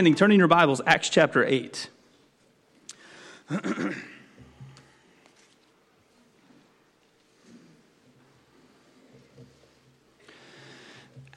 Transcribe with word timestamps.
Turning 0.00 0.38
your 0.38 0.48
Bibles, 0.48 0.80
Acts 0.86 1.10
chapter 1.10 1.44
8. 1.44 1.90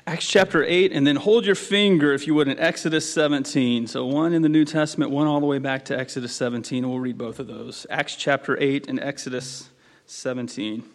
Acts 0.07 0.25
chapter 0.25 0.63
8, 0.63 0.93
and 0.93 1.05
then 1.05 1.17
hold 1.17 1.45
your 1.45 1.55
finger, 1.55 2.13
if 2.13 2.25
you 2.25 2.33
would, 2.35 2.47
in 2.47 2.57
Exodus 2.57 3.13
17. 3.13 3.85
So, 3.87 4.05
one 4.05 4.33
in 4.33 4.41
the 4.41 4.47
New 4.47 4.63
Testament, 4.63 5.11
one 5.11 5.27
all 5.27 5.41
the 5.41 5.45
way 5.45 5.59
back 5.59 5.83
to 5.85 5.99
Exodus 5.99 6.33
17. 6.33 6.87
We'll 6.87 6.99
read 6.99 7.17
both 7.17 7.39
of 7.39 7.47
those. 7.47 7.85
Acts 7.89 8.15
chapter 8.15 8.57
8 8.57 8.87
and 8.87 8.97
Exodus 9.01 9.71
17. 10.05 10.85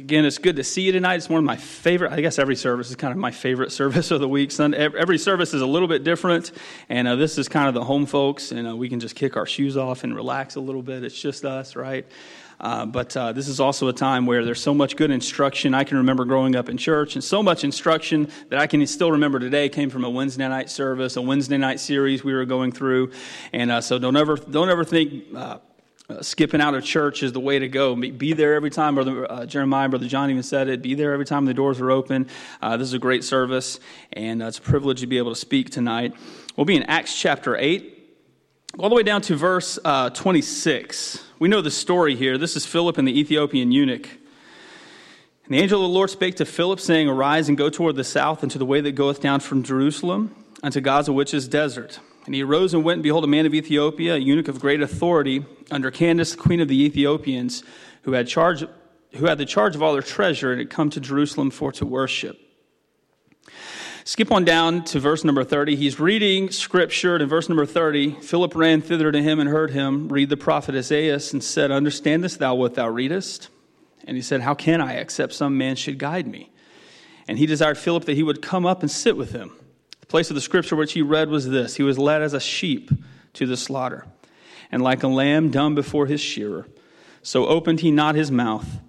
Again, 0.00 0.24
it's 0.24 0.38
good 0.38 0.56
to 0.56 0.64
see 0.64 0.80
you 0.80 0.92
tonight. 0.92 1.16
It's 1.16 1.28
one 1.28 1.40
of 1.40 1.44
my 1.44 1.58
favorite, 1.58 2.10
I 2.10 2.22
guess 2.22 2.38
every 2.38 2.56
service 2.56 2.88
is 2.88 2.96
kind 2.96 3.10
of 3.12 3.18
my 3.18 3.30
favorite 3.30 3.70
service 3.80 4.10
of 4.10 4.20
the 4.20 4.28
week. 4.28 4.50
Sunday, 4.50 4.78
every 4.78 5.18
service 5.18 5.52
is 5.52 5.60
a 5.60 5.66
little 5.66 5.88
bit 5.88 6.04
different, 6.04 6.52
and 6.88 7.06
uh, 7.06 7.16
this 7.16 7.36
is 7.36 7.50
kind 7.50 7.68
of 7.68 7.74
the 7.74 7.84
home 7.84 8.06
folks, 8.06 8.50
and 8.50 8.66
uh, 8.66 8.74
we 8.74 8.88
can 8.88 8.98
just 8.98 9.14
kick 9.14 9.36
our 9.36 9.44
shoes 9.44 9.76
off 9.76 10.02
and 10.02 10.16
relax 10.16 10.56
a 10.56 10.60
little 10.60 10.80
bit. 10.80 11.04
It's 11.04 11.20
just 11.20 11.44
us, 11.44 11.76
right? 11.76 12.06
Uh, 12.58 12.86
but 12.86 13.14
uh, 13.14 13.32
this 13.32 13.46
is 13.46 13.60
also 13.60 13.88
a 13.88 13.92
time 13.92 14.24
where 14.24 14.42
there's 14.42 14.62
so 14.62 14.72
much 14.72 14.96
good 14.96 15.10
instruction. 15.10 15.74
I 15.74 15.84
can 15.84 15.98
remember 15.98 16.24
growing 16.24 16.56
up 16.56 16.70
in 16.70 16.78
church, 16.78 17.14
and 17.14 17.22
so 17.22 17.42
much 17.42 17.62
instruction 17.62 18.30
that 18.48 18.58
I 18.58 18.66
can 18.66 18.86
still 18.86 19.12
remember 19.12 19.38
today 19.38 19.68
came 19.68 19.90
from 19.90 20.04
a 20.04 20.10
Wednesday 20.10 20.48
night 20.48 20.70
service, 20.70 21.16
a 21.16 21.22
Wednesday 21.22 21.58
night 21.58 21.78
series 21.78 22.24
we 22.24 22.32
were 22.32 22.46
going 22.46 22.72
through. 22.72 23.12
And 23.52 23.70
uh, 23.70 23.82
so 23.82 23.98
don't 23.98 24.16
ever, 24.16 24.36
don't 24.36 24.70
ever 24.70 24.82
think 24.82 25.24
uh, 26.10 26.22
skipping 26.22 26.60
out 26.60 26.74
of 26.74 26.84
church 26.84 27.22
is 27.22 27.32
the 27.32 27.40
way 27.40 27.58
to 27.58 27.68
go. 27.68 27.94
Be 27.94 28.32
there 28.32 28.54
every 28.54 28.70
time. 28.70 28.96
Brother 28.96 29.30
uh, 29.30 29.46
Jeremiah, 29.46 29.88
Brother 29.88 30.08
John 30.08 30.30
even 30.30 30.42
said 30.42 30.68
it. 30.68 30.82
Be 30.82 30.94
there 30.94 31.12
every 31.12 31.24
time 31.24 31.44
the 31.44 31.54
doors 31.54 31.80
are 31.80 31.90
open. 31.90 32.28
Uh, 32.60 32.76
this 32.76 32.88
is 32.88 32.94
a 32.94 32.98
great 32.98 33.22
service, 33.22 33.78
and 34.12 34.42
uh, 34.42 34.46
it's 34.46 34.58
a 34.58 34.62
privilege 34.62 35.00
to 35.00 35.06
be 35.06 35.18
able 35.18 35.30
to 35.30 35.38
speak 35.38 35.70
tonight. 35.70 36.14
We'll 36.56 36.64
be 36.64 36.76
in 36.76 36.82
Acts 36.84 37.18
chapter 37.18 37.56
8, 37.56 37.96
all 38.78 38.88
the 38.88 38.96
way 38.96 39.04
down 39.04 39.22
to 39.22 39.36
verse 39.36 39.78
uh, 39.84 40.10
26. 40.10 41.22
We 41.38 41.48
know 41.48 41.60
the 41.60 41.70
story 41.70 42.16
here. 42.16 42.38
This 42.38 42.56
is 42.56 42.66
Philip 42.66 42.98
and 42.98 43.06
the 43.06 43.18
Ethiopian 43.18 43.70
eunuch. 43.70 44.08
And 45.44 45.54
the 45.54 45.58
angel 45.58 45.84
of 45.84 45.90
the 45.90 45.94
Lord 45.94 46.10
spake 46.10 46.36
to 46.36 46.44
Philip, 46.44 46.80
saying, 46.80 47.08
Arise 47.08 47.48
and 47.48 47.56
go 47.56 47.70
toward 47.70 47.94
the 47.94 48.04
south 48.04 48.42
into 48.42 48.58
the 48.58 48.66
way 48.66 48.80
that 48.80 48.92
goeth 48.92 49.20
down 49.20 49.40
from 49.40 49.62
Jerusalem 49.62 50.34
unto 50.62 50.80
Gaza, 50.80 51.12
which 51.12 51.32
is 51.32 51.46
desert. 51.46 52.00
And 52.26 52.34
he 52.34 52.42
arose 52.42 52.74
and 52.74 52.84
went, 52.84 52.98
and 52.98 53.02
behold, 53.02 53.24
a 53.24 53.28
man 53.28 53.46
of 53.46 53.54
Ethiopia, 53.54 54.14
a 54.14 54.18
eunuch 54.18 54.48
of 54.48 54.60
great 54.60 54.82
authority, 54.82 55.44
under 55.70 55.90
Candace, 55.90 56.36
queen 56.36 56.60
of 56.60 56.68
the 56.68 56.84
Ethiopians, 56.84 57.62
who 58.02 58.12
had 58.12 58.28
charge, 58.28 58.64
who 59.16 59.26
had 59.26 59.38
the 59.38 59.46
charge 59.46 59.74
of 59.74 59.82
all 59.82 59.92
their 59.92 60.02
treasure, 60.02 60.52
and 60.52 60.60
had 60.60 60.70
come 60.70 60.90
to 60.90 61.00
Jerusalem 61.00 61.50
for 61.50 61.72
to 61.72 61.86
worship. 61.86 62.38
Skip 64.04 64.32
on 64.32 64.44
down 64.44 64.84
to 64.84 64.98
verse 64.98 65.24
number 65.24 65.44
30. 65.44 65.76
He's 65.76 66.00
reading 66.00 66.50
scripture, 66.50 67.14
and 67.14 67.22
in 67.22 67.28
verse 67.28 67.48
number 67.48 67.66
30, 67.66 68.20
Philip 68.20 68.54
ran 68.54 68.80
thither 68.80 69.12
to 69.12 69.22
him 69.22 69.38
and 69.38 69.48
heard 69.48 69.70
him 69.70 70.08
read 70.08 70.30
the 70.30 70.36
prophet 70.36 70.74
Isaiah 70.74 71.20
and 71.32 71.42
said, 71.44 71.70
Understandest 71.70 72.38
thou 72.38 72.54
what 72.54 72.74
thou 72.74 72.88
readest? 72.88 73.48
And 74.06 74.16
he 74.16 74.22
said, 74.22 74.40
How 74.40 74.54
can 74.54 74.80
I, 74.80 74.94
except 74.94 75.34
some 75.34 75.58
man 75.58 75.76
should 75.76 75.98
guide 75.98 76.26
me? 76.26 76.50
And 77.28 77.38
he 77.38 77.46
desired 77.46 77.78
Philip 77.78 78.06
that 78.06 78.16
he 78.16 78.22
would 78.22 78.42
come 78.42 78.66
up 78.66 78.82
and 78.82 78.90
sit 78.90 79.16
with 79.16 79.32
him 79.32 79.52
place 80.10 80.28
of 80.28 80.34
the 80.34 80.40
scripture 80.40 80.74
which 80.74 80.92
he 80.92 81.02
read 81.02 81.30
was 81.30 81.48
this 81.48 81.76
He 81.76 81.82
was 81.82 81.98
led 81.98 82.20
as 82.20 82.34
a 82.34 82.40
sheep 82.40 82.90
to 83.34 83.46
the 83.46 83.56
slaughter, 83.56 84.06
and 84.70 84.82
like 84.82 85.02
a 85.02 85.08
lamb 85.08 85.50
dumb 85.50 85.74
before 85.74 86.06
his 86.06 86.20
shearer, 86.20 86.66
so 87.22 87.46
opened 87.46 87.80
he 87.80 87.90
not 87.90 88.16
his 88.16 88.30
mouth. 88.30 88.80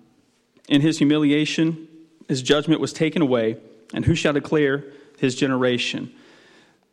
In 0.67 0.81
his 0.81 0.97
humiliation, 0.97 1.88
his 2.27 2.42
judgment 2.42 2.81
was 2.81 2.92
taken 2.92 3.22
away, 3.22 3.58
and 3.94 4.05
who 4.05 4.16
shall 4.16 4.33
declare 4.33 4.83
his 5.17 5.36
generation? 5.36 6.11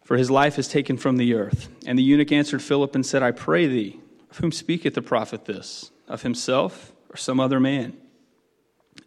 For 0.05 0.17
his 0.17 0.31
life 0.31 0.59
is 0.59 0.69
taken 0.69 0.97
from 0.97 1.17
the 1.17 1.35
earth. 1.35 1.69
And 1.87 1.99
the 1.99 2.03
eunuch 2.03 2.33
answered 2.33 2.63
Philip 2.63 2.95
and 2.95 3.05
said, 3.05 3.23
I 3.23 3.31
pray 3.31 3.67
thee, 3.67 4.01
of 4.31 4.39
whom 4.39 4.53
speaketh 4.53 4.95
the 4.95 5.03
prophet 5.03 5.45
this? 5.45 5.91
Of 6.09 6.23
himself 6.23 6.93
or 7.11 7.17
some 7.17 7.39
other 7.39 7.61
man? 7.61 7.97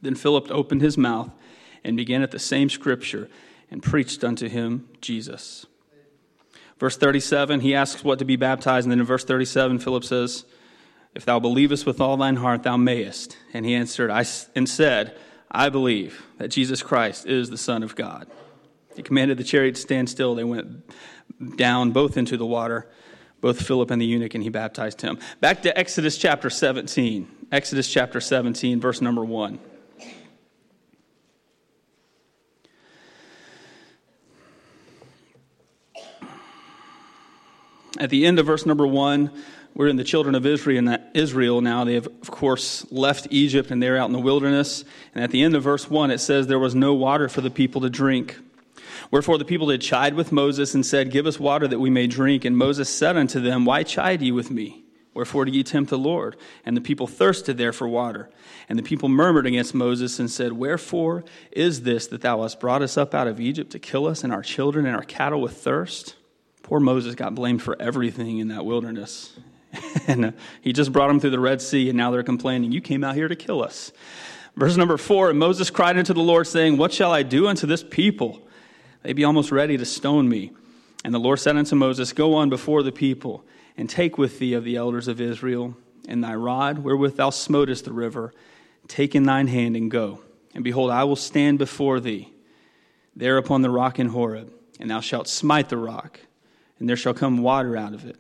Then 0.01 0.15
Philip 0.15 0.49
opened 0.51 0.81
his 0.81 0.97
mouth 0.97 1.31
and 1.83 1.97
began 1.97 2.21
at 2.21 2.31
the 2.31 2.39
same 2.39 2.69
scripture 2.69 3.29
and 3.71 3.81
preached 3.81 4.23
unto 4.23 4.49
him 4.49 4.87
Jesus. 4.99 5.65
Verse 6.77 6.97
37, 6.97 7.61
he 7.61 7.73
asks 7.73 8.03
what 8.03 8.19
to 8.19 8.25
be 8.25 8.35
baptized. 8.35 8.85
And 8.85 8.91
then 8.91 8.99
in 8.99 9.05
verse 9.05 9.23
37, 9.23 9.79
Philip 9.79 10.03
says, 10.03 10.45
If 11.15 11.25
thou 11.25 11.39
believest 11.39 11.85
with 11.85 12.01
all 12.01 12.17
thine 12.17 12.35
heart, 12.37 12.63
thou 12.63 12.75
mayest. 12.75 13.37
And 13.53 13.65
he 13.65 13.75
answered 13.75 14.09
I, 14.09 14.25
and 14.55 14.67
said, 14.67 15.15
I 15.49 15.69
believe 15.69 16.25
that 16.37 16.49
Jesus 16.49 16.81
Christ 16.81 17.25
is 17.27 17.49
the 17.49 17.57
Son 17.57 17.83
of 17.83 17.95
God. 17.95 18.27
He 18.95 19.03
commanded 19.03 19.37
the 19.37 19.43
chariot 19.43 19.75
to 19.75 19.81
stand 19.81 20.09
still. 20.09 20.35
They 20.35 20.43
went 20.43 20.91
down 21.55 21.91
both 21.91 22.17
into 22.17 22.35
the 22.35 22.45
water, 22.45 22.89
both 23.41 23.61
Philip 23.61 23.91
and 23.91 24.01
the 24.01 24.05
eunuch, 24.05 24.33
and 24.33 24.43
he 24.43 24.49
baptized 24.49 25.01
him. 25.01 25.19
Back 25.39 25.61
to 25.61 25.77
Exodus 25.77 26.17
chapter 26.17 26.49
17. 26.49 27.47
Exodus 27.51 27.91
chapter 27.91 28.19
17, 28.19 28.79
verse 28.79 29.01
number 29.01 29.23
1. 29.23 29.59
At 38.01 38.09
the 38.09 38.25
end 38.25 38.39
of 38.39 38.47
verse 38.47 38.66
number 38.66 38.88
one, 38.88 39.29
we're 39.75 39.88
in 39.88 39.95
the 39.95 40.03
children 40.03 40.34
of 40.34 40.44
Israel 40.44 41.62
now. 41.62 41.84
They 41.84 41.94
have, 41.94 42.07
of 42.07 42.31
course, 42.31 42.91
left 42.91 43.28
Egypt 43.29 43.69
and 43.69 43.81
they're 43.81 43.95
out 43.95 44.07
in 44.07 44.13
the 44.13 44.19
wilderness. 44.19 44.84
And 45.13 45.23
at 45.23 45.29
the 45.29 45.44
end 45.44 45.53
of 45.53 45.62
verse 45.62 45.88
1, 45.88 46.09
it 46.09 46.17
says, 46.17 46.47
There 46.47 46.57
was 46.57 46.73
no 46.73 46.95
water 46.95 47.29
for 47.29 47.41
the 47.41 47.51
people 47.51 47.79
to 47.81 47.91
drink. 47.91 48.40
Wherefore 49.11 49.38
the 49.38 49.45
people 49.45 49.67
did 49.67 49.81
chide 49.81 50.16
with 50.16 50.31
Moses 50.31 50.73
and 50.73 50.84
said, 50.84 51.11
Give 51.11 51.28
us 51.28 51.40
water 51.40 51.67
that 51.67 51.78
we 51.78 51.91
may 51.91 52.07
drink. 52.07 52.44
And 52.44 52.57
Moses 52.57 52.90
said 52.90 53.17
unto 53.17 53.40
them, 53.40 53.66
Why 53.66 53.84
chide 53.84 54.23
ye 54.23 54.31
with 54.31 54.50
me? 54.50 54.84
Wherefore 55.13 55.45
do 55.45 55.51
ye 55.51 55.61
tempt 55.61 55.91
the 55.91 55.97
Lord? 56.00 56.38
And 56.66 56.75
the 56.75 56.81
people 56.81 57.06
thirsted 57.06 57.59
there 57.59 57.73
for 57.73 57.88
water. 57.88 58.31
And 58.67 58.79
the 58.79 58.84
people 58.84 59.09
murmured 59.09 59.45
against 59.45 59.75
Moses 59.75 60.17
and 60.17 60.31
said, 60.31 60.53
Wherefore 60.53 61.23
is 61.51 61.84
this 61.84 62.07
that 62.07 62.22
thou 62.22 62.41
hast 62.41 62.59
brought 62.59 62.81
us 62.81 62.97
up 62.97 63.13
out 63.13 63.28
of 63.28 63.40
Egypt 63.40 63.72
to 63.73 63.79
kill 63.79 64.07
us 64.07 64.23
and 64.23 64.34
our 64.34 64.41
children 64.41 64.88
and 64.88 64.95
our 64.95 65.03
cattle 65.03 65.40
with 65.40 65.57
thirst? 65.57 66.16
Poor 66.71 66.79
Moses 66.79 67.15
got 67.15 67.35
blamed 67.35 67.61
for 67.61 67.75
everything 67.81 68.37
in 68.37 68.47
that 68.47 68.63
wilderness. 68.63 69.37
and 70.07 70.27
uh, 70.27 70.31
he 70.61 70.71
just 70.71 70.93
brought 70.93 71.09
them 71.09 71.19
through 71.19 71.31
the 71.31 71.37
Red 71.37 71.61
Sea, 71.61 71.89
and 71.89 71.97
now 71.97 72.11
they're 72.11 72.23
complaining, 72.23 72.71
You 72.71 72.79
came 72.79 73.03
out 73.03 73.13
here 73.13 73.27
to 73.27 73.35
kill 73.35 73.61
us. 73.61 73.91
Verse 74.55 74.77
number 74.77 74.95
four 74.95 75.29
And 75.29 75.37
Moses 75.37 75.69
cried 75.69 75.97
unto 75.97 76.13
the 76.13 76.21
Lord, 76.21 76.47
saying, 76.47 76.77
What 76.77 76.93
shall 76.93 77.11
I 77.11 77.23
do 77.23 77.47
unto 77.47 77.67
this 77.67 77.83
people? 77.83 78.41
They 79.03 79.11
be 79.11 79.25
almost 79.25 79.51
ready 79.51 79.75
to 79.75 79.83
stone 79.83 80.29
me. 80.29 80.53
And 81.03 81.13
the 81.13 81.19
Lord 81.19 81.39
said 81.39 81.57
unto 81.57 81.75
Moses, 81.75 82.13
Go 82.13 82.35
on 82.35 82.49
before 82.49 82.83
the 82.83 82.93
people, 82.93 83.43
and 83.75 83.89
take 83.89 84.17
with 84.17 84.39
thee 84.39 84.53
of 84.53 84.63
the 84.63 84.77
elders 84.77 85.09
of 85.09 85.19
Israel, 85.19 85.75
and 86.07 86.23
thy 86.23 86.35
rod 86.35 86.79
wherewith 86.79 87.17
thou 87.17 87.31
smotest 87.31 87.83
the 87.83 87.91
river, 87.91 88.33
take 88.87 89.13
in 89.13 89.23
thine 89.23 89.47
hand 89.47 89.75
and 89.75 89.91
go. 89.91 90.21
And 90.55 90.63
behold, 90.63 90.89
I 90.89 91.03
will 91.03 91.17
stand 91.17 91.59
before 91.59 91.99
thee 91.99 92.31
there 93.13 93.35
upon 93.35 93.61
the 93.61 93.69
rock 93.69 93.99
in 93.99 94.07
Horeb, 94.07 94.53
and 94.79 94.89
thou 94.89 95.01
shalt 95.01 95.27
smite 95.27 95.67
the 95.67 95.75
rock 95.75 96.21
and 96.81 96.89
there 96.89 96.97
shall 96.97 97.13
come 97.13 97.37
water 97.43 97.77
out 97.77 97.93
of 97.93 98.05
it, 98.05 98.17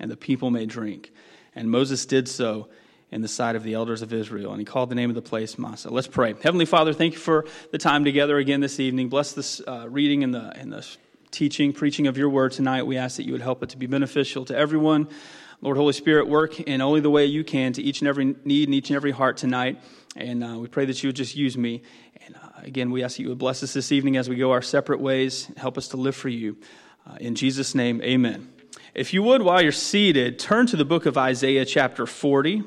and 0.00 0.10
the 0.10 0.16
people 0.16 0.50
may 0.50 0.66
drink. 0.66 1.12
And 1.54 1.70
Moses 1.70 2.04
did 2.04 2.26
so 2.26 2.68
in 3.12 3.22
the 3.22 3.28
sight 3.28 3.54
of 3.54 3.62
the 3.62 3.74
elders 3.74 4.02
of 4.02 4.12
Israel, 4.12 4.50
and 4.50 4.60
he 4.60 4.64
called 4.64 4.90
the 4.90 4.96
name 4.96 5.08
of 5.08 5.14
the 5.14 5.22
place 5.22 5.56
Massah. 5.56 5.88
Let's 5.88 6.08
pray. 6.08 6.34
Heavenly 6.42 6.64
Father, 6.64 6.92
thank 6.92 7.12
you 7.12 7.20
for 7.20 7.46
the 7.70 7.78
time 7.78 8.04
together 8.04 8.38
again 8.38 8.60
this 8.60 8.80
evening. 8.80 9.08
Bless 9.08 9.34
this 9.34 9.60
uh, 9.68 9.86
reading 9.88 10.24
and 10.24 10.34
the, 10.34 10.52
and 10.58 10.72
the 10.72 10.84
teaching, 11.30 11.72
preaching 11.72 12.08
of 12.08 12.18
your 12.18 12.28
word 12.28 12.50
tonight. 12.50 12.82
We 12.82 12.96
ask 12.96 13.18
that 13.18 13.24
you 13.24 13.32
would 13.32 13.40
help 13.40 13.62
it 13.62 13.68
to 13.68 13.76
be 13.76 13.86
beneficial 13.86 14.44
to 14.46 14.56
everyone. 14.56 15.06
Lord, 15.60 15.76
Holy 15.76 15.92
Spirit, 15.92 16.26
work 16.26 16.58
in 16.58 16.80
only 16.80 16.98
the 16.98 17.10
way 17.10 17.26
you 17.26 17.44
can 17.44 17.72
to 17.74 17.82
each 17.82 18.00
and 18.00 18.08
every 18.08 18.34
need 18.44 18.66
and 18.66 18.74
each 18.74 18.90
and 18.90 18.96
every 18.96 19.12
heart 19.12 19.36
tonight. 19.36 19.80
And 20.16 20.42
uh, 20.42 20.58
we 20.58 20.66
pray 20.66 20.86
that 20.86 21.00
you 21.04 21.08
would 21.08 21.16
just 21.16 21.36
use 21.36 21.56
me. 21.56 21.82
And 22.26 22.34
uh, 22.34 22.48
again, 22.64 22.90
we 22.90 23.04
ask 23.04 23.18
that 23.18 23.22
you 23.22 23.28
would 23.28 23.38
bless 23.38 23.62
us 23.62 23.72
this 23.72 23.92
evening 23.92 24.16
as 24.16 24.28
we 24.28 24.34
go 24.34 24.50
our 24.50 24.60
separate 24.60 24.98
ways. 24.98 25.48
Help 25.56 25.78
us 25.78 25.86
to 25.88 25.96
live 25.96 26.16
for 26.16 26.28
you. 26.28 26.56
Uh, 27.04 27.16
in 27.20 27.34
Jesus' 27.34 27.74
name, 27.74 28.00
amen. 28.02 28.48
If 28.94 29.12
you 29.12 29.24
would, 29.24 29.42
while 29.42 29.60
you're 29.60 29.72
seated, 29.72 30.38
turn 30.38 30.66
to 30.68 30.76
the 30.76 30.84
book 30.84 31.04
of 31.04 31.18
Isaiah, 31.18 31.64
chapter 31.64 32.06
40. 32.06 32.62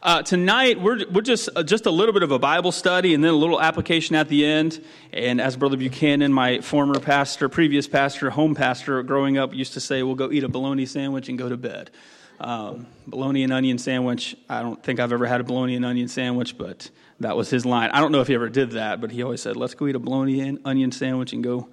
Uh, 0.00 0.22
tonight, 0.22 0.80
we're, 0.80 1.04
we're 1.10 1.22
just, 1.22 1.48
uh, 1.56 1.64
just 1.64 1.86
a 1.86 1.90
little 1.90 2.12
bit 2.12 2.22
of 2.22 2.30
a 2.30 2.38
Bible 2.38 2.70
study 2.70 3.14
and 3.14 3.24
then 3.24 3.32
a 3.32 3.36
little 3.36 3.60
application 3.60 4.14
at 4.14 4.28
the 4.28 4.46
end. 4.46 4.80
And 5.12 5.40
as 5.40 5.56
Brother 5.56 5.76
Buchanan, 5.76 6.32
my 6.32 6.60
former 6.60 7.00
pastor, 7.00 7.48
previous 7.48 7.88
pastor, 7.88 8.30
home 8.30 8.54
pastor 8.54 9.02
growing 9.02 9.38
up, 9.38 9.52
used 9.52 9.72
to 9.72 9.80
say, 9.80 10.04
we'll 10.04 10.14
go 10.14 10.30
eat 10.30 10.44
a 10.44 10.48
bologna 10.48 10.86
sandwich 10.86 11.28
and 11.28 11.36
go 11.36 11.48
to 11.48 11.56
bed. 11.56 11.90
Um, 12.38 12.86
bologna 13.08 13.42
and 13.42 13.52
onion 13.52 13.78
sandwich. 13.78 14.36
I 14.48 14.62
don't 14.62 14.80
think 14.80 15.00
I've 15.00 15.12
ever 15.12 15.26
had 15.26 15.40
a 15.40 15.44
bologna 15.44 15.74
and 15.74 15.84
onion 15.84 16.06
sandwich, 16.06 16.56
but 16.56 16.90
that 17.18 17.36
was 17.36 17.50
his 17.50 17.66
line. 17.66 17.90
I 17.90 18.00
don't 18.00 18.12
know 18.12 18.20
if 18.20 18.28
he 18.28 18.36
ever 18.36 18.48
did 18.48 18.72
that, 18.72 19.00
but 19.00 19.10
he 19.10 19.24
always 19.24 19.42
said, 19.42 19.56
let's 19.56 19.74
go 19.74 19.88
eat 19.88 19.96
a 19.96 19.98
bologna 19.98 20.38
and 20.38 20.60
onion 20.64 20.92
sandwich 20.92 21.32
and 21.32 21.42
go 21.42 21.68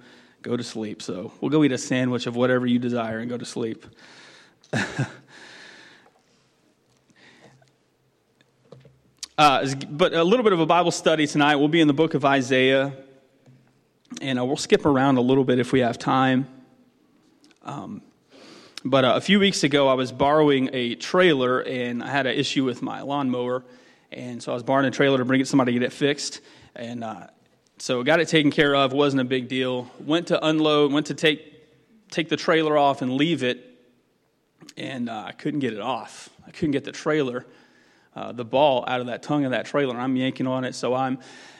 go 0.46 0.56
to 0.56 0.62
sleep. 0.62 1.02
So 1.02 1.32
we'll 1.40 1.50
go 1.50 1.64
eat 1.64 1.72
a 1.72 1.78
sandwich 1.78 2.26
of 2.26 2.36
whatever 2.36 2.66
you 2.66 2.78
desire 2.78 3.18
and 3.18 3.28
go 3.28 3.36
to 3.36 3.44
sleep. 3.44 3.84
Uh, 9.38 9.68
but 9.90 10.14
a 10.14 10.24
little 10.24 10.42
bit 10.42 10.54
of 10.54 10.60
a 10.60 10.64
Bible 10.64 10.90
study 10.90 11.26
tonight. 11.26 11.56
We'll 11.56 11.68
be 11.68 11.82
in 11.82 11.88
the 11.88 11.92
book 11.92 12.14
of 12.14 12.24
Isaiah, 12.24 12.94
and 14.22 14.38
uh, 14.38 14.44
we'll 14.46 14.56
skip 14.56 14.86
around 14.86 15.18
a 15.18 15.20
little 15.20 15.44
bit 15.44 15.58
if 15.58 15.72
we 15.72 15.80
have 15.80 15.98
time. 15.98 16.48
Um, 17.62 18.00
but 18.82 19.04
uh, 19.04 19.12
a 19.14 19.20
few 19.20 19.38
weeks 19.38 19.62
ago, 19.62 19.88
I 19.88 19.92
was 19.92 20.10
borrowing 20.10 20.70
a 20.72 20.94
trailer, 20.94 21.60
and 21.60 22.02
I 22.02 22.08
had 22.08 22.26
an 22.26 22.34
issue 22.34 22.64
with 22.64 22.80
my 22.80 23.02
lawnmower, 23.02 23.62
and 24.10 24.42
so 24.42 24.52
I 24.52 24.54
was 24.54 24.62
borrowing 24.62 24.86
a 24.86 24.90
trailer 24.90 25.18
to 25.18 25.26
bring 25.26 25.42
it 25.42 25.44
to 25.44 25.50
somebody 25.50 25.72
to 25.72 25.80
get 25.80 25.86
it 25.86 25.92
fixed, 25.92 26.40
and 26.74 27.04
uh, 27.04 27.26
so 27.78 28.02
got 28.02 28.20
it 28.20 28.28
taken 28.28 28.50
care 28.50 28.74
of. 28.74 28.92
wasn't 28.92 29.20
a 29.20 29.24
big 29.24 29.48
deal. 29.48 29.90
Went 30.00 30.28
to 30.28 30.46
unload, 30.46 30.92
went 30.92 31.06
to 31.06 31.14
take 31.14 31.52
take 32.10 32.28
the 32.28 32.36
trailer 32.36 32.78
off 32.78 33.02
and 33.02 33.12
leave 33.14 33.42
it, 33.42 33.64
and 34.76 35.08
uh, 35.08 35.24
I 35.26 35.32
couldn't 35.32 35.60
get 35.60 35.72
it 35.72 35.80
off. 35.80 36.30
I 36.46 36.50
couldn't 36.50 36.72
get 36.72 36.84
the 36.84 36.92
trailer 36.92 37.44
uh, 38.16 38.32
the 38.32 38.44
ball 38.44 38.84
out 38.88 39.00
of 39.00 39.06
that 39.08 39.22
tongue 39.22 39.44
of 39.44 39.50
that 39.50 39.66
trailer. 39.66 39.94
I'm 39.94 40.16
yanking 40.16 40.46
on 40.46 40.64
it, 40.64 40.74
so 40.74 40.94
I'm, 40.94 41.18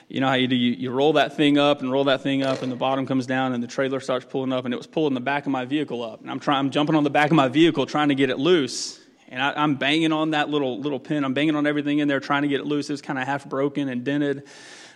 you 0.09 0.19
know 0.19 0.27
how 0.27 0.33
you 0.33 0.47
do, 0.47 0.55
you, 0.55 0.73
you 0.73 0.89
roll 0.89 1.13
that 1.13 1.37
thing 1.37 1.59
up 1.59 1.81
and 1.81 1.91
roll 1.91 2.05
that 2.05 2.23
thing 2.23 2.41
up, 2.41 2.63
and 2.63 2.71
the 2.71 2.75
bottom 2.75 3.05
comes 3.05 3.27
down, 3.27 3.53
and 3.53 3.63
the 3.63 3.67
trailer 3.67 3.99
starts 3.99 4.25
pulling 4.25 4.51
up, 4.51 4.65
and 4.65 4.73
it 4.73 4.77
was 4.77 4.87
pulling 4.87 5.13
the 5.13 5.19
back 5.19 5.45
of 5.45 5.51
my 5.51 5.65
vehicle 5.65 6.03
up. 6.03 6.21
And 6.21 6.31
I'm 6.31 6.39
trying, 6.39 6.57
I'm 6.57 6.71
jumping 6.71 6.95
on 6.95 7.03
the 7.03 7.11
back 7.11 7.29
of 7.29 7.35
my 7.35 7.47
vehicle 7.47 7.85
trying 7.85 8.09
to 8.09 8.15
get 8.15 8.31
it 8.31 8.39
loose, 8.39 8.99
and 9.29 9.41
I, 9.41 9.63
am 9.63 9.75
banging 9.75 10.11
on 10.11 10.31
that 10.31 10.49
little 10.49 10.79
little 10.79 10.99
pin. 10.99 11.23
I'm 11.23 11.35
banging 11.35 11.55
on 11.55 11.67
everything 11.67 11.99
in 11.99 12.07
there 12.07 12.19
trying 12.19 12.41
to 12.41 12.47
get 12.47 12.59
it 12.59 12.65
loose. 12.65 12.89
It 12.89 12.93
was 12.93 13.01
kind 13.03 13.19
of 13.19 13.27
half 13.27 13.47
broken 13.47 13.89
and 13.89 14.03
dented. 14.03 14.47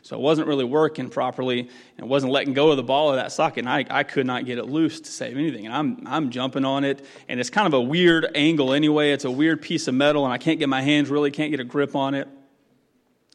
So 0.03 0.15
it 0.15 0.21
wasn't 0.21 0.48
really 0.48 0.65
working 0.65 1.09
properly 1.09 1.69
and 1.98 2.09
wasn't 2.09 2.31
letting 2.31 2.53
go 2.53 2.71
of 2.71 2.77
the 2.77 2.83
ball 2.83 3.09
of 3.12 3.18
that 3.18 3.31
socket. 3.31 3.59
And 3.59 3.69
I, 3.69 3.86
I 3.89 4.03
could 4.03 4.25
not 4.25 4.45
get 4.45 4.57
it 4.57 4.65
loose 4.65 5.00
to 5.01 5.12
save 5.12 5.38
anything. 5.38 5.65
And 5.65 5.75
I'm, 5.75 6.07
I'm 6.07 6.30
jumping 6.31 6.65
on 6.65 6.83
it. 6.83 7.06
And 7.27 7.39
it's 7.39 7.51
kind 7.51 7.68
of 7.68 7.74
a 7.74 7.81
weird 7.81 8.27
angle 8.33 8.74
anyway. 8.74 9.12
It's 9.12 9.25
a 9.25 9.31
weird 9.31 9.62
piece 9.62 9.88
of 9.88 9.94
metal 9.94 10.25
and 10.25 10.33
I 10.33 10.39
can't 10.39 10.57
get 10.57 10.69
my 10.69 10.81
hands 10.81 11.09
really, 11.09 11.30
can't 11.30 11.51
get 11.51 11.59
a 11.59 11.63
grip 11.63 11.95
on 11.95 12.15
it. 12.15 12.27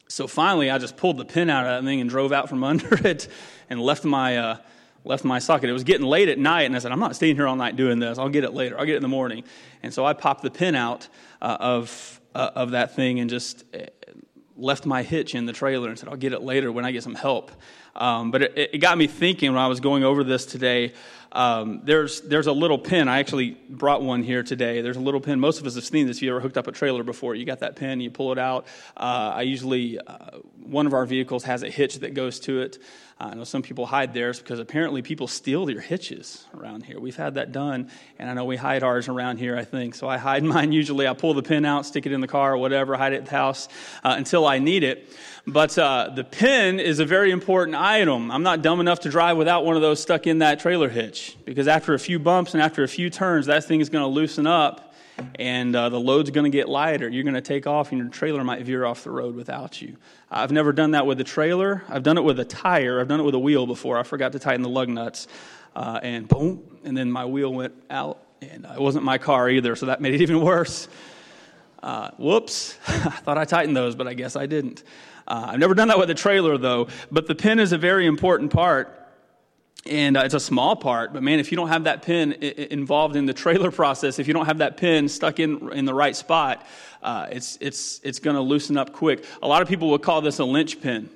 So 0.09 0.27
finally, 0.27 0.69
I 0.69 0.77
just 0.77 0.97
pulled 0.97 1.17
the 1.17 1.25
pin 1.25 1.49
out 1.49 1.65
of 1.65 1.83
that 1.83 1.87
thing 1.87 2.01
and 2.01 2.09
drove 2.09 2.31
out 2.31 2.49
from 2.49 2.63
under 2.65 2.95
it 3.07 3.27
and 3.69 3.79
left 3.81 4.03
my, 4.03 4.37
uh, 4.37 4.57
left 5.03 5.23
my 5.23 5.39
socket. 5.39 5.69
It 5.69 5.73
was 5.73 5.83
getting 5.83 6.05
late 6.05 6.29
at 6.29 6.37
night, 6.37 6.63
and 6.63 6.75
I 6.75 6.79
said, 6.79 6.91
I'm 6.91 6.99
not 6.99 7.15
staying 7.15 7.35
here 7.35 7.47
all 7.47 7.55
night 7.55 7.75
doing 7.75 7.99
this. 7.99 8.17
I'll 8.17 8.29
get 8.29 8.43
it 8.43 8.53
later. 8.53 8.77
I'll 8.77 8.85
get 8.85 8.93
it 8.93 8.97
in 8.97 9.01
the 9.01 9.07
morning. 9.09 9.43
And 9.83 9.93
so 9.93 10.05
I 10.05 10.13
popped 10.13 10.43
the 10.43 10.51
pin 10.51 10.75
out 10.75 11.07
uh, 11.41 11.57
of, 11.59 12.21
uh, 12.35 12.51
of 12.55 12.71
that 12.71 12.95
thing 12.95 13.19
and 13.19 13.29
just 13.29 13.63
left 14.57 14.85
my 14.85 15.03
hitch 15.03 15.35
in 15.35 15.45
the 15.45 15.53
trailer 15.53 15.89
and 15.89 15.97
said, 15.97 16.09
I'll 16.09 16.15
get 16.15 16.33
it 16.33 16.41
later 16.41 16.71
when 16.71 16.85
I 16.85 16.91
get 16.91 17.03
some 17.03 17.15
help. 17.15 17.51
Um, 17.95 18.31
but 18.31 18.43
it, 18.43 18.69
it, 18.73 18.77
got 18.77 18.97
me 18.97 19.07
thinking 19.07 19.51
when 19.51 19.61
I 19.61 19.67
was 19.67 19.79
going 19.79 20.03
over 20.03 20.23
this 20.23 20.45
today. 20.45 20.93
Um, 21.31 21.81
there's, 21.83 22.21
there's 22.21 22.47
a 22.47 22.51
little 22.51 22.77
pin. 22.77 23.07
I 23.07 23.19
actually 23.19 23.57
brought 23.69 24.01
one 24.01 24.23
here 24.23 24.43
today. 24.43 24.81
There's 24.81 24.97
a 24.97 25.01
little 25.01 25.19
pin. 25.19 25.39
Most 25.39 25.59
of 25.59 25.65
us 25.65 25.75
have 25.75 25.83
seen 25.83 26.05
this 26.05 26.17
if 26.17 26.23
you 26.23 26.29
ever 26.29 26.39
hooked 26.39 26.57
up 26.57 26.67
a 26.67 26.71
trailer 26.71 27.03
before. 27.03 27.33
You 27.33 27.45
got 27.45 27.59
that 27.59 27.75
pin, 27.75 27.99
you 27.99 28.11
pull 28.11 28.31
it 28.31 28.37
out. 28.37 28.67
Uh, 28.95 29.33
I 29.35 29.41
usually, 29.41 29.99
uh, 29.99 30.39
one 30.63 30.85
of 30.85 30.93
our 30.93 31.05
vehicles 31.05 31.43
has 31.45 31.63
a 31.63 31.69
hitch 31.69 31.95
that 31.99 32.13
goes 32.13 32.39
to 32.41 32.61
it. 32.61 32.77
Uh, 33.19 33.29
I 33.31 33.33
know 33.33 33.43
some 33.43 33.63
people 33.63 33.87
hide 33.87 34.13
theirs 34.13 34.39
because 34.39 34.59
apparently 34.59 35.01
people 35.01 35.27
steal 35.27 35.69
your 35.69 35.81
hitches 35.81 36.45
around 36.55 36.83
here. 36.83 36.99
We've 36.99 37.15
had 37.15 37.35
that 37.35 37.51
done, 37.51 37.89
and 38.19 38.29
I 38.29 38.33
know 38.33 38.45
we 38.45 38.57
hide 38.57 38.83
ours 38.83 39.07
around 39.07 39.37
here, 39.37 39.57
I 39.57 39.63
think. 39.63 39.95
So 39.95 40.07
I 40.07 40.17
hide 40.17 40.43
mine 40.55 40.71
usually. 40.71 41.07
I 41.07 41.13
pull 41.13 41.33
the 41.33 41.41
pin 41.41 41.65
out, 41.65 41.85
stick 41.85 42.05
it 42.05 42.11
in 42.11 42.21
the 42.21 42.27
car 42.27 42.53
or 42.53 42.57
whatever, 42.57 42.95
hide 42.95 43.13
it 43.13 43.17
at 43.17 43.25
the 43.25 43.31
house 43.31 43.69
uh, 44.03 44.13
until 44.17 44.45
I 44.45 44.59
need 44.59 44.83
it. 44.83 45.09
But 45.47 45.77
uh, 45.79 46.11
the 46.13 46.23
pin 46.23 46.79
is 46.79 46.99
a 46.99 47.05
very 47.05 47.31
important 47.31 47.75
item. 47.75 48.29
I'm 48.29 48.43
not 48.43 48.61
dumb 48.61 48.79
enough 48.79 48.99
to 49.01 49.09
drive 49.09 49.37
without 49.37 49.65
one 49.65 49.75
of 49.75 49.81
those 49.81 49.99
stuck 49.99 50.27
in 50.27 50.39
that 50.39 50.59
trailer 50.59 50.89
hitch 50.89 51.37
because 51.45 51.67
after 51.67 51.93
a 51.93 51.99
few 51.99 52.19
bumps 52.19 52.53
and 52.53 52.61
after 52.61 52.83
a 52.83 52.87
few 52.87 53.09
turns, 53.09 53.47
that 53.47 53.63
thing 53.63 53.79
is 53.79 53.89
going 53.89 54.03
to 54.03 54.09
loosen 54.09 54.45
up 54.45 54.86
and 55.35 55.75
uh, 55.75 55.89
the 55.89 55.99
load's 55.99 56.31
going 56.31 56.49
to 56.49 56.55
get 56.55 56.69
lighter. 56.69 57.07
You're 57.07 57.23
going 57.23 57.35
to 57.35 57.41
take 57.41 57.67
off, 57.67 57.91
and 57.91 57.99
your 57.99 58.09
trailer 58.09 58.43
might 58.43 58.63
veer 58.63 58.85
off 58.85 59.03
the 59.03 59.11
road 59.11 59.35
without 59.35 59.81
you. 59.81 59.97
I've 60.29 60.51
never 60.51 60.71
done 60.73 60.91
that 60.91 61.05
with 61.05 61.19
a 61.19 61.23
trailer. 61.23 61.83
I've 61.89 62.03
done 62.03 62.17
it 62.17 62.23
with 62.23 62.39
a 62.39 62.45
tire. 62.45 62.99
I've 62.99 63.07
done 63.07 63.19
it 63.19 63.23
with 63.23 63.35
a 63.35 63.39
wheel 63.39 63.65
before. 63.65 63.97
I 63.97 64.03
forgot 64.03 64.33
to 64.33 64.39
tighten 64.39 64.61
the 64.61 64.69
lug 64.69 64.89
nuts, 64.89 65.27
uh, 65.75 65.99
and 66.01 66.27
boom, 66.27 66.79
and 66.83 66.97
then 66.97 67.11
my 67.11 67.25
wheel 67.25 67.53
went 67.53 67.73
out, 67.89 68.21
and 68.41 68.65
it 68.65 68.79
wasn't 68.79 69.03
my 69.03 69.17
car 69.17 69.49
either, 69.49 69.75
so 69.75 69.87
that 69.87 70.01
made 70.01 70.13
it 70.13 70.21
even 70.23 70.41
worse. 70.41 70.87
Uh, 71.81 72.11
whoops, 72.17 72.77
I 72.87 72.91
thought 73.09 73.37
I 73.37 73.45
tightened 73.45 73.77
those, 73.77 73.95
but 73.95 74.07
I 74.07 74.13
guess 74.13 74.35
I 74.35 74.45
didn't. 74.45 74.83
Uh, 75.27 75.49
I've 75.49 75.59
never 75.59 75.73
done 75.73 75.89
that 75.89 75.99
with 75.99 76.09
a 76.09 76.15
trailer, 76.15 76.57
though, 76.57 76.87
but 77.11 77.27
the 77.27 77.35
pin 77.35 77.59
is 77.59 77.71
a 77.71 77.77
very 77.77 78.05
important 78.07 78.51
part 78.51 79.06
and 79.89 80.17
uh, 80.17 80.21
it's 80.21 80.33
a 80.33 80.39
small 80.39 80.75
part 80.75 81.13
but 81.13 81.23
man 81.23 81.39
if 81.39 81.51
you 81.51 81.55
don't 81.55 81.69
have 81.69 81.85
that 81.85 82.01
pin 82.01 82.33
involved 82.33 83.15
in 83.15 83.25
the 83.25 83.33
trailer 83.33 83.71
process 83.81 84.19
if 84.19 84.27
you 84.27 84.33
don't 84.33 84.45
have 84.45 84.59
that 84.59 84.77
pin 84.77 85.09
stuck 85.09 85.39
in 85.39 85.71
in 85.73 85.85
the 85.85 85.93
right 85.93 86.15
spot 86.15 86.65
uh, 87.01 87.27
it's 87.31 87.57
it's 87.61 88.01
it's 88.03 88.19
going 88.19 88.35
to 88.35 88.41
loosen 88.41 88.75
up 88.75 88.91
quick. 88.91 89.23
A 89.41 89.47
lot 89.47 89.61
of 89.61 89.67
people 89.67 89.91
would 89.91 90.01
call 90.01 90.21
this 90.21 90.39
a 90.39 90.45
linchpin 90.45 91.09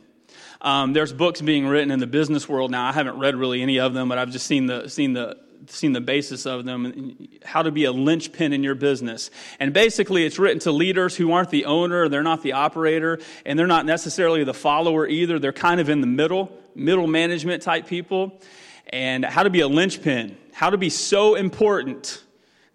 um, 0.62 0.94
there's 0.94 1.12
books 1.12 1.42
being 1.42 1.66
written 1.66 1.90
in 1.92 2.00
the 2.00 2.08
business 2.08 2.48
world 2.48 2.70
now. 2.70 2.88
I 2.88 2.92
haven't 2.92 3.18
read 3.18 3.36
really 3.36 3.62
any 3.62 3.80
of 3.80 3.94
them 3.94 4.10
but 4.10 4.18
i've 4.18 4.32
just 4.32 4.46
seen 4.46 4.68
the 4.68 4.88
seen 4.88 5.14
the 5.14 5.38
seen 5.68 5.94
the 5.94 6.02
basis 6.02 6.46
of 6.46 6.66
them. 6.66 7.18
How 7.44 7.62
to 7.62 7.72
be 7.72 7.86
a 7.86 7.92
linchpin 7.92 8.52
in 8.52 8.64
your 8.64 8.76
business. 8.76 9.30
And 9.60 9.74
basically 9.74 10.26
it's 10.26 10.40
written 10.40 10.60
to 10.62 10.72
leaders 10.72 11.16
who 11.16 11.32
aren't 11.32 11.50
the 11.50 11.66
owner 11.66 12.10
they're 12.10 12.24
not 12.24 12.42
the 12.42 12.54
operator 12.54 13.20
and 13.46 13.58
they're 13.58 13.68
not 13.68 13.86
necessarily 13.86 14.44
the 14.44 14.54
follower 14.54 15.08
either. 15.08 15.40
They're 15.40 15.54
kind 15.54 15.80
of 15.80 15.90
in 15.90 16.02
the 16.02 16.08
middle 16.08 16.52
middle 16.74 17.08
management 17.08 17.62
type 17.64 17.88
people 17.88 18.40
and 18.88 19.24
how 19.26 19.44
to 19.44 19.50
be 19.50 19.62
a 19.62 19.68
linchpin, 19.68 20.38
how 20.54 20.70
to 20.70 20.78
be 20.78 20.90
so 20.90 21.36
important 21.36 22.24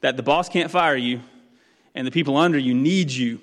that 0.00 0.17
the 0.17 0.23
boss 0.23 0.49
can't 0.49 0.70
fire 0.70 0.97
you 0.97 1.20
and 1.94 2.06
the 2.06 2.11
people 2.11 2.37
under 2.37 2.58
you 2.58 2.75
need 2.75 3.11
you, 3.11 3.41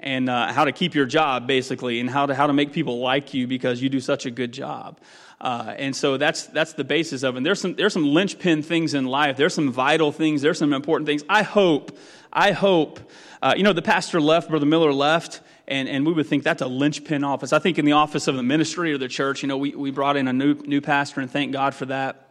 and 0.00 0.28
uh, 0.28 0.52
how 0.52 0.64
to 0.64 0.72
keep 0.72 0.94
your 0.94 1.06
job, 1.06 1.46
basically, 1.46 2.00
and 2.00 2.10
how 2.10 2.26
to, 2.26 2.34
how 2.34 2.48
to 2.48 2.52
make 2.52 2.72
people 2.72 2.98
like 2.98 3.32
you 3.32 3.46
because 3.46 3.80
you 3.80 3.88
do 3.88 4.00
such 4.00 4.26
a 4.26 4.30
good 4.30 4.52
job. 4.52 4.98
Uh, 5.40 5.74
and 5.78 5.94
so 5.94 6.16
that's, 6.16 6.46
that's 6.46 6.72
the 6.72 6.84
basis 6.84 7.22
of 7.22 7.34
it. 7.34 7.38
And 7.38 7.46
there's 7.46 7.60
some, 7.60 7.74
there's 7.74 7.92
some 7.92 8.06
linchpin 8.06 8.62
things 8.62 8.94
in 8.94 9.06
life. 9.06 9.36
There's 9.36 9.54
some 9.54 9.70
vital 9.70 10.10
things. 10.12 10.42
There's 10.42 10.58
some 10.58 10.72
important 10.72 11.06
things. 11.06 11.24
I 11.28 11.42
hope, 11.42 11.96
I 12.32 12.52
hope, 12.52 12.98
uh, 13.40 13.54
you 13.56 13.62
know, 13.62 13.72
the 13.72 13.82
pastor 13.82 14.20
left, 14.20 14.50
Brother 14.50 14.66
Miller 14.66 14.92
left, 14.92 15.40
and, 15.68 15.88
and 15.88 16.06
we 16.06 16.12
would 16.12 16.26
think 16.26 16.42
that's 16.42 16.62
a 16.62 16.66
linchpin 16.66 17.24
office. 17.24 17.52
I 17.52 17.58
think 17.58 17.78
in 17.78 17.84
the 17.84 17.92
office 17.92 18.28
of 18.28 18.36
the 18.36 18.42
ministry 18.42 18.92
or 18.92 18.98
the 18.98 19.08
church, 19.08 19.42
you 19.42 19.48
know, 19.48 19.56
we, 19.56 19.74
we 19.74 19.90
brought 19.90 20.16
in 20.16 20.28
a 20.28 20.32
new, 20.32 20.54
new 20.54 20.80
pastor, 20.80 21.20
and 21.20 21.30
thank 21.30 21.52
God 21.52 21.74
for 21.74 21.86
that. 21.86 22.28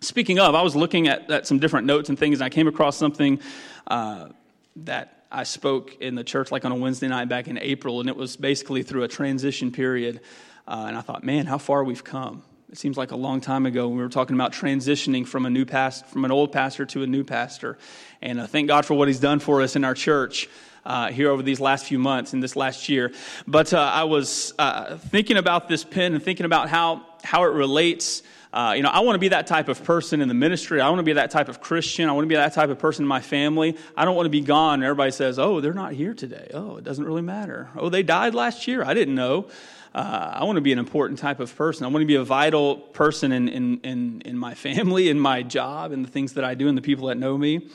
Speaking 0.00 0.38
of, 0.38 0.54
I 0.54 0.62
was 0.62 0.74
looking 0.74 1.08
at, 1.08 1.30
at 1.30 1.46
some 1.46 1.58
different 1.58 1.86
notes 1.86 2.08
and 2.08 2.18
things, 2.18 2.40
and 2.40 2.44
I 2.44 2.48
came 2.48 2.68
across 2.68 2.96
something 2.96 3.40
uh, 3.86 4.28
that 4.76 5.24
I 5.30 5.44
spoke 5.44 5.96
in 6.00 6.14
the 6.14 6.24
church 6.24 6.50
like 6.50 6.64
on 6.64 6.72
a 6.72 6.76
Wednesday 6.76 7.08
night 7.08 7.28
back 7.28 7.48
in 7.48 7.58
April, 7.58 8.00
and 8.00 8.08
it 8.08 8.16
was 8.16 8.36
basically 8.36 8.82
through 8.82 9.04
a 9.04 9.08
transition 9.08 9.72
period. 9.72 10.20
Uh, 10.66 10.84
and 10.88 10.96
I 10.96 11.00
thought, 11.00 11.24
man, 11.24 11.46
how 11.46 11.58
far 11.58 11.84
we've 11.84 12.04
come. 12.04 12.42
It 12.70 12.78
seems 12.78 12.96
like 12.96 13.10
a 13.10 13.16
long 13.16 13.40
time 13.40 13.66
ago 13.66 13.88
we 13.88 13.98
were 13.98 14.08
talking 14.08 14.34
about 14.34 14.52
transitioning 14.52 15.26
from 15.26 15.46
a 15.46 15.50
new 15.50 15.64
past, 15.64 16.06
from 16.06 16.24
an 16.24 16.32
old 16.32 16.52
pastor 16.52 16.86
to 16.86 17.02
a 17.02 17.06
new 17.06 17.22
pastor. 17.22 17.78
And 18.22 18.40
uh, 18.40 18.46
thank 18.46 18.68
God 18.68 18.86
for 18.86 18.94
what 18.94 19.08
He's 19.08 19.20
done 19.20 19.40
for 19.40 19.62
us 19.62 19.76
in 19.76 19.84
our 19.84 19.94
church 19.94 20.48
uh, 20.84 21.10
here 21.10 21.30
over 21.30 21.42
these 21.42 21.60
last 21.60 21.86
few 21.86 21.98
months 21.98 22.32
and 22.32 22.42
this 22.42 22.56
last 22.56 22.88
year. 22.88 23.12
But 23.46 23.72
uh, 23.72 23.78
I 23.78 24.04
was 24.04 24.54
uh, 24.58 24.96
thinking 24.96 25.36
about 25.36 25.68
this 25.68 25.84
pen 25.84 26.14
and 26.14 26.22
thinking 26.22 26.46
about 26.46 26.68
how, 26.68 27.06
how 27.22 27.44
it 27.44 27.52
relates. 27.52 28.22
Uh, 28.52 28.74
you 28.76 28.82
know, 28.82 28.90
I 28.90 29.00
want 29.00 29.14
to 29.14 29.20
be 29.20 29.28
that 29.28 29.46
type 29.46 29.68
of 29.68 29.82
person 29.84 30.20
in 30.20 30.28
the 30.28 30.34
ministry. 30.34 30.80
I 30.80 30.88
want 30.88 30.98
to 30.98 31.04
be 31.04 31.14
that 31.14 31.30
type 31.30 31.48
of 31.48 31.60
Christian. 31.60 32.08
I 32.08 32.12
want 32.12 32.24
to 32.24 32.28
be 32.28 32.34
that 32.34 32.52
type 32.52 32.68
of 32.68 32.78
person 32.78 33.04
in 33.04 33.08
my 33.08 33.20
family. 33.20 33.76
I 33.96 34.04
don't 34.04 34.14
want 34.14 34.26
to 34.26 34.30
be 34.30 34.42
gone 34.42 34.74
and 34.74 34.84
everybody 34.84 35.10
says, 35.10 35.38
oh, 35.38 35.60
they're 35.60 35.72
not 35.72 35.92
here 35.92 36.14
today. 36.14 36.50
Oh, 36.52 36.76
it 36.76 36.84
doesn't 36.84 37.04
really 37.04 37.22
matter. 37.22 37.70
Oh, 37.76 37.88
they 37.88 38.02
died 38.02 38.34
last 38.34 38.68
year. 38.68 38.84
I 38.84 38.94
didn't 38.94 39.14
know. 39.14 39.48
Uh, 39.94 40.32
I 40.34 40.44
want 40.44 40.56
to 40.56 40.62
be 40.62 40.72
an 40.72 40.78
important 40.78 41.18
type 41.18 41.38
of 41.38 41.54
person. 41.54 41.84
I 41.84 41.88
want 41.88 42.02
to 42.02 42.06
be 42.06 42.14
a 42.14 42.24
vital 42.24 42.76
person 42.76 43.30
in, 43.30 43.48
in, 43.48 43.80
in, 43.80 44.22
in 44.22 44.38
my 44.38 44.54
family, 44.66 45.08
in 45.08 45.18
my 45.18 45.42
job, 45.42 45.92
in 45.92 46.02
the 46.02 46.08
things 46.08 46.34
that 46.34 46.44
I 46.44 46.54
do, 46.54 46.68
and 46.68 46.76
the 46.76 46.82
people 46.82 47.08
that 47.08 47.16
know 47.16 47.36
me. 47.36 47.68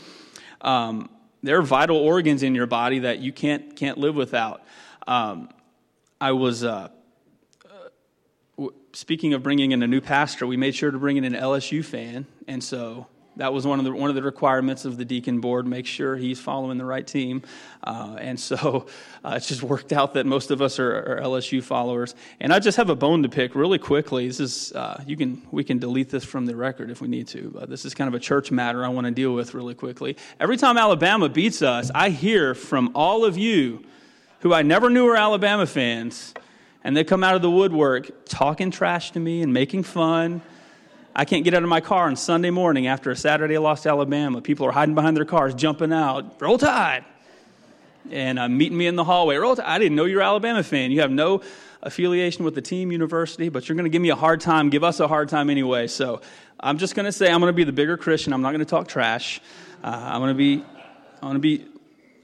Um, 0.62 1.10
there 1.44 1.58
are 1.60 1.62
vital 1.62 1.98
organs 1.98 2.44
in 2.44 2.56
your 2.56 2.68
body 2.68 3.00
that 3.00 3.20
you 3.20 3.32
can't 3.32 3.76
can't 3.76 3.98
live 3.98 4.16
without. 4.16 4.62
Um, 5.08 5.50
I 6.20 6.32
was 6.32 6.64
uh, 6.64 6.90
speaking 8.94 9.34
of 9.34 9.44
bringing 9.44 9.72
in 9.72 9.84
a 9.84 9.88
new 9.88 10.02
pastor. 10.02 10.48
We 10.48 10.58
made 10.58 10.76
sure 10.76 10.92
to 10.92 10.98
bring 10.98 11.18
in 11.18 11.24
an 11.24 11.34
LSU 11.34 11.86
fan, 11.86 12.26
and 12.48 12.64
so 12.64 13.08
that 13.38 13.54
was 13.54 13.66
one 13.66 13.80
of 13.80 13.86
the 13.86 13.92
one 13.92 14.10
of 14.10 14.16
the 14.16 14.22
requirements 14.22 14.86
of 14.86 14.98
the 14.98 15.06
deacon 15.06 15.40
board. 15.40 15.66
Make 15.66 15.86
sure 15.86 16.16
he's 16.16 16.40
following 16.40 16.78
the 16.78 16.86
right 16.86 17.06
team, 17.06 17.44
uh, 17.84 18.18
and 18.20 18.40
so 18.40 18.88
uh, 19.24 19.34
it's 19.38 19.48
just 19.48 19.64
worked 19.64 19.94
out 19.94 20.14
that 20.16 20.26
most 20.26 20.52
of 20.52 20.62
us 20.62 20.80
are, 20.80 21.18
are, 21.18 21.22
LSU 21.22 21.64
followers. 21.64 22.16
And 22.40 22.54
I 22.54 22.60
just 22.60 22.78
have 22.78 22.90
a 22.90 22.96
bone 22.96 23.24
to 23.24 23.30
pick 23.30 23.56
really 23.56 23.78
quickly. 23.78 24.28
This 24.28 24.40
is 24.40 24.72
uh, 24.74 25.04
you 25.06 25.16
can 25.16 25.42
we 25.52 25.64
can 25.64 25.80
delete 25.80 26.10
this 26.10 26.24
from 26.24 26.46
the 26.46 26.56
record 26.56 26.90
if 26.90 27.02
we 27.02 27.08
need 27.08 27.28
to, 27.30 27.52
but 27.54 27.70
this 27.70 27.86
is 27.86 27.94
kind 27.94 28.08
of 28.08 28.14
a 28.14 28.20
church 28.20 28.52
matter 28.52 28.84
I 28.84 28.90
want 28.90 29.06
to 29.06 29.12
deal 29.12 29.34
with 29.34 29.54
really 29.54 29.76
quickly. 29.76 30.18
Every 30.40 30.58
time 30.58 30.78
Alabama 30.78 31.30
beats 31.30 31.62
us, 31.62 31.92
I 31.94 32.10
hear 32.10 32.56
from 32.56 32.92
all 32.96 33.24
of 33.24 33.38
you 33.38 33.84
who 34.42 34.54
I 34.54 34.62
never 34.62 34.90
knew 34.90 35.06
were 35.06 35.16
Alabama 35.16 35.66
fans, 35.66 36.34
and 36.84 36.96
they 36.96 37.04
come 37.04 37.24
out 37.24 37.36
of 37.36 37.42
the 37.42 37.52
woodwork 37.52 38.26
talking 38.26 38.72
trash 38.72 39.12
to 39.12 39.20
me 39.20 39.42
and 39.42 39.54
making 39.54 39.84
fun 39.84 40.42
I 41.20 41.26
can't 41.26 41.44
get 41.44 41.56
out 41.56 41.64
of 41.64 41.70
my 41.70 41.82
car 41.82 42.06
on 42.06 42.16
Sunday 42.16 42.52
morning 42.52 42.86
after 42.86 43.10
a 43.10 43.16
Saturday 43.16 43.58
loss 43.58 43.82
to 43.84 43.90
Alabama. 43.90 44.40
People 44.40 44.68
are 44.68 44.72
hiding 44.72 44.94
behind 44.94 45.18
their 45.18 45.26
cars, 45.26 45.56
jumping 45.56 45.92
out. 45.92 46.40
Roll 46.40 46.60
Tide! 46.60 47.04
and 48.12 48.40
uh, 48.40 48.48
meeting 48.48 48.78
me 48.78 48.88
in 48.88 48.96
the 48.96 49.04
hallway. 49.04 49.36
Roll 49.36 49.56
Tide. 49.56 49.66
I 49.66 49.80
didn't 49.80 49.96
know 49.96 50.06
you're 50.06 50.22
Alabama 50.22 50.62
fan. 50.62 50.92
You 50.92 51.02
have 51.02 51.12
no 51.12 51.42
affiliation 51.82 52.46
with 52.46 52.56
the 52.56 52.62
team, 52.62 52.92
university, 52.92 53.50
but 53.50 53.68
you're 53.68 53.76
going 53.76 53.86
to 53.86 53.90
give 53.90 54.02
me 54.02 54.10
a 54.10 54.16
hard 54.16 54.42
time, 54.42 54.70
give 54.70 54.84
us 54.84 55.00
a 55.00 55.08
hard 55.08 55.28
time 55.28 55.50
anyway. 55.50 55.88
So 55.88 56.22
I'm 56.60 56.78
just 56.78 56.96
going 56.96 57.08
to 57.08 57.12
say 57.12 57.32
I'm 57.32 57.40
going 57.40 57.52
to 57.52 57.56
be 57.56 57.64
the 57.64 57.72
bigger 57.72 57.98
Christian. 57.98 58.32
I'm 58.32 58.42
not 58.44 58.52
going 58.52 58.60
to 58.60 58.66
talk 58.66 58.88
trash. 58.88 59.42
Uh, 59.84 59.88
I'm 59.88 60.22
going 60.22 60.34
to 60.34 60.38
be, 60.38 60.64
I'm 61.22 61.30
going 61.30 61.34
to 61.34 61.40
be, 61.40 61.66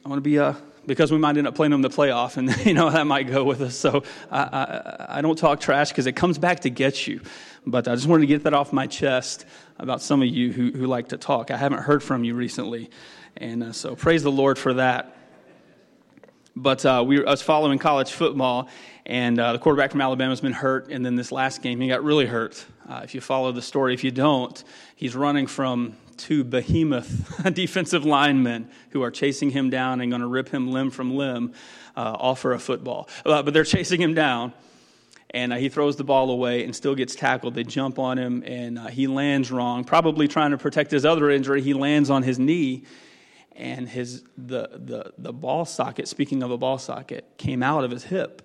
I'm 0.04 0.10
going 0.10 0.18
to 0.18 0.22
be, 0.22 0.38
uh, 0.38 0.54
because 0.86 1.12
we 1.12 1.18
might 1.18 1.38
end 1.38 1.48
up 1.48 1.56
playing 1.56 1.72
them 1.72 1.82
the 1.82 1.90
playoff, 1.90 2.38
and 2.38 2.54
you 2.66 2.74
know 2.74 2.90
that 2.90 3.08
might 3.08 3.28
go 3.28 3.44
with 3.44 3.62
us. 3.62 3.76
So 3.76 4.04
I, 4.30 4.42
I, 4.42 5.18
I 5.18 5.22
don't 5.22 5.38
talk 5.38 5.60
trash 5.60 5.90
because 5.90 6.08
it 6.08 6.16
comes 6.16 6.38
back 6.38 6.62
to 6.62 6.70
get 6.70 7.08
you. 7.08 7.22
But 7.66 7.88
I 7.88 7.96
just 7.96 8.08
wanted 8.08 8.22
to 8.22 8.28
get 8.28 8.44
that 8.44 8.54
off 8.54 8.74
my 8.74 8.88
chest 8.88 9.46
about 9.80 10.02
some 10.02 10.22
of 10.22 10.28
you 10.28 10.52
who, 10.52 10.72
who 10.72 10.86
like 10.86 11.10
to 11.10 11.18
talk. 11.18 11.52
I 11.52 11.58
haven't 11.58 11.80
heard 11.80 12.04
from 12.04 12.24
you 12.24 12.36
recently, 12.36 12.90
and 13.38 13.64
uh, 13.64 13.72
so 13.72 13.96
praise 13.96 14.24
the 14.24 14.32
Lord 14.32 14.58
for 14.58 14.74
that. 14.76 15.16
But 16.56 16.86
uh, 16.86 17.04
we, 17.06 17.26
I 17.26 17.32
was 17.32 17.42
following 17.42 17.80
college 17.80 18.12
football, 18.12 18.70
and 19.06 19.40
uh, 19.40 19.54
the 19.54 19.60
quarterback 19.60 19.92
from 19.92 20.02
Alabama 20.02 20.32
has 20.32 20.42
been 20.42 20.54
hurt, 20.54 20.90
and 20.90 21.06
then 21.06 21.16
this 21.16 21.32
last 21.32 21.62
game 21.62 21.82
he 21.82 21.88
got 21.88 22.04
really 22.04 22.28
hurt. 22.28 22.64
Uh, 22.88 23.02
if 23.04 23.16
you 23.16 23.22
follow 23.22 23.52
the 23.52 23.62
story, 23.62 23.94
if 23.94 24.04
you 24.04 24.12
don't, 24.12 24.64
he's 24.96 25.16
running 25.16 25.48
from 25.48 25.96
two 26.18 26.44
behemoth 26.44 27.42
defensive 27.54 28.06
linemen 28.06 28.70
who 28.92 29.02
are 29.02 29.12
chasing 29.12 29.50
him 29.50 29.70
down 29.70 30.00
and 30.00 30.12
going 30.12 30.22
to 30.22 30.28
rip 30.28 30.50
him 30.50 30.70
limb 30.70 30.92
from 30.92 31.16
limb 31.16 31.54
uh, 31.98 32.02
off 32.20 32.40
for 32.40 32.54
a 32.54 32.60
football. 32.60 33.10
Uh, 33.26 33.42
but 33.42 33.54
they're 33.54 33.64
chasing 33.64 34.02
him 34.02 34.14
down, 34.14 34.54
and 35.34 35.52
uh, 35.52 35.56
he 35.56 35.68
throws 35.70 35.96
the 35.96 36.04
ball 36.04 36.30
away 36.30 36.64
and 36.64 36.76
still 36.76 36.96
gets 36.96 37.16
tackled. 37.16 37.56
They 37.56 37.64
jump 37.64 37.98
on 37.98 38.18
him, 38.18 38.44
and 38.46 38.78
uh, 38.78 38.88
he 38.88 39.08
lands 39.08 39.52
wrong, 39.52 39.84
probably 39.84 40.28
trying 40.28 40.52
to 40.52 40.58
protect 40.58 40.92
his 40.92 41.06
other 41.06 41.30
injury. 41.30 41.62
He 41.62 41.74
lands 41.74 42.10
on 42.10 42.24
his 42.24 42.38
knee, 42.38 42.84
and 43.56 43.90
his 43.90 44.24
the 44.38 44.70
the 44.74 45.14
the 45.18 45.34
ball 45.34 45.66
socket. 45.66 46.08
Speaking 46.08 46.44
of 46.44 46.52
a 46.52 46.58
ball 46.58 46.78
socket, 46.78 47.38
came 47.38 47.64
out 47.64 47.84
of 47.84 47.92
his 47.92 48.04
hip. 48.04 48.42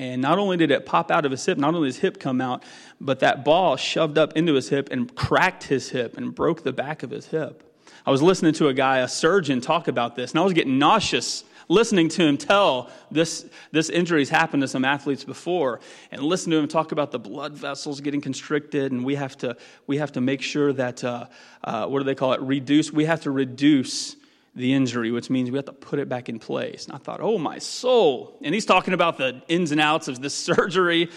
And 0.00 0.22
not 0.22 0.38
only 0.38 0.56
did 0.56 0.70
it 0.70 0.86
pop 0.86 1.10
out 1.10 1.24
of 1.24 1.32
his 1.32 1.44
hip, 1.44 1.58
not 1.58 1.74
only 1.74 1.88
his 1.88 1.98
hip 1.98 2.20
come 2.20 2.40
out, 2.40 2.62
but 3.00 3.18
that 3.18 3.44
ball 3.44 3.76
shoved 3.76 4.16
up 4.16 4.36
into 4.36 4.54
his 4.54 4.68
hip 4.68 4.90
and 4.92 5.12
cracked 5.16 5.64
his 5.64 5.90
hip 5.90 6.16
and 6.16 6.32
broke 6.32 6.62
the 6.62 6.72
back 6.72 7.02
of 7.02 7.10
his 7.10 7.26
hip. 7.26 7.64
I 8.06 8.12
was 8.12 8.22
listening 8.22 8.52
to 8.54 8.68
a 8.68 8.74
guy, 8.74 8.98
a 8.98 9.08
surgeon, 9.08 9.60
talk 9.60 9.88
about 9.88 10.14
this, 10.14 10.30
and 10.30 10.38
I 10.38 10.44
was 10.44 10.52
getting 10.52 10.78
nauseous 10.78 11.42
listening 11.68 12.08
to 12.08 12.24
him 12.24 12.36
tell 12.36 12.90
this, 13.10 13.46
this 13.70 13.90
injury's 13.90 14.30
happened 14.30 14.62
to 14.62 14.68
some 14.68 14.84
athletes 14.84 15.24
before, 15.24 15.80
and 16.10 16.22
listen 16.22 16.50
to 16.50 16.58
him 16.58 16.68
talk 16.68 16.92
about 16.92 17.12
the 17.12 17.18
blood 17.18 17.54
vessels 17.54 18.00
getting 18.00 18.20
constricted, 18.20 18.92
and 18.92 19.04
we 19.04 19.14
have 19.14 19.36
to, 19.38 19.56
we 19.86 19.98
have 19.98 20.12
to 20.12 20.20
make 20.20 20.42
sure 20.42 20.72
that, 20.72 21.04
uh, 21.04 21.26
uh, 21.62 21.86
what 21.86 21.98
do 21.98 22.04
they 22.04 22.14
call 22.14 22.32
it, 22.32 22.40
reduce, 22.40 22.92
we 22.92 23.04
have 23.04 23.20
to 23.22 23.30
reduce 23.30 24.16
the 24.54 24.72
injury, 24.72 25.12
which 25.12 25.30
means 25.30 25.50
we 25.50 25.56
have 25.56 25.66
to 25.66 25.72
put 25.72 25.98
it 25.98 26.08
back 26.08 26.28
in 26.28 26.38
place. 26.38 26.86
And 26.86 26.94
I 26.94 26.98
thought, 26.98 27.20
oh, 27.20 27.38
my 27.38 27.58
soul. 27.58 28.36
And 28.42 28.54
he's 28.54 28.66
talking 28.66 28.92
about 28.92 29.16
the 29.16 29.40
ins 29.46 29.70
and 29.70 29.80
outs 29.80 30.08
of 30.08 30.20
this 30.20 30.34
surgery. 30.48 31.10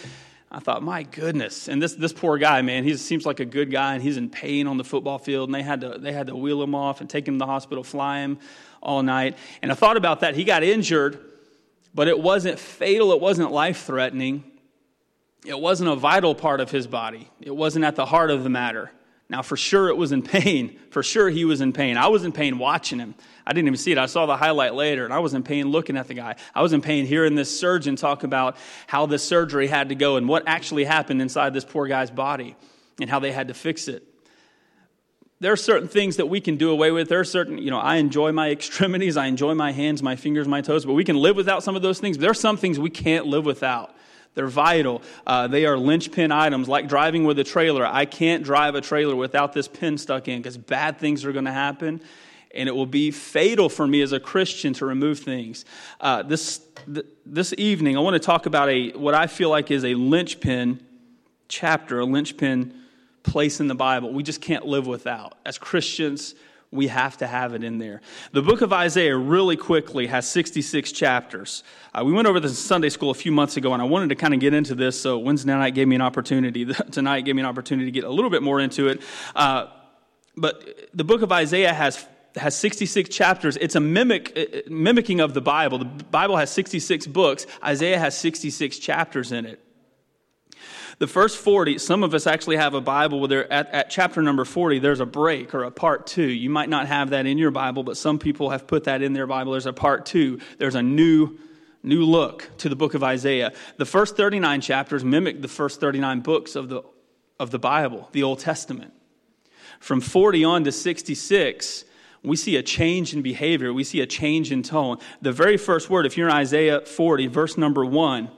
I 0.54 0.60
thought, 0.60 0.82
my 0.82 1.02
goodness. 1.02 1.66
And 1.66 1.82
this, 1.82 1.94
this 1.94 2.12
poor 2.12 2.36
guy, 2.36 2.60
man, 2.60 2.84
he 2.84 2.94
seems 2.98 3.24
like 3.24 3.40
a 3.40 3.44
good 3.46 3.70
guy, 3.70 3.94
and 3.94 4.02
he's 4.02 4.18
in 4.18 4.28
pain 4.28 4.66
on 4.66 4.76
the 4.76 4.84
football 4.84 5.18
field, 5.18 5.48
and 5.48 5.54
they 5.54 5.62
had 5.62 5.80
to, 5.80 5.96
they 5.98 6.12
had 6.12 6.26
to 6.26 6.36
wheel 6.36 6.62
him 6.62 6.74
off 6.74 7.00
and 7.00 7.08
take 7.08 7.26
him 7.26 7.34
to 7.34 7.38
the 7.38 7.46
hospital, 7.46 7.82
fly 7.82 8.20
him 8.20 8.38
all 8.82 9.02
night. 9.02 9.38
And 9.62 9.70
I 9.70 9.74
thought 9.74 9.96
about 9.96 10.20
that. 10.20 10.34
He 10.34 10.44
got 10.44 10.62
injured, 10.62 11.18
but 11.94 12.08
it 12.08 12.18
wasn't 12.18 12.58
fatal, 12.58 13.12
it 13.12 13.20
wasn't 13.20 13.52
life 13.52 13.84
threatening. 13.84 14.44
It 15.44 15.58
wasn't 15.58 15.90
a 15.90 15.96
vital 15.96 16.36
part 16.36 16.60
of 16.60 16.70
his 16.70 16.86
body, 16.86 17.28
it 17.40 17.54
wasn't 17.54 17.84
at 17.84 17.96
the 17.96 18.06
heart 18.06 18.30
of 18.30 18.44
the 18.44 18.50
matter. 18.50 18.90
Now, 19.28 19.40
for 19.40 19.56
sure, 19.56 19.88
it 19.88 19.96
was 19.96 20.12
in 20.12 20.20
pain. 20.22 20.78
For 20.90 21.02
sure, 21.02 21.30
he 21.30 21.46
was 21.46 21.62
in 21.62 21.72
pain. 21.72 21.96
I 21.96 22.08
was 22.08 22.22
in 22.22 22.32
pain 22.32 22.58
watching 22.58 22.98
him. 22.98 23.14
I 23.46 23.54
didn't 23.54 23.68
even 23.68 23.78
see 23.78 23.90
it. 23.90 23.96
I 23.96 24.04
saw 24.04 24.26
the 24.26 24.36
highlight 24.36 24.74
later, 24.74 25.06
and 25.06 25.14
I 25.14 25.20
was 25.20 25.32
in 25.32 25.42
pain 25.42 25.70
looking 25.70 25.96
at 25.96 26.06
the 26.06 26.12
guy. 26.12 26.36
I 26.54 26.60
was 26.60 26.74
in 26.74 26.82
pain 26.82 27.06
hearing 27.06 27.34
this 27.34 27.58
surgeon 27.58 27.96
talk 27.96 28.24
about 28.24 28.58
how 28.86 29.06
this 29.06 29.24
surgery 29.24 29.68
had 29.68 29.88
to 29.88 29.94
go 29.94 30.16
and 30.16 30.28
what 30.28 30.42
actually 30.46 30.84
happened 30.84 31.22
inside 31.22 31.54
this 31.54 31.64
poor 31.64 31.86
guy's 31.86 32.10
body 32.10 32.56
and 33.00 33.08
how 33.08 33.20
they 33.20 33.32
had 33.32 33.48
to 33.48 33.54
fix 33.54 33.88
it 33.88 34.06
there 35.42 35.52
are 35.52 35.56
certain 35.56 35.88
things 35.88 36.18
that 36.18 36.26
we 36.26 36.40
can 36.40 36.56
do 36.56 36.70
away 36.70 36.92
with. 36.92 37.08
There 37.08 37.18
are 37.18 37.24
certain, 37.24 37.58
you 37.58 37.68
know, 37.68 37.80
I 37.80 37.96
enjoy 37.96 38.30
my 38.30 38.50
extremities, 38.50 39.16
I 39.16 39.26
enjoy 39.26 39.54
my 39.54 39.72
hands, 39.72 40.00
my 40.00 40.14
fingers, 40.14 40.46
my 40.46 40.60
toes, 40.60 40.86
but 40.86 40.92
we 40.92 41.02
can 41.02 41.16
live 41.16 41.34
without 41.34 41.64
some 41.64 41.74
of 41.74 41.82
those 41.82 41.98
things. 41.98 42.16
There 42.16 42.30
are 42.30 42.34
some 42.34 42.56
things 42.56 42.78
we 42.78 42.90
can't 42.90 43.26
live 43.26 43.44
without. 43.44 43.92
They're 44.34 44.46
vital. 44.46 45.02
Uh, 45.26 45.48
they 45.48 45.66
are 45.66 45.76
linchpin 45.76 46.30
items, 46.30 46.68
like 46.68 46.86
driving 46.86 47.24
with 47.24 47.40
a 47.40 47.44
trailer. 47.44 47.84
I 47.84 48.04
can't 48.04 48.44
drive 48.44 48.76
a 48.76 48.80
trailer 48.80 49.16
without 49.16 49.52
this 49.52 49.66
pin 49.66 49.98
stuck 49.98 50.28
in 50.28 50.38
because 50.38 50.56
bad 50.56 50.98
things 50.98 51.24
are 51.24 51.32
going 51.32 51.46
to 51.46 51.52
happen, 51.52 52.00
and 52.54 52.68
it 52.68 52.72
will 52.72 52.86
be 52.86 53.10
fatal 53.10 53.68
for 53.68 53.84
me 53.84 54.00
as 54.00 54.12
a 54.12 54.20
Christian 54.20 54.72
to 54.74 54.86
remove 54.86 55.18
things. 55.18 55.64
Uh, 56.00 56.22
this 56.22 56.60
th- 56.86 57.04
this 57.26 57.52
evening, 57.58 57.96
I 57.96 58.00
want 58.00 58.14
to 58.14 58.20
talk 58.20 58.46
about 58.46 58.68
a 58.68 58.92
what 58.92 59.14
I 59.14 59.26
feel 59.26 59.50
like 59.50 59.72
is 59.72 59.84
a 59.84 59.94
linchpin 59.94 60.80
chapter, 61.48 61.98
a 61.98 62.04
linchpin 62.04 62.81
place 63.22 63.60
in 63.60 63.68
the 63.68 63.74
Bible 63.74 64.12
we 64.12 64.22
just 64.22 64.40
can't 64.40 64.66
live 64.66 64.86
without. 64.86 65.36
As 65.44 65.58
Christians, 65.58 66.34
we 66.72 66.86
have 66.86 67.18
to 67.18 67.26
have 67.26 67.54
it 67.54 67.62
in 67.62 67.78
there. 67.78 68.00
The 68.32 68.40
book 68.42 68.62
of 68.62 68.72
Isaiah, 68.72 69.16
really 69.16 69.56
quickly, 69.56 70.06
has 70.06 70.26
66 70.28 70.90
chapters. 70.92 71.62
Uh, 71.94 72.02
we 72.04 72.12
went 72.12 72.26
over 72.26 72.40
this 72.40 72.52
in 72.52 72.56
Sunday 72.56 72.88
school 72.88 73.10
a 73.10 73.14
few 73.14 73.30
months 73.30 73.58
ago, 73.58 73.74
and 73.74 73.82
I 73.82 73.84
wanted 73.84 74.08
to 74.08 74.14
kind 74.14 74.32
of 74.32 74.40
get 74.40 74.54
into 74.54 74.74
this, 74.74 74.98
so 74.98 75.18
Wednesday 75.18 75.52
night 75.52 75.74
gave 75.74 75.86
me 75.86 75.96
an 75.96 76.02
opportunity. 76.02 76.64
Tonight 76.90 77.20
gave 77.22 77.36
me 77.36 77.42
an 77.42 77.46
opportunity 77.46 77.86
to 77.86 77.92
get 77.92 78.04
a 78.04 78.10
little 78.10 78.30
bit 78.30 78.42
more 78.42 78.58
into 78.58 78.88
it. 78.88 79.02
Uh, 79.36 79.66
but 80.34 80.88
the 80.94 81.04
book 81.04 81.20
of 81.20 81.30
Isaiah 81.30 81.74
has 81.74 82.06
has 82.36 82.56
66 82.56 83.10
chapters. 83.10 83.58
It's 83.58 83.74
a 83.74 83.80
mimic, 83.80 84.32
uh, 84.34 84.70
mimicking 84.70 85.20
of 85.20 85.34
the 85.34 85.42
Bible. 85.42 85.78
The 85.78 85.84
Bible 85.84 86.38
has 86.38 86.50
66 86.50 87.06
books. 87.08 87.46
Isaiah 87.62 87.98
has 87.98 88.16
66 88.16 88.78
chapters 88.78 89.32
in 89.32 89.44
it. 89.44 89.60
The 90.98 91.06
first 91.06 91.38
40, 91.38 91.78
some 91.78 92.02
of 92.02 92.14
us 92.14 92.26
actually 92.26 92.56
have 92.56 92.74
a 92.74 92.80
Bible 92.80 93.20
where 93.20 93.50
at, 93.52 93.68
at 93.70 93.90
chapter 93.90 94.22
number 94.22 94.44
40, 94.44 94.78
there's 94.78 95.00
a 95.00 95.06
break 95.06 95.54
or 95.54 95.64
a 95.64 95.70
part 95.70 96.06
two. 96.06 96.28
You 96.28 96.50
might 96.50 96.68
not 96.68 96.86
have 96.86 97.10
that 97.10 97.26
in 97.26 97.38
your 97.38 97.50
Bible, 97.50 97.82
but 97.82 97.96
some 97.96 98.18
people 98.18 98.50
have 98.50 98.66
put 98.66 98.84
that 98.84 99.02
in 99.02 99.12
their 99.12 99.26
Bible. 99.26 99.52
There's 99.52 99.66
a 99.66 99.72
part 99.72 100.06
two. 100.06 100.40
There's 100.58 100.74
a 100.74 100.82
new 100.82 101.38
new 101.82 102.04
look 102.04 102.48
to 102.58 102.68
the 102.68 102.76
book 102.76 102.94
of 102.94 103.02
Isaiah. 103.02 103.52
The 103.76 103.84
first 103.84 104.16
39 104.16 104.60
chapters 104.60 105.04
mimic 105.04 105.42
the 105.42 105.48
first 105.48 105.80
39 105.80 106.20
books 106.20 106.54
of 106.54 106.68
the, 106.68 106.82
of 107.40 107.50
the 107.50 107.58
Bible, 107.58 108.08
the 108.12 108.22
Old 108.22 108.38
Testament. 108.38 108.92
From 109.80 110.00
40 110.00 110.44
on 110.44 110.64
to 110.64 110.72
66, 110.72 111.84
we 112.22 112.36
see 112.36 112.56
a 112.56 112.62
change 112.62 113.14
in 113.14 113.22
behavior. 113.22 113.72
We 113.72 113.84
see 113.84 114.00
a 114.00 114.06
change 114.06 114.52
in 114.52 114.62
tone. 114.62 114.98
The 115.22 115.32
very 115.32 115.56
first 115.56 115.90
word, 115.90 116.06
if 116.06 116.16
you're 116.16 116.28
in 116.28 116.34
Isaiah 116.34 116.82
40, 116.82 117.26
verse 117.26 117.58
number 117.58 117.84
1, 117.84 118.30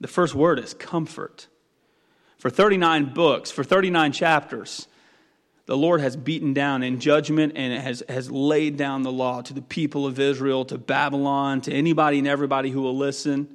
the 0.00 0.08
first 0.08 0.34
word 0.34 0.58
is 0.58 0.72
comfort. 0.72 1.48
For 2.38 2.50
39 2.50 3.12
books, 3.14 3.50
for 3.50 3.64
39 3.64 4.12
chapters, 4.12 4.86
the 5.66 5.76
Lord 5.76 6.00
has 6.00 6.16
beaten 6.16 6.54
down 6.54 6.82
in 6.82 7.00
judgment 7.00 7.52
and 7.56 7.82
has, 7.82 8.02
has 8.08 8.30
laid 8.30 8.76
down 8.76 9.02
the 9.02 9.12
law 9.12 9.42
to 9.42 9.52
the 9.52 9.60
people 9.60 10.06
of 10.06 10.18
Israel, 10.18 10.64
to 10.66 10.78
Babylon, 10.78 11.60
to 11.62 11.72
anybody 11.72 12.18
and 12.18 12.28
everybody 12.28 12.70
who 12.70 12.80
will 12.80 12.96
listen. 12.96 13.48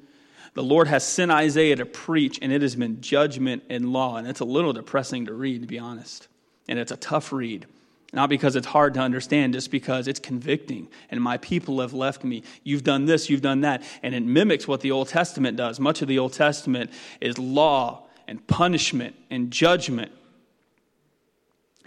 The 0.53 0.61
Lord 0.61 0.87
has 0.87 1.03
sent 1.03 1.31
Isaiah 1.31 1.77
to 1.77 1.85
preach, 1.85 2.37
and 2.41 2.51
it 2.51 2.61
has 2.61 2.75
been 2.75 3.01
judgment 3.01 3.63
and 3.69 3.91
law. 3.91 4.17
And 4.17 4.27
it's 4.27 4.41
a 4.41 4.45
little 4.45 4.73
depressing 4.73 5.25
to 5.25 5.33
read, 5.33 5.61
to 5.61 5.67
be 5.67 5.79
honest. 5.79 6.27
And 6.67 6.77
it's 6.77 6.91
a 6.91 6.97
tough 6.97 7.33
read. 7.33 7.65
Not 8.11 8.29
because 8.29 8.55
it's 8.55 8.67
hard 8.67 8.93
to 8.93 8.99
understand, 8.99 9.53
just 9.53 9.71
because 9.71 10.07
it's 10.07 10.19
convicting. 10.19 10.89
And 11.09 11.19
my 11.19 11.37
people 11.37 11.81
have 11.81 11.93
left 11.93 12.23
me. 12.23 12.43
You've 12.63 12.83
done 12.83 13.05
this, 13.05 13.27
you've 13.27 13.41
done 13.41 13.61
that. 13.61 13.81
And 14.03 14.13
it 14.13 14.21
mimics 14.21 14.67
what 14.67 14.81
the 14.81 14.91
Old 14.91 15.07
Testament 15.07 15.57
does. 15.57 15.79
Much 15.79 16.03
of 16.03 16.07
the 16.07 16.19
Old 16.19 16.33
Testament 16.33 16.91
is 17.19 17.39
law 17.39 18.03
and 18.27 18.45
punishment 18.47 19.15
and 19.29 19.51
judgment. 19.51 20.11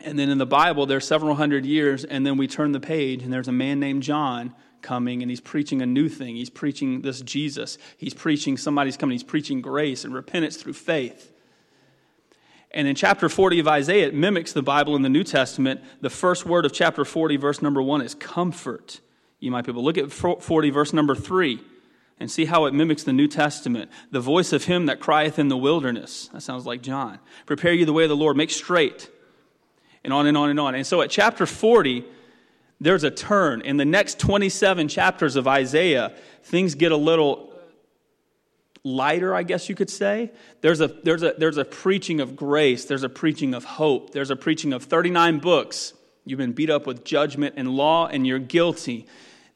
And 0.05 0.19
then 0.19 0.29
in 0.29 0.39
the 0.39 0.47
Bible, 0.47 0.87
there's 0.87 1.07
several 1.07 1.35
hundred 1.35 1.67
years, 1.67 2.05
and 2.05 2.27
then 2.27 2.37
we 2.37 2.47
turn 2.47 2.73
the 2.73 2.81
page, 2.81 3.23
and 3.23 3.33
there's 3.33 3.49
a 3.49 3.53
man 3.53 3.81
named 3.81 4.03
John 4.03 4.55
coming, 4.83 5.23
and 5.23 5.31
he's 5.31 5.41
preaching 5.41 5.83
a 5.83 5.87
new 5.87 6.09
thing. 6.09 6.37
He's 6.37 6.51
preaching 6.51 7.03
this 7.03 7.21
Jesus. 7.23 7.79
He's 7.97 8.15
preaching 8.15 8.57
somebody's 8.57 8.97
coming. 8.97 9.15
He's 9.15 9.25
preaching 9.25 9.61
grace 9.61 10.05
and 10.05 10.15
repentance 10.15 10.57
through 10.57 10.75
faith. 10.75 11.33
And 12.71 12.87
in 12.87 12.95
chapter 12.95 13.29
40 13.29 13.61
of 13.61 13.69
Isaiah, 13.69 14.09
it 14.09 14.15
mimics 14.15 14.53
the 14.53 14.63
Bible 14.63 14.97
in 14.97 15.03
the 15.03 15.09
New 15.09 15.25
Testament. 15.25 15.81
The 16.03 16.11
first 16.11 16.45
word 16.45 16.67
of 16.67 16.73
chapter 16.73 17.05
40, 17.05 17.37
verse 17.37 17.63
number 17.63 17.81
1, 17.81 18.03
is 18.03 18.15
comfort. 18.15 19.01
You 19.41 19.51
might 19.51 19.65
be 19.65 19.73
able 19.73 19.83
to 19.83 19.87
look 19.87 19.99
at 19.99 20.13
40, 20.13 20.71
verse 20.71 20.93
number 20.93 21.15
3 21.15 21.61
and 22.19 22.31
see 22.31 22.47
how 22.47 22.65
it 22.65 22.75
mimics 22.75 23.03
the 23.03 23.13
New 23.13 23.29
Testament. 23.29 23.91
The 24.11 24.21
voice 24.21 24.53
of 24.53 24.65
him 24.65 24.87
that 24.87 25.01
crieth 25.01 25.39
in 25.39 25.49
the 25.49 25.57
wilderness. 25.57 26.29
That 26.33 26.43
sounds 26.43 26.67
like 26.67 26.83
John. 26.83 27.19
Prepare 27.45 27.73
you 27.73 27.85
the 27.85 27.93
way 27.93 28.05
of 28.05 28.09
the 28.09 28.17
Lord, 28.17 28.37
make 28.37 28.51
straight. 28.51 29.11
And 30.03 30.13
on 30.13 30.27
and 30.27 30.37
on 30.37 30.51
and 30.51 30.59
on. 30.59 30.75
And 30.75 30.87
so 30.87 31.03
at 31.03 31.11
chapter 31.11 31.47
40, 31.47 32.05
there's 32.81 33.05
a 33.05 33.11
turn. 33.11 33.61
In 33.63 33.77
the 33.77 33.85
next 33.85 34.19
27 34.19 34.89
chapters 34.89 35.37
of 35.37 35.47
Isaiah, 35.49 36.15
things 36.43 36.75
get 36.75 36.93
a 36.93 36.97
little 36.97 37.53
lighter, 38.85 39.35
I 39.35 39.43
guess 39.43 39.69
you 39.69 39.75
could 39.75 39.91
say. 39.91 40.31
There's 40.61 40.81
a, 40.81 40.89
there's, 40.89 41.23
a, 41.23 41.35
there's 41.37 41.57
a 41.57 41.65
preaching 41.65 42.21
of 42.21 42.37
grace, 42.37 42.85
there's 42.85 43.03
a 43.03 43.09
preaching 43.09 43.53
of 43.53 43.65
hope, 43.65 44.13
there's 44.13 44.31
a 44.31 44.37
preaching 44.37 44.73
of 44.73 44.85
39 44.85 45.41
books. 45.41 45.93
You've 46.25 46.39
been 46.39 46.53
beat 46.53 46.71
up 46.71 46.87
with 46.87 47.05
judgment 47.05 47.55
and 47.57 47.69
law, 47.69 48.07
and 48.07 48.27
you're 48.27 48.39
guilty. 48.39 49.07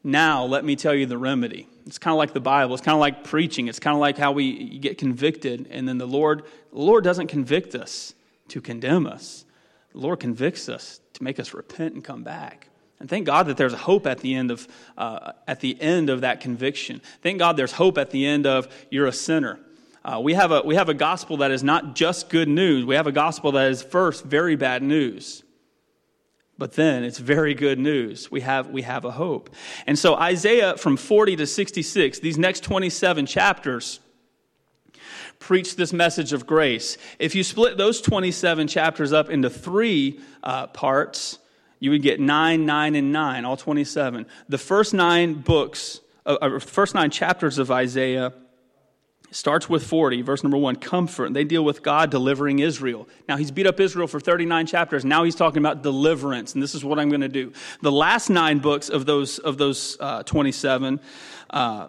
Now, 0.02 0.45
let 0.45 0.64
me 0.64 0.76
tell 0.76 0.95
you 0.95 1.07
the 1.07 1.19
remedy. 1.19 1.69
It's 1.87 1.99
kind 1.99 2.12
of 2.12 2.19
like 2.19 2.33
the 2.33 2.40
Bible. 2.40 2.75
It's 2.75 2.83
kind 2.83 2.95
of 2.95 3.00
like 3.00 3.25
preaching. 3.25 3.69
It's 3.69 3.78
kind 3.78 3.95
of 3.95 4.00
like 4.00 4.16
how 4.16 4.33
we 4.33 4.78
get 4.78 4.97
convicted, 4.97 5.69
and 5.71 5.88
then 5.88 5.99
the 5.99 6.07
Lord, 6.07 6.45
the 6.73 6.78
Lord 6.78 7.04
doesn't 7.04 7.26
convict 7.26 7.75
us 7.75 8.14
to 8.49 8.61
condemn 8.61 9.07
us. 9.07 9.45
The 9.92 9.99
Lord 9.99 10.21
convicts 10.21 10.69
us 10.69 11.00
to 11.14 11.23
make 11.23 11.38
us 11.38 11.52
repent 11.52 11.95
and 11.95 12.04
come 12.04 12.23
back. 12.23 12.69
And 13.00 13.09
thank 13.09 13.26
God 13.26 13.47
that 13.47 13.57
there's 13.57 13.73
hope 13.73 14.07
at 14.07 14.21
the 14.21 14.35
end 14.35 14.50
of 14.50 14.69
uh, 14.97 15.33
at 15.49 15.61
the 15.61 15.80
end 15.80 16.11
of 16.11 16.21
that 16.21 16.40
conviction. 16.40 17.00
Thank 17.23 17.38
God 17.38 17.57
there's 17.57 17.73
hope 17.73 17.97
at 17.99 18.11
the 18.11 18.26
end 18.26 18.47
of 18.47 18.69
you're 18.90 19.07
a 19.07 19.12
sinner. 19.12 19.59
Uh, 20.04 20.21
we 20.23 20.35
have 20.35 20.52
a 20.52 20.61
we 20.62 20.75
have 20.75 20.88
a 20.88 20.95
gospel 20.95 21.38
that 21.38 21.50
is 21.50 21.64
not 21.64 21.95
just 21.95 22.28
good 22.28 22.49
news. 22.49 22.85
We 22.85 22.95
have 22.95 23.07
a 23.07 23.12
gospel 23.12 23.52
that 23.52 23.71
is 23.71 23.83
first 23.83 24.25
very 24.25 24.54
bad 24.54 24.83
news. 24.83 25.42
But 26.61 26.75
then 26.75 27.05
it's 27.05 27.17
very 27.17 27.55
good 27.55 27.79
news. 27.79 28.31
We 28.31 28.43
have, 28.43 28.69
we 28.69 28.83
have 28.83 29.07
a 29.07 29.11
hope. 29.11 29.49
And 29.87 29.99
so, 29.99 30.14
Isaiah 30.14 30.76
from 30.76 30.99
40 30.99 31.37
to 31.37 31.47
66, 31.47 32.19
these 32.19 32.37
next 32.37 32.62
27 32.64 33.25
chapters, 33.25 33.99
preach 35.38 35.76
this 35.76 35.95
message 35.95 36.35
of 36.35 36.47
grace. 36.47 36.99
If 37.19 37.35
you 37.35 37.45
split 37.45 37.79
those 37.79 38.02
27 38.02 38.69
chapters 38.69 39.11
up 39.11 39.31
into 39.31 39.49
three 39.49 40.21
uh, 40.43 40.67
parts, 40.67 41.38
you 41.79 41.93
would 41.93 42.02
get 42.02 42.21
9, 42.21 42.67
9, 42.67 42.95
and 42.95 43.11
9, 43.11 43.45
all 43.47 43.57
27. 43.57 44.26
The 44.50 44.59
first 44.59 44.93
nine 44.93 45.40
books, 45.40 46.02
uh, 46.26 46.37
uh 46.43 46.59
first 46.59 46.95
nine 46.95 47.11
chapters 47.11 47.57
of 47.57 47.71
Isaiah 47.71 48.35
starts 49.30 49.68
with 49.68 49.84
40, 49.84 50.22
verse 50.22 50.42
number 50.42 50.56
one, 50.56 50.76
comfort. 50.76 51.26
And 51.26 51.37
They 51.37 51.44
deal 51.44 51.64
with 51.64 51.82
God 51.82 52.10
delivering 52.10 52.58
Israel. 52.58 53.08
Now, 53.28 53.37
he's 53.37 53.50
beat 53.50 53.66
up 53.66 53.78
Israel 53.80 54.06
for 54.06 54.20
39 54.20 54.66
chapters. 54.66 55.04
Now 55.04 55.25
he's 55.25 55.37
talking 55.37 55.58
about 55.58 55.82
deliverance, 55.82 56.54
and 56.54 56.62
this 56.62 56.75
is 56.75 56.84
what 56.84 56.99
I'm 56.99 57.08
going 57.08 57.20
to 57.20 57.28
do. 57.28 57.52
The 57.80 57.92
last 57.92 58.30
nine 58.30 58.58
books 58.58 58.88
of 58.88 59.06
those, 59.06 59.38
of 59.38 59.58
those 59.58 59.96
uh, 60.00 60.22
27, 60.25 61.00
uh, 61.50 61.88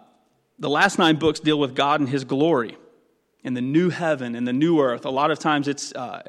the 0.58 0.70
last 0.70 0.98
nine 0.98 1.16
books 1.16 1.40
deal 1.40 1.58
with 1.58 1.74
God 1.74 2.00
and 2.00 2.08
his 2.08 2.24
glory 2.24 2.76
and 3.44 3.56
the 3.56 3.60
new 3.60 3.90
heaven 3.90 4.34
and 4.34 4.46
the 4.46 4.52
new 4.52 4.80
earth. 4.80 5.04
A 5.04 5.10
lot 5.10 5.30
of 5.30 5.38
times 5.38 5.66
it's, 5.66 5.92
uh, 5.92 6.22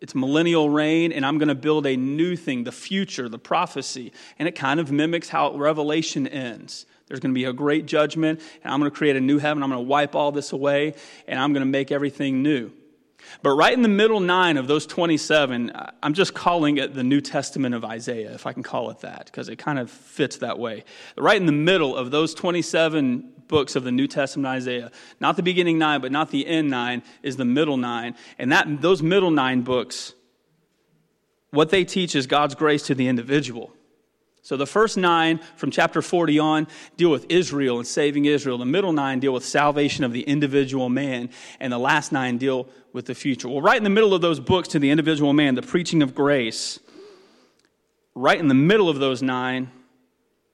it's 0.00 0.14
millennial 0.14 0.68
reign, 0.68 1.12
and 1.12 1.24
I'm 1.24 1.38
going 1.38 1.48
to 1.48 1.54
build 1.54 1.86
a 1.86 1.96
new 1.96 2.36
thing, 2.36 2.64
the 2.64 2.72
future, 2.72 3.28
the 3.28 3.38
prophecy. 3.38 4.12
And 4.38 4.46
it 4.46 4.54
kind 4.54 4.80
of 4.80 4.92
mimics 4.92 5.28
how 5.28 5.56
Revelation 5.56 6.26
ends. 6.26 6.86
There's 7.08 7.20
going 7.20 7.32
to 7.32 7.38
be 7.38 7.44
a 7.44 7.52
great 7.52 7.86
judgment, 7.86 8.40
and 8.64 8.72
I'm 8.72 8.80
going 8.80 8.90
to 8.90 8.96
create 8.96 9.16
a 9.16 9.20
new 9.20 9.38
heaven. 9.38 9.62
I'm 9.62 9.70
going 9.70 9.82
to 9.82 9.88
wipe 9.88 10.14
all 10.14 10.32
this 10.32 10.52
away, 10.52 10.94
and 11.28 11.38
I'm 11.38 11.52
going 11.52 11.60
to 11.60 11.70
make 11.70 11.92
everything 11.92 12.42
new. 12.42 12.72
But 13.42 13.50
right 13.50 13.72
in 13.72 13.82
the 13.82 13.88
middle 13.88 14.20
nine 14.20 14.56
of 14.56 14.66
those 14.66 14.86
27, 14.86 15.72
I'm 16.02 16.14
just 16.14 16.34
calling 16.34 16.78
it 16.78 16.94
the 16.94 17.04
New 17.04 17.20
Testament 17.20 17.74
of 17.74 17.84
Isaiah, 17.84 18.32
if 18.34 18.46
I 18.46 18.52
can 18.52 18.62
call 18.62 18.90
it 18.90 19.00
that, 19.00 19.26
because 19.26 19.48
it 19.48 19.56
kind 19.56 19.78
of 19.78 19.90
fits 19.90 20.38
that 20.38 20.58
way. 20.58 20.84
Right 21.16 21.36
in 21.36 21.46
the 21.46 21.52
middle 21.52 21.96
of 21.96 22.10
those 22.10 22.34
27 22.34 23.32
books 23.48 23.76
of 23.76 23.84
the 23.84 23.92
New 23.92 24.06
Testament 24.06 24.46
Isaiah, 24.46 24.90
not 25.20 25.36
the 25.36 25.42
beginning 25.42 25.78
nine, 25.78 26.00
but 26.00 26.12
not 26.12 26.30
the 26.30 26.46
end 26.46 26.70
nine, 26.70 27.02
is 27.22 27.36
the 27.36 27.44
middle 27.44 27.76
nine. 27.76 28.16
And 28.38 28.52
that, 28.52 28.80
those 28.80 29.02
middle 29.02 29.30
nine 29.30 29.62
books, 29.62 30.14
what 31.50 31.70
they 31.70 31.84
teach 31.84 32.14
is 32.14 32.26
God's 32.26 32.54
grace 32.54 32.86
to 32.86 32.94
the 32.94 33.08
individual. 33.08 33.72
So 34.46 34.56
the 34.56 34.64
first 34.64 34.96
nine 34.96 35.40
from 35.56 35.72
chapter 35.72 36.00
40 36.00 36.38
on 36.38 36.68
deal 36.96 37.10
with 37.10 37.26
Israel 37.28 37.78
and 37.78 37.86
saving 37.86 38.26
Israel. 38.26 38.58
The 38.58 38.64
middle 38.64 38.92
nine 38.92 39.18
deal 39.18 39.32
with 39.32 39.44
salvation 39.44 40.04
of 40.04 40.12
the 40.12 40.22
individual 40.22 40.88
man. 40.88 41.30
And 41.58 41.72
the 41.72 41.80
last 41.80 42.12
nine 42.12 42.38
deal 42.38 42.68
with 42.92 43.06
the 43.06 43.14
future. 43.16 43.48
Well, 43.48 43.60
right 43.60 43.76
in 43.76 43.82
the 43.82 43.90
middle 43.90 44.14
of 44.14 44.20
those 44.20 44.38
books 44.38 44.68
to 44.68 44.78
the 44.78 44.90
individual 44.90 45.32
man, 45.32 45.56
the 45.56 45.62
preaching 45.62 46.00
of 46.00 46.14
grace, 46.14 46.78
right 48.14 48.38
in 48.38 48.46
the 48.46 48.54
middle 48.54 48.88
of 48.88 49.00
those 49.00 49.20
nine, 49.20 49.68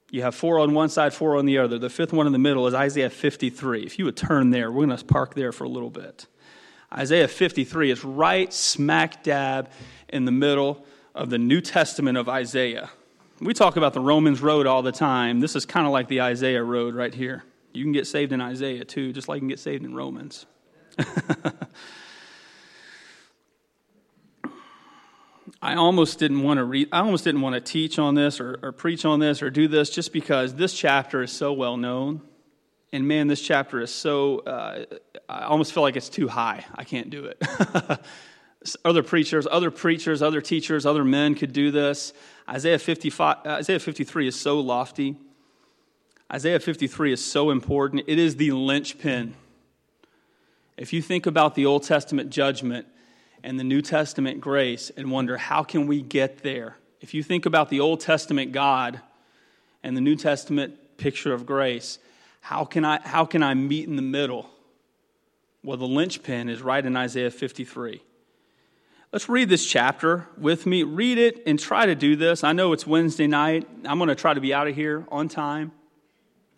you 0.09 0.23
have 0.23 0.33
four 0.33 0.57
on 0.57 0.73
one 0.73 0.89
side, 0.89 1.13
four 1.13 1.37
on 1.37 1.45
the 1.45 1.59
other. 1.59 1.77
The 1.77 1.91
fifth 1.91 2.13
one 2.13 2.25
in 2.25 2.33
the 2.33 2.39
middle 2.39 2.65
is 2.65 2.73
Isaiah 2.73 3.11
53. 3.11 3.83
If 3.83 3.99
you 3.99 4.05
would 4.05 4.17
turn 4.17 4.49
there, 4.49 4.71
we're 4.71 4.87
going 4.87 4.97
to 4.97 5.05
park 5.05 5.35
there 5.35 5.51
for 5.51 5.65
a 5.65 5.69
little 5.69 5.91
bit. 5.91 6.25
Isaiah 6.91 7.27
53 7.27 7.91
is 7.91 8.03
right 8.03 8.51
smack 8.51 9.21
dab 9.21 9.69
in 10.09 10.25
the 10.25 10.31
middle 10.31 10.83
of 11.13 11.29
the 11.29 11.37
New 11.37 11.61
Testament 11.61 12.17
of 12.17 12.27
Isaiah. 12.27 12.89
We 13.39 13.53
talk 13.53 13.77
about 13.77 13.93
the 13.93 13.99
Romans 13.99 14.41
road 14.41 14.67
all 14.67 14.81
the 14.83 14.91
time. 14.91 15.39
This 15.39 15.55
is 15.55 15.65
kind 15.65 15.87
of 15.87 15.91
like 15.91 16.07
the 16.07 16.21
Isaiah 16.21 16.63
road 16.63 16.93
right 16.93 17.13
here. 17.13 17.43
You 17.73 17.83
can 17.83 17.91
get 17.91 18.05
saved 18.05 18.31
in 18.31 18.39
Isaiah 18.41 18.85
too, 18.85 19.11
just 19.11 19.27
like 19.27 19.37
you 19.37 19.41
can 19.41 19.47
get 19.47 19.59
saved 19.59 19.83
in 19.83 19.95
Romans. 19.95 20.45
I 25.61 25.75
almost 25.75 26.19
didn't 26.19 26.43
want 26.43 26.57
to 26.59 26.63
read, 26.63 26.89
I 26.91 26.99
almost 26.99 27.23
didn't 27.23 27.41
want 27.41 27.55
to 27.55 27.61
teach 27.61 27.97
on 27.97 28.15
this 28.15 28.39
or, 28.39 28.59
or 28.61 28.71
preach 28.71 29.05
on 29.05 29.19
this 29.19 29.41
or 29.41 29.49
do 29.49 29.67
this 29.67 29.89
just 29.89 30.13
because 30.13 30.53
this 30.53 30.73
chapter 30.73 31.23
is 31.23 31.31
so 31.31 31.53
well 31.53 31.77
known. 31.77 32.21
And 32.91 33.07
man, 33.07 33.27
this 33.27 33.41
chapter 33.41 33.81
is 33.81 33.91
so, 33.91 34.39
uh, 34.39 34.85
I 35.27 35.45
almost 35.45 35.73
feel 35.73 35.81
like 35.81 35.95
it's 35.95 36.09
too 36.09 36.27
high. 36.27 36.65
I 36.75 36.83
can't 36.83 37.09
do 37.09 37.25
it. 37.25 37.41
other 38.85 39.01
preachers, 39.01 39.47
other 39.49 39.71
preachers, 39.71 40.21
other 40.21 40.41
teachers, 40.41 40.85
other 40.85 41.03
men 41.03 41.33
could 41.33 41.53
do 41.53 41.71
this. 41.71 42.13
Isaiah, 42.49 42.79
55, 42.79 43.45
Isaiah 43.45 43.79
53 43.79 44.27
is 44.27 44.39
so 44.39 44.59
lofty. 44.59 45.15
Isaiah 46.31 46.59
53 46.59 47.13
is 47.13 47.23
so 47.23 47.51
important. 47.51 48.03
It 48.07 48.19
is 48.19 48.35
the 48.35 48.51
linchpin. 48.51 49.35
If 50.77 50.91
you 50.91 51.01
think 51.01 51.25
about 51.25 51.55
the 51.55 51.65
Old 51.65 51.83
Testament 51.83 52.31
judgment 52.31 52.87
and 53.43 53.59
the 53.59 53.63
New 53.63 53.81
Testament 53.81 54.41
grace 54.41 54.91
and 54.97 55.11
wonder, 55.11 55.37
how 55.37 55.63
can 55.63 55.87
we 55.87 56.01
get 56.01 56.43
there? 56.43 56.77
If 56.99 57.13
you 57.13 57.23
think 57.23 57.45
about 57.45 57.69
the 57.69 57.79
Old 57.79 57.99
Testament 57.99 58.51
God 58.51 58.99
and 59.83 59.95
the 59.95 60.01
New 60.01 60.15
Testament 60.15 60.97
picture 60.97 61.33
of 61.33 61.45
grace, 61.45 61.99
how 62.41 62.65
can 62.65 62.83
I, 62.83 62.99
how 63.01 63.25
can 63.25 63.43
I 63.43 63.53
meet 63.53 63.87
in 63.87 63.95
the 63.95 64.01
middle? 64.01 64.49
Well, 65.63 65.77
the 65.77 65.87
linchpin 65.87 66.49
is 66.49 66.61
right 66.61 66.85
in 66.85 66.95
Isaiah 66.97 67.31
53. 67.31 68.01
Let's 69.13 69.29
read 69.29 69.47
this 69.47 69.63
chapter 69.63 70.27
with 70.39 70.65
me. 70.65 70.81
Read 70.81 71.19
it 71.19 71.43
and 71.45 71.59
try 71.59 71.85
to 71.85 71.93
do 71.93 72.15
this. 72.15 72.43
I 72.43 72.51
know 72.51 72.73
it's 72.73 72.87
Wednesday 72.87 73.27
night. 73.27 73.69
I'm 73.85 73.99
going 73.99 74.07
to 74.07 74.15
try 74.15 74.33
to 74.33 74.41
be 74.41 74.55
out 74.55 74.67
of 74.67 74.73
here 74.73 75.05
on 75.11 75.27
time. 75.27 75.71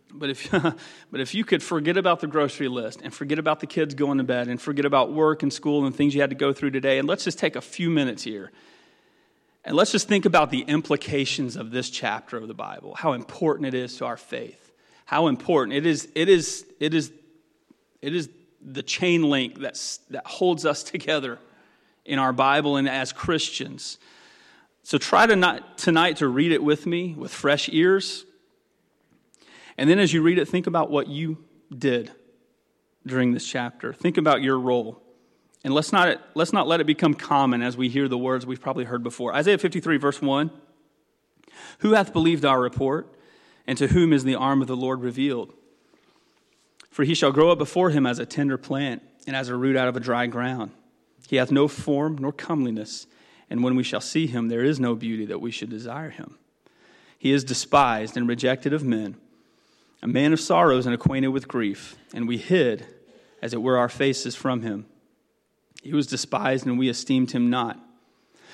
But 0.09 0.29
if, 0.29 0.49
but 1.11 1.19
if 1.19 1.35
you 1.35 1.43
could 1.43 1.61
forget 1.61 1.97
about 1.97 2.21
the 2.21 2.27
grocery 2.27 2.69
list 2.69 3.01
and 3.03 3.13
forget 3.13 3.39
about 3.39 3.59
the 3.59 3.67
kids 3.67 3.93
going 3.93 4.19
to 4.19 4.23
bed 4.23 4.47
and 4.47 4.61
forget 4.61 4.85
about 4.85 5.11
work 5.11 5.43
and 5.43 5.51
school 5.51 5.85
and 5.85 5.93
things 5.93 6.15
you 6.15 6.21
had 6.21 6.29
to 6.29 6.35
go 6.37 6.53
through 6.53 6.71
today, 6.71 6.97
and 6.97 7.09
let's 7.09 7.25
just 7.25 7.37
take 7.37 7.57
a 7.57 7.61
few 7.61 7.89
minutes 7.89 8.23
here 8.23 8.53
and 9.65 9.75
let's 9.75 9.91
just 9.91 10.07
think 10.07 10.23
about 10.23 10.49
the 10.49 10.61
implications 10.61 11.57
of 11.57 11.71
this 11.71 11.89
chapter 11.89 12.37
of 12.37 12.47
the 12.47 12.53
Bible, 12.53 12.95
how 12.95 13.11
important 13.11 13.67
it 13.67 13.73
is 13.73 13.97
to 13.97 14.05
our 14.05 14.15
faith, 14.15 14.71
how 15.03 15.27
important 15.27 15.75
it 15.75 15.85
is, 15.85 16.07
it 16.15 16.29
is, 16.29 16.65
it 16.79 16.93
is, 16.93 17.11
it 18.01 18.15
is 18.15 18.29
the 18.61 18.81
chain 18.81 19.23
link 19.23 19.59
that's, 19.59 19.97
that 20.09 20.25
holds 20.25 20.65
us 20.65 20.83
together 20.93 21.37
in 22.05 22.19
our 22.19 22.31
Bible 22.31 22.77
and 22.77 22.87
as 22.87 23.11
Christians. 23.11 23.97
So 24.83 24.97
try 24.97 25.25
to 25.25 25.35
not, 25.35 25.77
tonight 25.77 26.17
to 26.17 26.27
read 26.27 26.51
it 26.51 26.63
with 26.63 26.85
me 26.85 27.15
with 27.15 27.33
fresh 27.33 27.69
ears. 27.69 28.25
And 29.77 29.89
then 29.89 29.99
as 29.99 30.13
you 30.13 30.21
read 30.21 30.37
it, 30.37 30.47
think 30.47 30.67
about 30.67 30.91
what 30.91 31.07
you 31.07 31.43
did 31.75 32.11
during 33.05 33.33
this 33.33 33.45
chapter. 33.45 33.93
Think 33.93 34.17
about 34.17 34.41
your 34.41 34.59
role. 34.59 35.01
And 35.63 35.73
let's 35.73 35.91
not, 35.91 36.21
let's 36.35 36.53
not 36.53 36.67
let 36.67 36.79
it 36.79 36.85
become 36.85 37.15
common 37.15 37.63
as 37.63 37.75
we 37.75 37.89
hear 37.89 38.07
the 38.07 38.17
words 38.17 38.45
we've 38.45 38.61
probably 38.61 38.85
heard 38.85 39.01
before. 39.01 39.33
Isaiah 39.33 39.57
53, 39.57 39.97
verse 39.97 40.21
1 40.21 40.51
Who 41.79 41.93
hath 41.93 42.13
believed 42.13 42.45
our 42.45 42.61
report, 42.61 43.11
and 43.65 43.75
to 43.79 43.87
whom 43.87 44.13
is 44.13 44.23
the 44.23 44.35
arm 44.35 44.61
of 44.61 44.67
the 44.67 44.77
Lord 44.77 45.01
revealed? 45.01 45.53
For 46.91 47.03
he 47.03 47.15
shall 47.15 47.31
grow 47.31 47.51
up 47.51 47.57
before 47.57 47.89
him 47.89 48.05
as 48.05 48.19
a 48.19 48.25
tender 48.25 48.59
plant, 48.59 49.01
and 49.25 49.35
as 49.35 49.49
a 49.49 49.55
root 49.55 49.75
out 49.75 49.87
of 49.87 49.97
a 49.97 49.99
dry 49.99 50.27
ground. 50.27 50.71
He 51.27 51.37
hath 51.37 51.51
no 51.51 51.67
form 51.67 52.17
nor 52.19 52.31
comeliness, 52.31 53.07
and 53.49 53.63
when 53.63 53.75
we 53.75 53.83
shall 53.83 54.01
see 54.01 54.27
him, 54.27 54.47
there 54.47 54.63
is 54.63 54.79
no 54.79 54.95
beauty 54.95 55.25
that 55.25 55.41
we 55.41 55.51
should 55.51 55.69
desire 55.69 56.09
him. 56.09 56.37
He 57.17 57.31
is 57.31 57.43
despised 57.43 58.17
and 58.17 58.27
rejected 58.27 58.73
of 58.73 58.83
men, 58.83 59.15
a 60.01 60.07
man 60.07 60.33
of 60.33 60.39
sorrows 60.39 60.85
and 60.85 60.93
acquainted 60.93 61.29
with 61.29 61.47
grief, 61.47 61.95
and 62.13 62.27
we 62.27 62.37
hid, 62.37 62.85
as 63.41 63.53
it 63.53 63.61
were, 63.61 63.77
our 63.77 63.89
faces 63.89 64.35
from 64.35 64.61
him. 64.61 64.85
He 65.81 65.93
was 65.93 66.07
despised, 66.07 66.65
and 66.65 66.79
we 66.79 66.89
esteemed 66.89 67.31
him 67.31 67.49
not. 67.49 67.79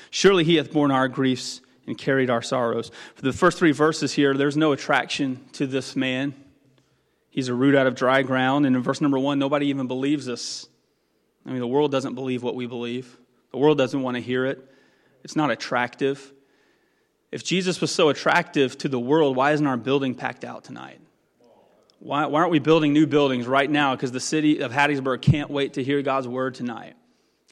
Surely 0.09 0.43
he 0.43 0.55
hath 0.55 0.73
borne 0.73 0.91
our 0.91 1.07
griefs 1.07 1.61
and 1.87 1.97
carried 1.97 2.29
our 2.29 2.41
sorrows. 2.41 2.91
For 3.15 3.21
the 3.21 3.33
first 3.33 3.57
three 3.57 3.71
verses 3.71 4.13
here, 4.13 4.33
there's 4.33 4.57
no 4.57 4.73
attraction 4.73 5.43
to 5.53 5.65
this 5.65 5.95
man. 5.95 6.35
He's 7.29 7.47
a 7.47 7.53
root 7.53 7.75
out 7.75 7.87
of 7.87 7.95
dry 7.95 8.21
ground. 8.21 8.65
And 8.65 8.75
in 8.75 8.81
verse 8.83 9.01
number 9.01 9.17
one, 9.17 9.39
nobody 9.39 9.67
even 9.67 9.87
believes 9.87 10.27
us. 10.27 10.67
I 11.45 11.49
mean, 11.49 11.59
the 11.59 11.67
world 11.67 11.91
doesn't 11.91 12.15
believe 12.15 12.43
what 12.43 12.55
we 12.55 12.65
believe, 12.65 13.17
the 13.51 13.57
world 13.57 13.77
doesn't 13.77 14.01
want 14.01 14.15
to 14.15 14.21
hear 14.21 14.45
it. 14.45 14.67
It's 15.23 15.35
not 15.35 15.51
attractive. 15.51 16.31
If 17.31 17.43
Jesus 17.43 17.79
was 17.79 17.91
so 17.91 18.09
attractive 18.09 18.77
to 18.79 18.89
the 18.89 18.99
world, 18.99 19.35
why 19.35 19.51
isn't 19.51 19.65
our 19.65 19.77
building 19.77 20.15
packed 20.15 20.43
out 20.43 20.63
tonight? 20.63 20.99
Why, 21.99 22.25
why 22.25 22.39
aren't 22.39 22.51
we 22.51 22.59
building 22.59 22.93
new 22.93 23.05
buildings 23.05 23.45
right 23.45 23.69
now? 23.69 23.95
Because 23.95 24.11
the 24.11 24.19
city 24.19 24.59
of 24.59 24.71
Hattiesburg 24.71 25.21
can't 25.21 25.51
wait 25.51 25.73
to 25.73 25.83
hear 25.83 26.01
God's 26.01 26.27
word 26.27 26.55
tonight. 26.55 26.95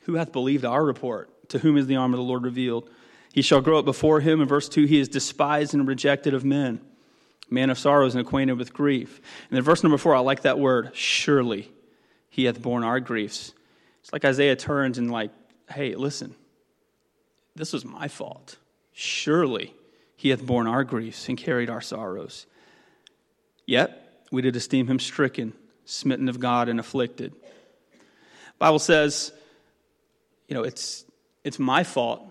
Who 0.03 0.15
hath 0.15 0.31
believed 0.31 0.65
our 0.65 0.83
report? 0.83 1.49
To 1.49 1.59
whom 1.59 1.77
is 1.77 1.87
the 1.87 1.97
arm 1.97 2.13
of 2.13 2.17
the 2.17 2.23
Lord 2.23 2.43
revealed? 2.43 2.89
He 3.31 3.41
shall 3.41 3.61
grow 3.61 3.77
up 3.77 3.85
before 3.85 4.21
him. 4.21 4.41
In 4.41 4.47
verse 4.47 4.67
2, 4.67 4.85
he 4.85 4.99
is 4.99 5.07
despised 5.07 5.73
and 5.73 5.87
rejected 5.87 6.33
of 6.33 6.43
men, 6.43 6.81
man 7.49 7.69
of 7.69 7.77
sorrows 7.77 8.15
and 8.15 8.25
acquainted 8.25 8.57
with 8.57 8.73
grief. 8.73 9.21
And 9.49 9.55
then 9.55 9.63
verse 9.63 9.83
number 9.83 9.97
four, 9.97 10.15
I 10.15 10.19
like 10.19 10.41
that 10.41 10.59
word, 10.59 10.91
surely 10.93 11.71
he 12.29 12.45
hath 12.45 12.61
borne 12.61 12.83
our 12.83 12.99
griefs. 12.99 13.53
It's 14.09 14.13
like 14.13 14.25
Isaiah 14.25 14.55
turns 14.55 14.97
and 14.97 15.11
like, 15.11 15.29
hey, 15.69 15.93
listen, 15.93 16.33
this 17.55 17.73
was 17.73 17.85
my 17.85 18.07
fault. 18.07 18.57
Surely 18.91 19.71
he 20.15 20.29
hath 20.29 20.43
borne 20.43 20.65
our 20.65 20.83
griefs 20.83 21.29
and 21.29 21.37
carried 21.37 21.69
our 21.69 21.79
sorrows. 21.79 22.47
Yet 23.67 24.25
we 24.31 24.41
did 24.41 24.55
esteem 24.55 24.87
him 24.87 24.97
stricken, 24.97 25.53
smitten 25.85 26.27
of 26.27 26.39
God, 26.39 26.69
and 26.69 26.79
afflicted. 26.79 27.35
Bible 28.57 28.79
says, 28.79 29.31
you 30.47 30.55
know, 30.55 30.63
it's 30.63 31.05
it's 31.43 31.59
my 31.59 31.83
fault. 31.83 32.25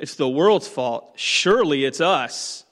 It's 0.00 0.16
the 0.16 0.28
world's 0.28 0.66
fault. 0.66 1.12
Surely 1.14 1.84
it's 1.84 2.00
us. 2.00 2.64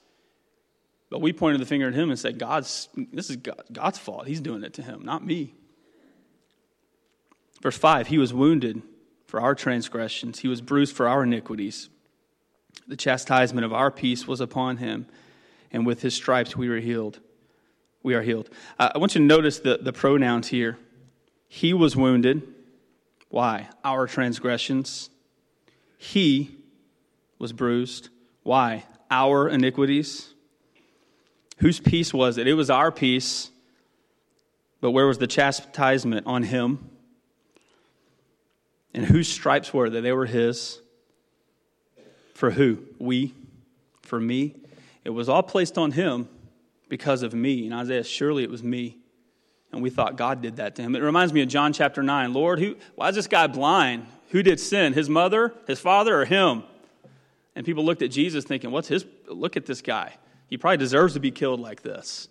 But 1.09 1.21
we 1.21 1.31
pointed 1.31 1.61
the 1.61 1.65
finger 1.65 1.87
at 1.87 1.93
him 1.93 2.09
and 2.09 2.19
said, 2.19 2.37
God's, 2.37 2.89
this 3.13 3.29
is 3.29 3.37
God, 3.37 3.63
God's 3.71 3.97
fault. 3.97 4.27
He's 4.27 4.41
doing 4.41 4.65
it 4.65 4.73
to 4.73 4.81
him, 4.81 5.05
not 5.05 5.25
me. 5.25 5.53
Verse 7.61 7.77
5 7.77 8.07
He 8.07 8.17
was 8.17 8.33
wounded 8.33 8.81
for 9.25 9.41
our 9.41 9.55
transgressions, 9.55 10.39
He 10.39 10.47
was 10.47 10.61
bruised 10.61 10.95
for 10.95 11.07
our 11.07 11.23
iniquities. 11.23 11.89
The 12.87 12.95
chastisement 12.95 13.65
of 13.65 13.73
our 13.73 13.91
peace 13.91 14.27
was 14.27 14.39
upon 14.39 14.77
Him, 14.77 15.07
and 15.71 15.85
with 15.85 16.01
His 16.01 16.13
stripes 16.13 16.55
we 16.55 16.69
were 16.69 16.79
healed. 16.79 17.19
We 18.03 18.13
are 18.13 18.21
healed. 18.21 18.49
Uh, 18.79 18.91
I 18.95 18.97
want 18.99 19.15
you 19.15 19.21
to 19.21 19.27
notice 19.27 19.59
the, 19.59 19.79
the 19.81 19.91
pronouns 19.91 20.47
here. 20.47 20.77
He 21.49 21.73
was 21.73 21.95
wounded. 21.95 22.43
Why? 23.29 23.67
Our 23.83 24.07
transgressions. 24.07 25.09
He 25.97 26.55
was 27.39 27.51
bruised. 27.51 28.09
Why? 28.43 28.85
Our 29.11 29.49
iniquities. 29.49 30.33
Whose 31.57 31.79
peace 31.79 32.13
was 32.13 32.37
it? 32.37 32.47
It 32.47 32.53
was 32.53 32.69
our 32.69 32.91
peace. 32.91 33.51
But 34.79 34.91
where 34.91 35.07
was 35.07 35.17
the 35.17 35.27
chastisement? 35.27 36.27
On 36.27 36.43
him. 36.43 36.89
And 38.97 39.05
whose 39.05 39.27
stripes 39.27 39.71
were 39.71 39.91
they? 39.91 40.01
They 40.01 40.11
were 40.11 40.25
his. 40.25 40.79
For 42.33 42.49
who? 42.49 42.79
We. 42.97 43.35
For 44.01 44.19
me. 44.19 44.55
It 45.05 45.11
was 45.11 45.29
all 45.29 45.43
placed 45.43 45.77
on 45.77 45.91
him 45.91 46.27
because 46.89 47.21
of 47.21 47.31
me. 47.31 47.65
And 47.65 47.75
Isaiah, 47.75 48.03
surely 48.03 48.41
it 48.41 48.49
was 48.49 48.63
me. 48.63 48.97
And 49.71 49.83
we 49.83 49.91
thought 49.91 50.15
God 50.15 50.41
did 50.41 50.55
that 50.55 50.75
to 50.77 50.81
him. 50.81 50.95
It 50.95 51.03
reminds 51.03 51.31
me 51.31 51.43
of 51.43 51.47
John 51.47 51.73
chapter 51.73 52.01
9. 52.01 52.33
Lord, 52.33 52.57
who, 52.57 52.75
why 52.95 53.09
is 53.09 53.13
this 53.13 53.27
guy 53.27 53.45
blind? 53.45 54.07
Who 54.29 54.41
did 54.41 54.59
sin? 54.59 54.93
His 54.93 55.09
mother, 55.09 55.53
his 55.67 55.79
father, 55.79 56.19
or 56.19 56.25
him? 56.25 56.63
And 57.55 57.67
people 57.67 57.85
looked 57.85 58.01
at 58.01 58.09
Jesus 58.09 58.45
thinking, 58.45 58.71
what's 58.71 58.87
his, 58.87 59.05
look 59.27 59.55
at 59.55 59.67
this 59.67 59.83
guy. 59.83 60.15
He 60.47 60.57
probably 60.57 60.77
deserves 60.77 61.13
to 61.13 61.19
be 61.19 61.29
killed 61.29 61.59
like 61.59 61.83
this. 61.83 62.29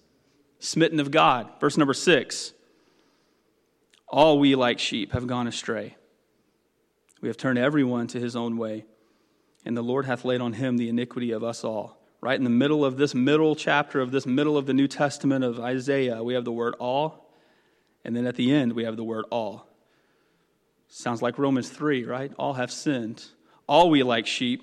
Smitten 0.59 0.99
of 0.99 1.13
God. 1.13 1.49
Verse 1.61 1.77
number 1.77 1.95
six. 1.95 2.55
All 4.09 4.41
we 4.41 4.57
like 4.57 4.81
sheep 4.81 5.13
have 5.13 5.29
gone 5.29 5.47
astray. 5.47 5.95
We 7.21 7.29
have 7.29 7.37
turned 7.37 7.59
everyone 7.59 8.07
to 8.09 8.21
his 8.21 8.37
own 8.37 8.57
way, 8.57 8.85
and 9.65 9.77
the 9.77 9.83
Lord 9.83 10.07
hath 10.07 10.25
laid 10.25 10.41
on 10.41 10.53
him 10.53 10.77
the 10.77 10.89
iniquity 10.89 11.33
of 11.33 11.43
us 11.43 11.65
all. 11.65 11.99
Right 12.21 12.37
in 12.37 12.45
the 12.45 12.51
middle 12.51 12.85
of 12.85 12.97
this 12.97 13.15
middle 13.15 13.55
chapter 13.55 14.01
of 14.01 14.11
this 14.11 14.27
middle 14.27 14.57
of 14.57 14.67
the 14.67 14.75
New 14.75 14.89
Testament 14.89 15.45
of 15.45 15.61
Isaiah, 15.61 16.23
we 16.23 16.35
have 16.35 16.45
the 16.45 16.53
word 16.53 16.75
all, 16.79 17.31
and 18.05 18.15
then 18.15 18.27
at 18.27 18.37
the 18.37 18.53
end, 18.53 18.73
we 18.73 18.85
have 18.85 18.97
the 18.97 19.05
word 19.05 19.25
all. 19.31 19.67
Sounds 20.89 21.23
like 21.23 21.39
Romans 21.39 21.69
3, 21.69 22.05
right? 22.05 22.33
All 22.39 22.55
have 22.55 22.71
sinned. 22.71 23.25
All 23.69 23.91
we 23.91 24.03
like 24.03 24.27
sheep, 24.27 24.63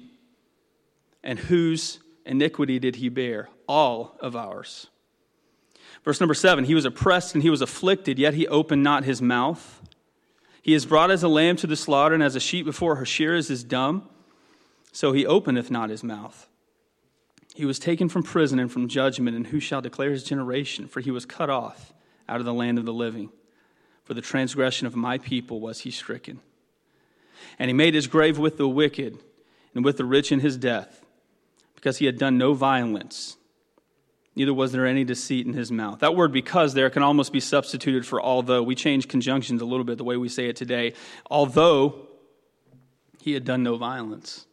and 1.23 1.37
whose 1.37 1.99
iniquity 2.25 2.79
did 2.79 2.95
he 2.95 3.09
bear? 3.09 3.49
All 3.67 4.17
of 4.19 4.35
ours. 4.35 4.87
Verse 6.03 6.19
number 6.19 6.33
seven 6.33 6.65
He 6.65 6.75
was 6.75 6.85
oppressed 6.85 7.33
and 7.33 7.43
he 7.43 7.49
was 7.49 7.61
afflicted, 7.61 8.19
yet 8.19 8.33
he 8.33 8.47
opened 8.47 8.83
not 8.83 9.03
his 9.03 9.21
mouth. 9.21 9.81
He 10.63 10.73
is 10.73 10.85
brought 10.85 11.11
as 11.11 11.23
a 11.23 11.27
lamb 11.27 11.57
to 11.57 11.67
the 11.67 11.75
slaughter, 11.75 12.15
and 12.15 12.23
as 12.23 12.37
a 12.37 12.39
sheep 12.39 12.65
before 12.65 12.95
her 12.95 13.05
shearers 13.05 13.49
is 13.49 13.65
dumb, 13.65 14.07
so 14.93 15.11
he 15.11 15.25
openeth 15.25 15.69
not 15.69 15.89
his 15.89 16.05
mouth. 16.05 16.47
He 17.53 17.65
was 17.65 17.79
taken 17.79 18.07
from 18.07 18.23
prison 18.23 18.59
and 18.59 18.71
from 18.71 18.87
judgment, 18.87 19.35
and 19.35 19.47
who 19.47 19.59
shall 19.59 19.81
declare 19.81 20.11
his 20.11 20.23
generation? 20.23 20.87
For 20.87 21.01
he 21.01 21.11
was 21.11 21.25
cut 21.25 21.49
off 21.49 21.93
out 22.29 22.39
of 22.39 22.45
the 22.45 22.53
land 22.53 22.79
of 22.79 22.85
the 22.85 22.93
living. 22.93 23.29
For 24.05 24.13
the 24.13 24.21
transgression 24.21 24.87
of 24.87 24.95
my 24.95 25.17
people 25.17 25.59
was 25.59 25.81
he 25.81 25.91
stricken. 25.91 26.39
And 27.59 27.69
he 27.69 27.73
made 27.73 27.93
his 27.93 28.07
grave 28.07 28.39
with 28.39 28.57
the 28.57 28.67
wicked 28.67 29.19
and 29.75 29.83
with 29.83 29.97
the 29.97 30.05
rich 30.05 30.31
in 30.31 30.39
his 30.39 30.55
death, 30.55 31.03
because 31.75 31.97
he 31.97 32.05
had 32.05 32.17
done 32.17 32.37
no 32.37 32.53
violence, 32.53 33.35
neither 34.35 34.53
was 34.53 34.71
there 34.71 34.85
any 34.85 35.03
deceit 35.03 35.45
in 35.45 35.53
his 35.53 35.71
mouth. 35.71 35.99
That 35.99 36.15
word 36.15 36.31
because 36.31 36.73
there 36.73 36.89
can 36.89 37.03
almost 37.03 37.31
be 37.31 37.39
substituted 37.39 38.05
for 38.05 38.21
although. 38.21 38.63
We 38.63 38.75
change 38.75 39.07
conjunctions 39.07 39.61
a 39.61 39.65
little 39.65 39.83
bit 39.83 39.97
the 39.97 40.03
way 40.03 40.17
we 40.17 40.29
say 40.29 40.47
it 40.47 40.55
today. 40.55 40.93
Although 41.29 42.07
he 43.21 43.33
had 43.33 43.45
done 43.45 43.63
no 43.63 43.77
violence. 43.77 44.45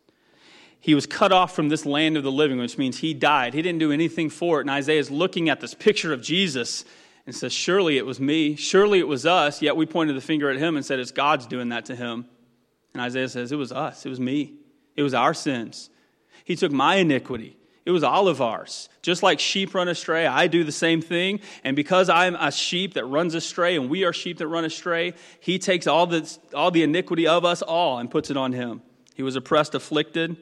He 0.78 0.94
was 0.94 1.04
cut 1.06 1.32
off 1.32 1.54
from 1.54 1.68
this 1.68 1.84
land 1.84 2.16
of 2.16 2.22
the 2.22 2.32
living, 2.32 2.58
which 2.58 2.78
means 2.78 2.98
he 2.98 3.12
died. 3.12 3.52
He 3.52 3.62
didn't 3.62 3.80
do 3.80 3.92
anything 3.92 4.30
for 4.30 4.58
it. 4.58 4.62
And 4.62 4.70
Isaiah 4.70 5.00
is 5.00 5.10
looking 5.10 5.48
at 5.48 5.60
this 5.60 5.74
picture 5.74 6.12
of 6.12 6.22
Jesus 6.22 6.84
and 7.26 7.34
says, 7.34 7.52
Surely 7.52 7.98
it 7.98 8.06
was 8.06 8.18
me. 8.18 8.56
Surely 8.56 8.98
it 8.98 9.08
was 9.08 9.26
us. 9.26 9.60
Yet 9.60 9.76
we 9.76 9.86
pointed 9.86 10.16
the 10.16 10.22
finger 10.22 10.48
at 10.48 10.56
him 10.56 10.76
and 10.76 10.86
said, 10.86 10.98
It's 10.98 11.10
God's 11.10 11.46
doing 11.46 11.68
that 11.68 11.86
to 11.86 11.96
him. 11.96 12.26
And 12.94 13.02
Isaiah 13.02 13.28
says, 13.28 13.52
It 13.52 13.56
was 13.56 13.72
us. 13.72 14.06
It 14.06 14.08
was 14.08 14.20
me. 14.20 14.54
It 14.96 15.02
was 15.02 15.14
our 15.14 15.34
sins. 15.34 15.90
He 16.44 16.56
took 16.56 16.72
my 16.72 16.96
iniquity. 16.96 17.56
It 17.90 17.92
was 17.92 18.04
all 18.04 18.28
of 18.28 18.40
ours. 18.40 18.88
Just 19.02 19.20
like 19.20 19.40
sheep 19.40 19.74
run 19.74 19.88
astray, 19.88 20.24
I 20.24 20.46
do 20.46 20.62
the 20.62 20.70
same 20.70 21.02
thing. 21.02 21.40
And 21.64 21.74
because 21.74 22.08
I'm 22.08 22.36
a 22.36 22.52
sheep 22.52 22.94
that 22.94 23.04
runs 23.04 23.34
astray 23.34 23.74
and 23.74 23.90
we 23.90 24.04
are 24.04 24.12
sheep 24.12 24.38
that 24.38 24.46
run 24.46 24.64
astray, 24.64 25.14
he 25.40 25.58
takes 25.58 25.88
all 25.88 26.06
the, 26.06 26.38
all 26.54 26.70
the 26.70 26.84
iniquity 26.84 27.26
of 27.26 27.44
us 27.44 27.62
all 27.62 27.98
and 27.98 28.08
puts 28.08 28.30
it 28.30 28.36
on 28.36 28.52
him. 28.52 28.82
He 29.16 29.24
was 29.24 29.34
oppressed, 29.34 29.74
afflicted, 29.74 30.36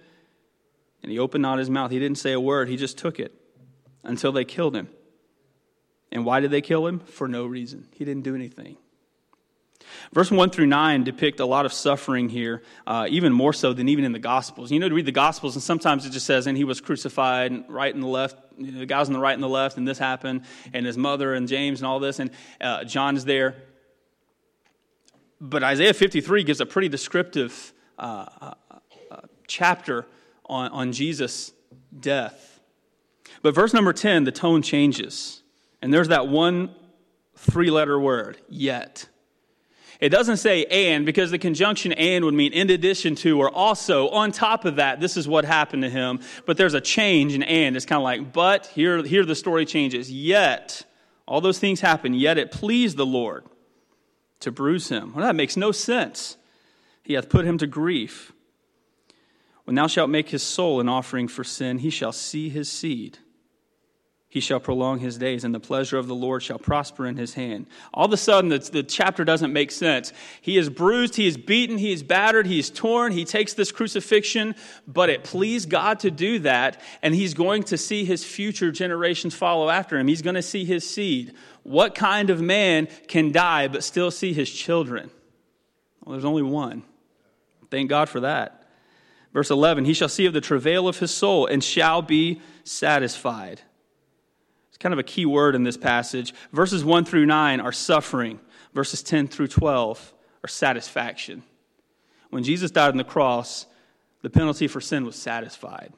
and 1.02 1.10
he 1.10 1.18
opened 1.18 1.40
not 1.40 1.58
his 1.58 1.70
mouth. 1.70 1.90
He 1.90 1.98
didn't 1.98 2.18
say 2.18 2.32
a 2.32 2.40
word, 2.40 2.68
he 2.68 2.76
just 2.76 2.98
took 2.98 3.18
it 3.18 3.32
until 4.04 4.30
they 4.30 4.44
killed 4.44 4.76
him. 4.76 4.90
And 6.12 6.26
why 6.26 6.40
did 6.40 6.50
they 6.50 6.60
kill 6.60 6.86
him? 6.86 7.00
For 7.00 7.28
no 7.28 7.46
reason. 7.46 7.88
He 7.94 8.04
didn't 8.04 8.24
do 8.24 8.34
anything. 8.34 8.76
Verse 10.12 10.30
1 10.30 10.50
through 10.50 10.66
9 10.66 11.04
depict 11.04 11.40
a 11.40 11.46
lot 11.46 11.66
of 11.66 11.72
suffering 11.72 12.28
here, 12.28 12.62
uh, 12.86 13.06
even 13.08 13.32
more 13.32 13.52
so 13.52 13.72
than 13.72 13.88
even 13.88 14.04
in 14.04 14.12
the 14.12 14.18
Gospels. 14.18 14.70
You 14.70 14.78
know, 14.78 14.88
to 14.88 14.94
read 14.94 15.06
the 15.06 15.12
Gospels, 15.12 15.54
and 15.54 15.62
sometimes 15.62 16.06
it 16.06 16.10
just 16.10 16.26
says, 16.26 16.46
and 16.46 16.56
he 16.56 16.64
was 16.64 16.80
crucified, 16.80 17.68
right 17.68 17.94
and 17.94 18.02
the 18.02 18.08
left, 18.08 18.36
you 18.56 18.72
know, 18.72 18.78
the 18.80 18.86
guys 18.86 19.08
on 19.08 19.12
the 19.12 19.20
right 19.20 19.34
and 19.34 19.42
the 19.42 19.48
left, 19.48 19.76
and 19.76 19.86
this 19.86 19.98
happened, 19.98 20.42
and 20.72 20.86
his 20.86 20.96
mother 20.96 21.34
and 21.34 21.48
James 21.48 21.80
and 21.80 21.86
all 21.86 22.00
this, 22.00 22.18
and 22.18 22.30
uh, 22.60 22.84
John 22.84 23.16
is 23.16 23.24
there. 23.24 23.56
But 25.40 25.62
Isaiah 25.62 25.94
53 25.94 26.44
gives 26.44 26.60
a 26.60 26.66
pretty 26.66 26.88
descriptive 26.88 27.72
uh, 27.98 28.26
uh, 28.40 28.54
uh 29.10 29.20
chapter 29.46 30.06
on, 30.46 30.70
on 30.70 30.92
Jesus' 30.92 31.52
death. 31.98 32.60
But 33.42 33.54
verse 33.54 33.72
number 33.72 33.92
10, 33.92 34.24
the 34.24 34.32
tone 34.32 34.62
changes. 34.62 35.42
And 35.80 35.92
there's 35.92 36.08
that 36.08 36.28
one 36.28 36.74
three 37.36 37.70
letter 37.70 37.98
word, 37.98 38.38
yet. 38.48 39.08
It 40.00 40.10
doesn't 40.10 40.36
say 40.36 40.64
and 40.64 41.04
because 41.04 41.32
the 41.32 41.38
conjunction 41.38 41.92
and 41.92 42.24
would 42.24 42.34
mean 42.34 42.52
in 42.52 42.70
addition 42.70 43.16
to 43.16 43.40
or 43.40 43.50
also 43.50 44.08
on 44.10 44.30
top 44.30 44.64
of 44.64 44.76
that, 44.76 45.00
this 45.00 45.16
is 45.16 45.26
what 45.26 45.44
happened 45.44 45.82
to 45.82 45.90
him. 45.90 46.20
But 46.46 46.56
there's 46.56 46.74
a 46.74 46.80
change 46.80 47.34
in 47.34 47.42
and. 47.42 47.76
It's 47.76 47.86
kind 47.86 47.98
of 47.98 48.04
like, 48.04 48.32
but 48.32 48.66
here, 48.66 49.02
here 49.02 49.24
the 49.24 49.34
story 49.34 49.66
changes. 49.66 50.10
Yet, 50.10 50.84
all 51.26 51.40
those 51.40 51.58
things 51.58 51.80
happen, 51.80 52.14
yet 52.14 52.38
it 52.38 52.52
pleased 52.52 52.96
the 52.96 53.06
Lord 53.06 53.44
to 54.40 54.52
bruise 54.52 54.88
him. 54.88 55.14
Well, 55.14 55.26
that 55.26 55.34
makes 55.34 55.56
no 55.56 55.72
sense. 55.72 56.36
He 57.02 57.14
hath 57.14 57.28
put 57.28 57.44
him 57.44 57.58
to 57.58 57.66
grief. 57.66 58.32
When 59.64 59.74
thou 59.74 59.88
shalt 59.88 60.10
make 60.10 60.28
his 60.30 60.42
soul 60.42 60.80
an 60.80 60.88
offering 60.88 61.26
for 61.26 61.42
sin, 61.42 61.78
he 61.78 61.90
shall 61.90 62.12
see 62.12 62.48
his 62.48 62.70
seed 62.70 63.18
he 64.30 64.40
shall 64.40 64.60
prolong 64.60 64.98
his 64.98 65.16
days, 65.16 65.42
and 65.42 65.54
the 65.54 65.60
pleasure 65.60 65.96
of 65.96 66.06
the 66.06 66.14
Lord 66.14 66.42
shall 66.42 66.58
prosper 66.58 67.06
in 67.06 67.16
his 67.16 67.32
hand. 67.32 67.66
All 67.94 68.04
of 68.04 68.12
a 68.12 68.18
sudden, 68.18 68.50
the, 68.50 68.58
the, 68.58 68.82
chapter 68.82 69.24
doesn't 69.24 69.54
make 69.54 69.70
sense. 69.70 70.12
He 70.42 70.58
is 70.58 70.68
bruised, 70.68 71.16
he 71.16 71.26
is 71.26 71.38
beaten, 71.38 71.78
he 71.78 71.92
is 71.92 72.02
battered, 72.02 72.46
he 72.46 72.58
is 72.58 72.68
torn. 72.68 73.12
He 73.12 73.24
takes 73.24 73.54
this 73.54 73.72
crucifixion, 73.72 74.54
but 74.86 75.08
it 75.08 75.24
pleased 75.24 75.70
God 75.70 76.00
to 76.00 76.10
do 76.10 76.40
that, 76.40 76.78
and 77.02 77.14
he's 77.14 77.32
going 77.32 77.62
to 77.64 77.78
see 77.78 78.04
his 78.04 78.22
future 78.22 78.70
generations 78.70 79.34
follow 79.34 79.70
after 79.70 79.98
him. 79.98 80.08
He's 80.08 80.22
going 80.22 80.34
to 80.34 80.42
see 80.42 80.66
his 80.66 80.88
seed. 80.88 81.32
What 81.62 81.94
kind 81.94 82.28
of 82.28 82.42
man 82.42 82.88
can 83.06 83.32
die 83.32 83.68
but 83.68 83.82
still 83.82 84.10
see 84.10 84.34
his 84.34 84.50
children? 84.50 85.10
Well, 86.04 86.12
there's 86.12 86.26
only 86.26 86.42
one. 86.42 86.82
Thank 87.70 87.88
God 87.88 88.10
for 88.10 88.20
that. 88.20 88.68
Verse 89.32 89.50
11 89.50 89.86
He 89.86 89.94
shall 89.94 90.08
see 90.10 90.26
of 90.26 90.34
the 90.34 90.42
travail 90.42 90.86
of 90.86 90.98
his 90.98 91.14
soul 91.14 91.46
and 91.46 91.64
shall 91.64 92.02
be 92.02 92.42
satisfied 92.64 93.62
kind 94.80 94.92
of 94.92 94.98
a 94.98 95.04
key 95.04 95.26
word 95.26 95.54
in 95.54 95.64
this 95.64 95.76
passage. 95.76 96.34
Verses 96.52 96.84
1 96.84 97.04
through 97.04 97.26
9 97.26 97.60
are 97.60 97.72
suffering, 97.72 98.40
verses 98.74 99.02
10 99.02 99.28
through 99.28 99.48
12 99.48 100.14
are 100.44 100.48
satisfaction. 100.48 101.42
When 102.30 102.44
Jesus 102.44 102.70
died 102.70 102.90
on 102.90 102.96
the 102.96 103.04
cross, 103.04 103.66
the 104.22 104.30
penalty 104.30 104.68
for 104.68 104.80
sin 104.80 105.04
was 105.04 105.16
satisfied. 105.16 105.92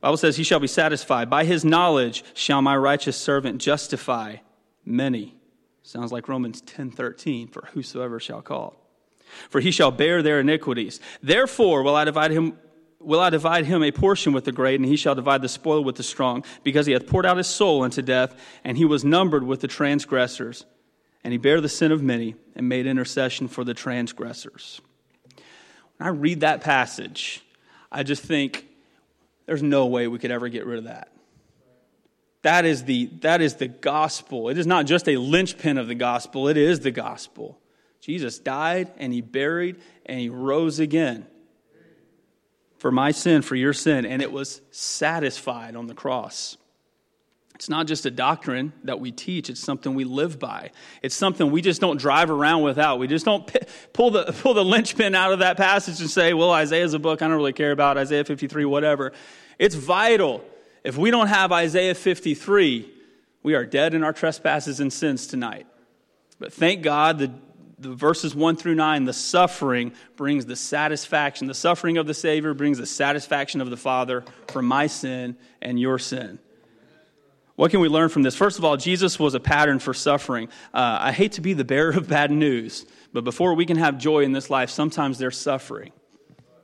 Bible 0.00 0.16
says, 0.18 0.36
He 0.36 0.44
shall 0.44 0.60
be 0.60 0.66
satisfied. 0.66 1.30
By 1.30 1.44
his 1.44 1.64
knowledge 1.64 2.24
shall 2.34 2.60
my 2.60 2.76
righteous 2.76 3.16
servant 3.16 3.58
justify 3.58 4.36
many. 4.84 5.34
Sounds 5.82 6.12
like 6.12 6.28
Romans 6.28 6.60
10 6.60 6.90
13, 6.90 7.48
for 7.48 7.68
whosoever 7.72 8.20
shall 8.20 8.42
call. 8.42 8.76
For 9.48 9.60
he 9.60 9.70
shall 9.70 9.90
bear 9.90 10.22
their 10.22 10.40
iniquities. 10.40 11.00
Therefore 11.22 11.82
will 11.82 11.96
I 11.96 12.04
divide 12.04 12.32
him 12.32 12.58
will 13.04 13.20
I 13.20 13.30
divide 13.30 13.66
him 13.66 13.82
a 13.82 13.92
portion 13.92 14.32
with 14.32 14.44
the 14.44 14.52
great, 14.52 14.80
and 14.80 14.88
he 14.88 14.96
shall 14.96 15.14
divide 15.14 15.42
the 15.42 15.48
spoil 15.48 15.84
with 15.84 15.96
the 15.96 16.02
strong, 16.02 16.44
because 16.62 16.86
he 16.86 16.92
hath 16.92 17.06
poured 17.06 17.26
out 17.26 17.36
his 17.36 17.46
soul 17.46 17.82
unto 17.82 18.02
death, 18.02 18.34
and 18.64 18.76
he 18.76 18.84
was 18.84 19.04
numbered 19.04 19.44
with 19.44 19.60
the 19.60 19.68
transgressors. 19.68 20.64
And 21.22 21.32
he 21.32 21.38
bare 21.38 21.60
the 21.60 21.68
sin 21.68 21.92
of 21.92 22.02
many, 22.02 22.34
and 22.54 22.68
made 22.68 22.86
intercession 22.86 23.48
for 23.48 23.64
the 23.64 23.74
transgressors. 23.74 24.80
When 25.96 26.08
I 26.08 26.10
read 26.10 26.40
that 26.40 26.60
passage, 26.60 27.42
I 27.90 28.02
just 28.02 28.22
think 28.22 28.66
there's 29.46 29.62
no 29.62 29.86
way 29.86 30.08
we 30.08 30.18
could 30.18 30.30
ever 30.30 30.48
get 30.48 30.66
rid 30.66 30.78
of 30.78 30.84
that. 30.84 31.10
That 32.42 32.66
is 32.66 32.84
the, 32.84 33.06
that 33.20 33.40
is 33.40 33.54
the 33.54 33.68
gospel. 33.68 34.50
It 34.50 34.58
is 34.58 34.66
not 34.66 34.84
just 34.86 35.08
a 35.08 35.16
linchpin 35.16 35.78
of 35.78 35.88
the 35.88 35.94
gospel, 35.94 36.48
it 36.48 36.58
is 36.58 36.80
the 36.80 36.90
gospel. 36.90 37.58
Jesus 38.00 38.38
died 38.38 38.92
and 38.98 39.14
he 39.14 39.22
buried 39.22 39.80
and 40.04 40.20
he 40.20 40.28
rose 40.28 40.78
again 40.78 41.26
for 42.84 42.92
my 42.92 43.12
sin, 43.12 43.40
for 43.40 43.56
your 43.56 43.72
sin, 43.72 44.04
and 44.04 44.20
it 44.20 44.30
was 44.30 44.60
satisfied 44.70 45.74
on 45.74 45.86
the 45.86 45.94
cross. 45.94 46.58
It's 47.54 47.70
not 47.70 47.86
just 47.86 48.04
a 48.04 48.10
doctrine 48.10 48.74
that 48.82 49.00
we 49.00 49.10
teach, 49.10 49.48
it's 49.48 49.58
something 49.58 49.94
we 49.94 50.04
live 50.04 50.38
by. 50.38 50.70
It's 51.00 51.14
something 51.14 51.50
we 51.50 51.62
just 51.62 51.80
don't 51.80 51.96
drive 51.96 52.30
around 52.30 52.60
without. 52.62 52.98
We 52.98 53.06
just 53.06 53.24
don't 53.24 53.50
pull 53.94 54.10
the, 54.10 54.24
pull 54.42 54.52
the 54.52 54.62
linchpin 54.62 55.14
out 55.14 55.32
of 55.32 55.38
that 55.38 55.56
passage 55.56 55.98
and 56.02 56.10
say, 56.10 56.34
well, 56.34 56.50
Isaiah's 56.50 56.92
a 56.92 56.98
book 56.98 57.22
I 57.22 57.28
don't 57.28 57.38
really 57.38 57.54
care 57.54 57.72
about, 57.72 57.96
Isaiah 57.96 58.22
53, 58.22 58.66
whatever. 58.66 59.14
It's 59.58 59.74
vital 59.74 60.44
if 60.82 60.98
we 60.98 61.10
don't 61.10 61.28
have 61.28 61.52
Isaiah 61.52 61.94
53, 61.94 62.92
we 63.42 63.54
are 63.54 63.64
dead 63.64 63.94
in 63.94 64.04
our 64.04 64.12
trespasses 64.12 64.78
and 64.78 64.92
sins 64.92 65.26
tonight. 65.26 65.66
But 66.38 66.52
thank 66.52 66.82
God 66.82 67.18
the, 67.18 67.32
the 67.88 67.94
verses 67.94 68.34
1 68.34 68.56
through 68.56 68.74
9, 68.74 69.04
the 69.04 69.12
suffering 69.12 69.92
brings 70.16 70.46
the 70.46 70.56
satisfaction. 70.56 71.46
The 71.46 71.54
suffering 71.54 71.98
of 71.98 72.06
the 72.06 72.14
Savior 72.14 72.54
brings 72.54 72.78
the 72.78 72.86
satisfaction 72.86 73.60
of 73.60 73.70
the 73.70 73.76
Father 73.76 74.24
for 74.48 74.62
my 74.62 74.86
sin 74.86 75.36
and 75.62 75.78
your 75.78 75.98
sin. 75.98 76.38
What 77.56 77.70
can 77.70 77.80
we 77.80 77.88
learn 77.88 78.08
from 78.08 78.22
this? 78.22 78.34
First 78.34 78.58
of 78.58 78.64
all, 78.64 78.76
Jesus 78.76 79.18
was 79.18 79.34
a 79.34 79.40
pattern 79.40 79.78
for 79.78 79.94
suffering. 79.94 80.48
Uh, 80.72 80.98
I 81.00 81.12
hate 81.12 81.32
to 81.32 81.40
be 81.40 81.52
the 81.52 81.64
bearer 81.64 81.90
of 81.90 82.08
bad 82.08 82.32
news, 82.32 82.84
but 83.12 83.22
before 83.22 83.54
we 83.54 83.64
can 83.64 83.76
have 83.76 83.96
joy 83.96 84.24
in 84.24 84.32
this 84.32 84.50
life, 84.50 84.70
sometimes 84.70 85.18
there's 85.18 85.38
suffering. 85.38 85.92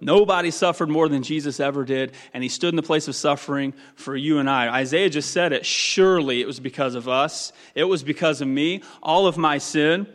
Nobody 0.00 0.50
suffered 0.50 0.88
more 0.88 1.09
than 1.09 1.22
Jesus 1.22 1.61
ever 1.61 1.85
did, 1.85 2.12
and 2.33 2.42
he 2.42 2.48
stood 2.48 2.70
in 2.70 2.76
the 2.76 2.83
place 2.83 3.06
of 3.06 3.14
suffering 3.14 3.74
for 3.94 4.16
you 4.16 4.38
and 4.38 4.48
I. 4.48 4.68
Isaiah 4.68 5.11
just 5.11 5.30
said 5.30 5.52
it. 5.52 5.66
Surely 5.66 6.40
it 6.40 6.46
was 6.46 6.59
because 6.59 6.94
of 6.94 7.06
us, 7.06 7.52
it 7.74 7.85
was 7.85 8.02
because 8.02 8.40
of 8.40 8.48
me, 8.48 8.83
all 9.02 9.26
of 9.26 9.37
my 9.37 9.59
sin. 9.59 10.06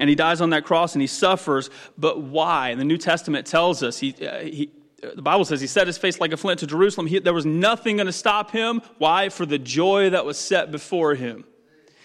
And 0.00 0.08
he 0.08 0.16
dies 0.16 0.40
on 0.40 0.50
that 0.50 0.64
cross 0.64 0.94
and 0.94 1.02
he 1.02 1.06
suffers. 1.06 1.70
But 1.96 2.20
why? 2.20 2.74
The 2.74 2.84
New 2.84 2.98
Testament 2.98 3.46
tells 3.46 3.82
us 3.82 3.98
he, 3.98 4.14
uh, 4.26 4.40
he 4.40 4.70
the 5.14 5.22
Bible 5.22 5.44
says 5.44 5.60
he 5.60 5.66
set 5.66 5.86
his 5.86 5.98
face 5.98 6.18
like 6.18 6.32
a 6.32 6.36
flint 6.36 6.60
to 6.60 6.66
Jerusalem. 6.66 7.06
He, 7.06 7.18
there 7.18 7.34
was 7.34 7.46
nothing 7.46 7.96
going 7.96 8.06
to 8.06 8.12
stop 8.12 8.50
him. 8.50 8.80
Why? 8.98 9.28
For 9.28 9.44
the 9.44 9.58
joy 9.58 10.10
that 10.10 10.24
was 10.24 10.38
set 10.38 10.72
before 10.72 11.14
him. 11.14 11.44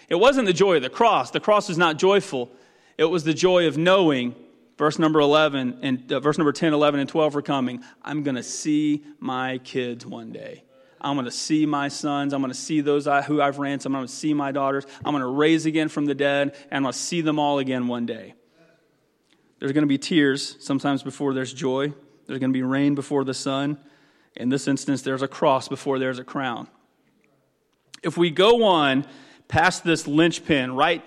It 0.08 0.16
wasn't 0.16 0.46
the 0.46 0.52
joy 0.52 0.76
of 0.76 0.82
the 0.82 0.90
cross. 0.90 1.30
The 1.30 1.40
cross 1.40 1.70
is 1.70 1.78
not 1.78 1.96
joyful. 1.96 2.50
It 2.98 3.04
was 3.04 3.24
the 3.24 3.34
joy 3.34 3.66
of 3.66 3.78
knowing 3.78 4.34
verse 4.80 4.98
number 4.98 5.20
11 5.20 5.78
and 5.82 6.10
uh, 6.10 6.20
verse 6.20 6.38
number 6.38 6.52
10 6.52 6.72
11 6.72 7.00
and 7.00 7.08
12 7.08 7.36
are 7.36 7.42
coming 7.42 7.84
i'm 8.02 8.22
going 8.22 8.34
to 8.34 8.42
see 8.42 9.04
my 9.18 9.58
kids 9.58 10.06
one 10.06 10.32
day 10.32 10.64
i'm 11.00 11.14
going 11.14 11.24
to 11.24 11.30
see 11.30 11.66
my 11.66 11.88
sons. 11.88 12.32
I'm 12.32 12.40
going 12.40 12.52
to 12.52 12.58
see 12.58 12.80
those 12.80 13.06
I, 13.06 13.22
who 13.22 13.40
i've 13.40 13.58
ransomed 13.58 13.94
i'm 13.94 14.00
going 14.00 14.08
to 14.08 14.12
see 14.12 14.34
my 14.34 14.52
daughters. 14.52 14.86
I'm 15.04 15.12
going 15.12 15.22
to 15.22 15.28
raise 15.28 15.66
again 15.66 15.88
from 15.88 16.06
the 16.06 16.14
dead 16.14 16.54
and 16.70 16.78
i'm 16.78 16.82
going 16.82 16.92
to 16.92 16.98
see 16.98 17.20
them 17.20 17.38
all 17.38 17.58
again 17.58 17.88
one 17.88 18.06
day. 18.06 18.34
There's 19.58 19.72
going 19.72 19.82
to 19.82 19.88
be 19.88 19.98
tears 19.98 20.56
sometimes 20.60 21.02
before 21.02 21.34
there's 21.34 21.52
joy. 21.52 21.92
There's 22.26 22.38
going 22.38 22.50
to 22.50 22.54
be 22.56 22.62
rain 22.62 22.94
before 22.94 23.24
the 23.24 23.34
sun. 23.34 23.78
In 24.36 24.48
this 24.48 24.68
instance 24.68 25.02
there's 25.02 25.22
a 25.22 25.28
cross 25.28 25.68
before 25.68 25.98
there's 25.98 26.18
a 26.18 26.24
crown. 26.24 26.68
If 28.02 28.16
we 28.16 28.30
go 28.30 28.64
on 28.64 29.06
past 29.48 29.84
this 29.84 30.06
linchpin 30.06 30.72
right 30.74 31.04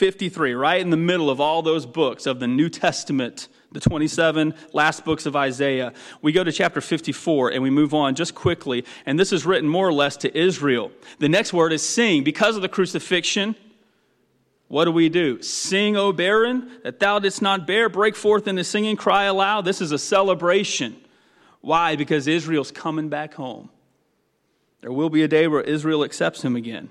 53, 0.00 0.54
right 0.54 0.80
in 0.80 0.88
the 0.88 0.96
middle 0.96 1.28
of 1.28 1.42
all 1.42 1.60
those 1.60 1.84
books 1.84 2.24
of 2.24 2.40
the 2.40 2.46
New 2.46 2.70
Testament, 2.70 3.48
the 3.72 3.80
27 3.80 4.54
last 4.72 5.04
books 5.04 5.26
of 5.26 5.36
Isaiah. 5.36 5.92
We 6.22 6.32
go 6.32 6.42
to 6.42 6.50
chapter 6.50 6.80
54 6.80 7.50
and 7.50 7.62
we 7.62 7.70
move 7.70 7.94
on 7.94 8.14
just 8.14 8.34
quickly. 8.34 8.84
And 9.06 9.18
this 9.18 9.32
is 9.32 9.46
written 9.46 9.68
more 9.68 9.86
or 9.86 9.92
less 9.92 10.16
to 10.18 10.38
Israel. 10.38 10.90
The 11.18 11.28
next 11.28 11.52
word 11.52 11.72
is 11.72 11.82
sing. 11.82 12.24
Because 12.24 12.56
of 12.56 12.62
the 12.62 12.68
crucifixion, 12.68 13.54
what 14.68 14.84
do 14.84 14.92
we 14.92 15.08
do? 15.08 15.40
Sing, 15.42 15.96
O 15.96 16.12
barren, 16.12 16.70
that 16.82 17.00
thou 17.00 17.18
didst 17.18 17.42
not 17.42 17.66
bear. 17.66 17.88
Break 17.88 18.16
forth 18.16 18.48
into 18.48 18.64
singing, 18.64 18.96
cry 18.96 19.24
aloud. 19.24 19.64
This 19.64 19.80
is 19.80 19.92
a 19.92 19.98
celebration. 19.98 20.96
Why? 21.60 21.96
Because 21.96 22.26
Israel's 22.26 22.70
coming 22.70 23.08
back 23.08 23.34
home. 23.34 23.70
There 24.80 24.92
will 24.92 25.10
be 25.10 25.22
a 25.22 25.28
day 25.28 25.46
where 25.46 25.60
Israel 25.60 26.04
accepts 26.04 26.42
him 26.42 26.56
again. 26.56 26.90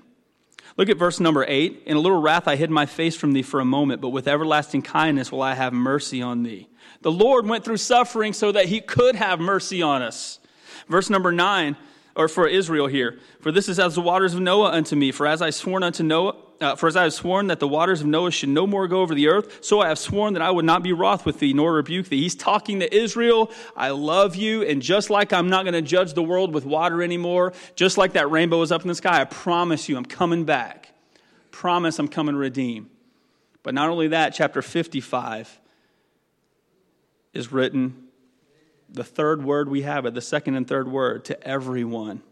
Look 0.76 0.88
at 0.88 0.96
verse 0.96 1.20
number 1.20 1.44
eight. 1.48 1.82
In 1.86 1.96
a 1.96 2.00
little 2.00 2.20
wrath 2.20 2.46
I 2.46 2.56
hid 2.56 2.70
my 2.70 2.86
face 2.86 3.16
from 3.16 3.32
thee 3.32 3.42
for 3.42 3.60
a 3.60 3.64
moment, 3.64 4.00
but 4.00 4.10
with 4.10 4.28
everlasting 4.28 4.82
kindness 4.82 5.32
will 5.32 5.42
I 5.42 5.54
have 5.54 5.72
mercy 5.72 6.22
on 6.22 6.42
thee. 6.42 6.68
The 7.02 7.12
Lord 7.12 7.46
went 7.46 7.64
through 7.64 7.78
suffering 7.78 8.32
so 8.32 8.52
that 8.52 8.66
he 8.66 8.80
could 8.80 9.16
have 9.16 9.40
mercy 9.40 9.82
on 9.82 10.02
us. 10.02 10.38
Verse 10.88 11.08
number 11.08 11.32
nine, 11.32 11.76
or 12.14 12.28
for 12.28 12.46
Israel 12.46 12.86
here. 12.86 13.18
For 13.40 13.52
this 13.52 13.68
is 13.68 13.78
as 13.78 13.94
the 13.94 14.00
waters 14.00 14.34
of 14.34 14.40
Noah 14.40 14.72
unto 14.72 14.96
me. 14.96 15.12
For 15.12 15.26
as 15.26 15.40
I 15.40 15.50
sworn 15.50 15.82
unto 15.82 16.02
Noah, 16.02 16.36
uh, 16.60 16.76
for 16.76 16.88
as 16.88 16.96
I 16.96 17.04
have 17.04 17.14
sworn 17.14 17.46
that 17.46 17.58
the 17.58 17.68
waters 17.68 18.02
of 18.02 18.06
Noah 18.06 18.30
should 18.30 18.50
no 18.50 18.66
more 18.66 18.86
go 18.86 19.00
over 19.00 19.14
the 19.14 19.28
earth, 19.28 19.64
so 19.64 19.80
I 19.80 19.88
have 19.88 19.98
sworn 19.98 20.34
that 20.34 20.42
I 20.42 20.50
would 20.50 20.64
not 20.64 20.82
be 20.82 20.92
wroth 20.92 21.24
with 21.24 21.38
thee, 21.38 21.54
nor 21.54 21.72
rebuke 21.72 22.08
thee. 22.08 22.20
He's 22.20 22.34
talking 22.34 22.80
to 22.80 22.94
Israel. 22.94 23.50
I 23.74 23.90
love 23.90 24.36
you, 24.36 24.62
and 24.62 24.82
just 24.82 25.08
like 25.08 25.32
I'm 25.32 25.48
not 25.48 25.64
going 25.64 25.72
to 25.74 25.82
judge 25.82 26.12
the 26.12 26.22
world 26.22 26.52
with 26.52 26.66
water 26.66 27.02
anymore, 27.02 27.54
just 27.76 27.96
like 27.96 28.12
that 28.12 28.30
rainbow 28.30 28.60
is 28.60 28.72
up 28.72 28.82
in 28.82 28.88
the 28.88 28.94
sky, 28.94 29.22
I 29.22 29.24
promise 29.24 29.88
you 29.88 29.96
I'm 29.96 30.04
coming 30.04 30.44
back. 30.44 30.92
Promise 31.50 31.98
I'm 31.98 32.08
coming 32.08 32.34
to 32.34 32.38
redeem. 32.38 32.90
But 33.62 33.74
not 33.74 33.88
only 33.88 34.08
that, 34.08 34.34
chapter 34.34 34.60
55 34.60 35.59
is 37.32 37.52
written 37.52 38.08
the 38.92 39.04
third 39.04 39.44
word 39.44 39.68
we 39.68 39.82
have 39.82 40.04
it, 40.06 40.14
the 40.14 40.20
second 40.20 40.56
and 40.56 40.66
third 40.66 40.88
word, 40.88 41.24
to 41.26 41.46
everyone. 41.46 42.22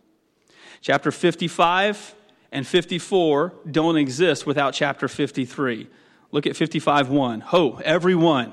Chapter 0.80 1.10
55 1.10 2.14
and 2.52 2.66
54 2.66 3.52
don't 3.70 3.96
exist 3.96 4.46
without 4.46 4.74
chapter 4.74 5.08
53. 5.08 5.88
Look 6.30 6.46
at 6.46 6.56
55 6.56 7.08
1. 7.10 7.40
Ho, 7.40 7.80
everyone 7.84 8.52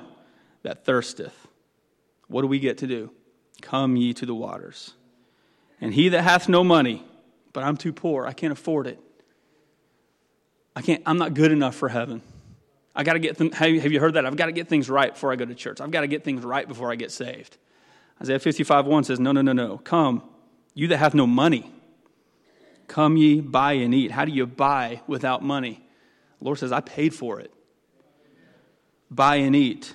that 0.62 0.84
thirsteth. 0.84 1.46
What 2.28 2.42
do 2.42 2.48
we 2.48 2.58
get 2.58 2.78
to 2.78 2.86
do? 2.86 3.10
Come 3.62 3.96
ye 3.96 4.12
to 4.14 4.26
the 4.26 4.34
waters. 4.34 4.94
And 5.80 5.92
he 5.92 6.08
that 6.10 6.22
hath 6.22 6.48
no 6.48 6.64
money, 6.64 7.04
but 7.52 7.62
I'm 7.62 7.76
too 7.76 7.92
poor, 7.92 8.26
I 8.26 8.32
can't 8.32 8.52
afford 8.52 8.86
it. 8.86 8.98
I 10.74 10.82
can't, 10.82 11.02
I'm 11.06 11.18
not 11.18 11.34
good 11.34 11.52
enough 11.52 11.74
for 11.74 11.88
heaven. 11.88 12.22
I 12.96 13.02
got 13.02 13.12
to 13.12 13.18
get 13.18 13.36
them, 13.36 13.52
have 13.52 13.68
you 13.70 14.00
heard 14.00 14.14
that? 14.14 14.24
I've 14.24 14.36
got 14.36 14.46
to 14.46 14.52
get 14.52 14.68
things 14.68 14.88
right 14.88 15.12
before 15.12 15.30
I 15.30 15.36
go 15.36 15.44
to 15.44 15.54
church. 15.54 15.82
I've 15.82 15.90
got 15.90 16.00
to 16.00 16.06
get 16.06 16.24
things 16.24 16.42
right 16.42 16.66
before 16.66 16.90
I 16.90 16.96
get 16.96 17.12
saved. 17.12 17.58
Isaiah 18.22 18.38
55 18.38 18.86
1 18.86 19.04
says, 19.04 19.20
No, 19.20 19.32
no, 19.32 19.42
no, 19.42 19.52
no. 19.52 19.76
Come, 19.76 20.22
you 20.72 20.88
that 20.88 20.96
have 20.96 21.14
no 21.14 21.26
money, 21.26 21.70
come 22.88 23.18
ye, 23.18 23.42
buy 23.42 23.74
and 23.74 23.94
eat. 23.94 24.10
How 24.10 24.24
do 24.24 24.32
you 24.32 24.46
buy 24.46 25.02
without 25.06 25.42
money? 25.42 25.86
The 26.38 26.44
Lord 26.46 26.58
says, 26.58 26.72
I 26.72 26.80
paid 26.80 27.14
for 27.14 27.38
it. 27.38 27.52
Buy 29.10 29.36
and 29.36 29.54
eat. 29.54 29.94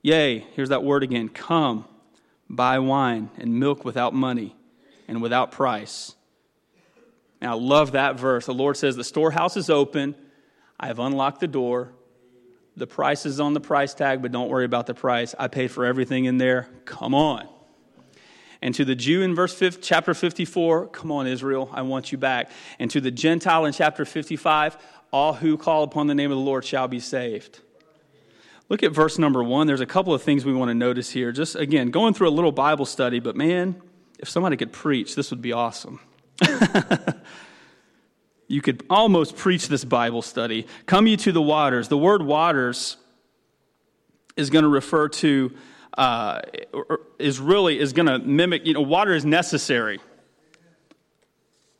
Yea, 0.00 0.38
here's 0.54 0.70
that 0.70 0.82
word 0.82 1.02
again 1.02 1.28
come, 1.28 1.84
buy 2.48 2.78
wine 2.78 3.28
and 3.36 3.60
milk 3.60 3.84
without 3.84 4.14
money 4.14 4.56
and 5.06 5.20
without 5.20 5.52
price. 5.52 6.14
And 7.42 7.50
I 7.50 7.54
love 7.54 7.92
that 7.92 8.18
verse. 8.18 8.46
The 8.46 8.54
Lord 8.54 8.78
says, 8.78 8.96
The 8.96 9.04
storehouse 9.04 9.58
is 9.58 9.68
open. 9.68 10.14
I 10.80 10.86
have 10.86 10.98
unlocked 10.98 11.40
the 11.40 11.46
door. 11.46 11.92
The 12.78 12.86
price 12.86 13.26
is 13.26 13.40
on 13.40 13.54
the 13.54 13.60
price 13.60 13.94
tag, 13.94 14.22
but 14.22 14.32
don't 14.32 14.48
worry 14.48 14.64
about 14.64 14.86
the 14.86 14.94
price. 14.94 15.34
I 15.38 15.48
paid 15.48 15.70
for 15.70 15.84
everything 15.84 16.26
in 16.26 16.38
there. 16.38 16.68
Come 16.84 17.14
on. 17.14 17.48
And 18.60 18.74
to 18.74 18.84
the 18.84 18.94
Jew 18.94 19.22
in 19.22 19.34
verse 19.34 19.54
5, 19.54 19.80
chapter 19.80 20.14
54, 20.14 20.88
come 20.88 21.12
on, 21.12 21.26
Israel, 21.26 21.70
I 21.72 21.82
want 21.82 22.10
you 22.10 22.18
back. 22.18 22.50
And 22.78 22.90
to 22.90 23.00
the 23.00 23.10
Gentile 23.10 23.64
in 23.66 23.72
chapter 23.72 24.04
55, 24.04 24.76
all 25.12 25.34
who 25.34 25.56
call 25.56 25.82
upon 25.84 26.06
the 26.06 26.14
name 26.14 26.30
of 26.30 26.38
the 26.38 26.44
Lord 26.44 26.64
shall 26.64 26.88
be 26.88 27.00
saved. 27.00 27.60
Look 28.68 28.82
at 28.82 28.92
verse 28.92 29.18
number 29.18 29.42
one. 29.42 29.66
There's 29.66 29.80
a 29.80 29.86
couple 29.86 30.12
of 30.12 30.22
things 30.22 30.44
we 30.44 30.52
want 30.52 30.68
to 30.68 30.74
notice 30.74 31.10
here. 31.10 31.32
Just 31.32 31.56
again, 31.56 31.90
going 31.90 32.14
through 32.14 32.28
a 32.28 32.30
little 32.30 32.52
Bible 32.52 32.84
study, 32.84 33.18
but 33.18 33.34
man, 33.34 33.80
if 34.18 34.28
somebody 34.28 34.56
could 34.56 34.72
preach, 34.72 35.14
this 35.14 35.30
would 35.30 35.40
be 35.40 35.52
awesome. 35.52 36.00
you 38.48 38.62
could 38.62 38.84
almost 38.88 39.36
preach 39.36 39.68
this 39.68 39.84
Bible 39.84 40.22
study. 40.22 40.66
Come 40.86 41.06
you 41.06 41.16
to 41.18 41.32
the 41.32 41.42
waters. 41.42 41.88
The 41.88 41.98
word 41.98 42.22
waters 42.22 42.96
is 44.36 44.50
going 44.50 44.62
to 44.62 44.68
refer 44.68 45.08
to 45.08 45.52
uh, 45.96 46.40
is 47.18 47.40
really 47.40 47.78
is 47.78 47.92
going 47.92 48.06
to 48.06 48.18
mimic. 48.18 48.66
You 48.66 48.74
know, 48.74 48.80
water 48.80 49.14
is 49.14 49.24
necessary. 49.24 50.00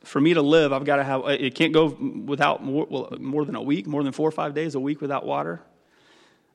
For 0.03 0.21
me 0.21 0.33
to 0.33 0.41
live, 0.41 0.71
I've 0.71 0.85
got 0.85 0.95
to 0.97 1.03
have, 1.03 1.21
it 1.27 1.55
can't 1.55 1.73
go 1.73 1.87
without 1.87 2.63
more, 2.63 2.87
well, 2.89 3.13
more 3.19 3.45
than 3.45 3.55
a 3.55 3.61
week, 3.61 3.85
more 3.85 4.01
than 4.01 4.11
four 4.11 4.27
or 4.27 4.31
five 4.31 4.53
days 4.53 4.73
a 4.73 4.79
week 4.79 5.01
without 5.01 5.25
water. 5.25 5.61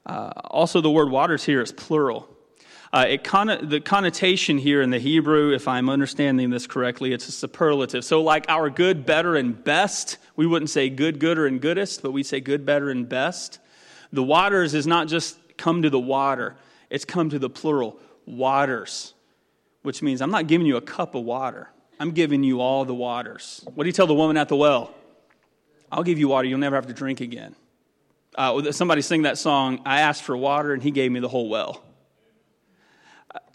Uh, 0.06 0.32
also, 0.44 0.80
the 0.80 0.90
word 0.90 1.10
waters 1.10 1.44
here 1.44 1.60
is 1.60 1.70
plural. 1.70 2.28
Uh, 2.94 3.06
it 3.08 3.24
con- 3.24 3.58
the 3.68 3.80
connotation 3.80 4.56
here 4.56 4.80
in 4.80 4.88
the 4.88 5.00
Hebrew, 5.00 5.52
if 5.52 5.66
I'm 5.66 5.90
understanding 5.90 6.50
this 6.50 6.68
correctly, 6.68 7.12
it's 7.12 7.28
a 7.28 7.32
superlative. 7.32 8.04
So, 8.04 8.22
like 8.22 8.44
our 8.48 8.70
good, 8.70 9.04
better, 9.04 9.34
and 9.34 9.64
best, 9.64 10.18
we 10.36 10.46
wouldn't 10.46 10.70
say 10.70 10.88
good, 10.90 11.18
gooder, 11.18 11.44
and 11.44 11.60
goodest, 11.60 12.02
but 12.02 12.12
we 12.12 12.22
say 12.22 12.38
good, 12.38 12.64
better, 12.64 12.90
and 12.90 13.08
best. 13.08 13.58
The 14.12 14.22
waters 14.22 14.74
is 14.74 14.86
not 14.86 15.08
just 15.08 15.36
come 15.56 15.82
to 15.82 15.90
the 15.90 15.98
water, 15.98 16.54
it's 16.88 17.04
come 17.04 17.30
to 17.30 17.38
the 17.40 17.50
plural, 17.50 17.98
waters, 18.26 19.12
which 19.82 20.00
means 20.00 20.22
I'm 20.22 20.30
not 20.30 20.46
giving 20.46 20.64
you 20.64 20.76
a 20.76 20.80
cup 20.80 21.16
of 21.16 21.24
water, 21.24 21.70
I'm 21.98 22.12
giving 22.12 22.44
you 22.44 22.60
all 22.60 22.84
the 22.84 22.94
waters. 22.94 23.66
What 23.74 23.82
do 23.82 23.88
you 23.88 23.92
tell 23.92 24.06
the 24.06 24.14
woman 24.14 24.36
at 24.36 24.48
the 24.48 24.56
well? 24.56 24.94
I'll 25.90 26.04
give 26.04 26.20
you 26.20 26.28
water 26.28 26.46
you'll 26.46 26.60
never 26.60 26.76
have 26.76 26.86
to 26.86 26.94
drink 26.94 27.20
again. 27.20 27.56
Uh, 28.36 28.70
somebody 28.70 29.02
sing 29.02 29.22
that 29.22 29.36
song, 29.36 29.80
I 29.84 30.02
asked 30.02 30.22
for 30.22 30.36
water 30.36 30.72
and 30.72 30.80
he 30.80 30.92
gave 30.92 31.10
me 31.10 31.18
the 31.18 31.28
whole 31.28 31.48
well. 31.48 31.82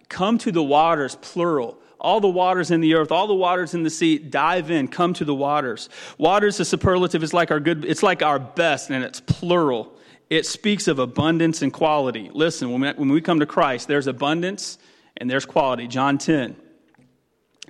Come 0.10 0.38
to 0.40 0.52
the 0.52 0.64
waters, 0.64 1.16
plural. 1.16 1.78
All 2.00 2.20
the 2.20 2.30
waters 2.30 2.72
in 2.72 2.82
the 2.82 2.96
earth, 2.96 3.12
all 3.12 3.28
the 3.28 3.34
waters 3.34 3.74
in 3.74 3.84
the 3.84 3.90
sea, 3.90 4.18
dive 4.18 4.72
in, 4.72 4.88
come 4.88 5.14
to 5.16 5.26
the 5.26 5.36
waters. 5.36 5.90
Waters, 6.18 6.58
the 6.58 6.66
superlative, 6.66 7.24
is 7.24 7.34
like 7.34 7.52
our 7.52 7.60
good, 7.60 7.86
it's 7.86 8.04
like 8.04 8.24
our 8.24 8.40
best, 8.40 8.90
and 8.90 9.04
it's 9.04 9.20
plural. 9.20 9.94
It 10.30 10.46
speaks 10.46 10.88
of 10.88 11.00
abundance 11.00 11.62
and 11.62 11.74
quality. 11.74 12.30
Listen, 12.34 12.72
when 12.72 12.82
we, 12.82 12.90
when 12.92 13.10
we 13.10 13.22
come 13.22 13.40
to 13.40 13.46
Christ, 13.46 13.88
there's 13.88 14.08
abundance 14.08 14.78
and 15.18 15.30
there's 15.30 15.46
quality. 15.46 15.88
John 15.88 16.18
10 16.18 16.56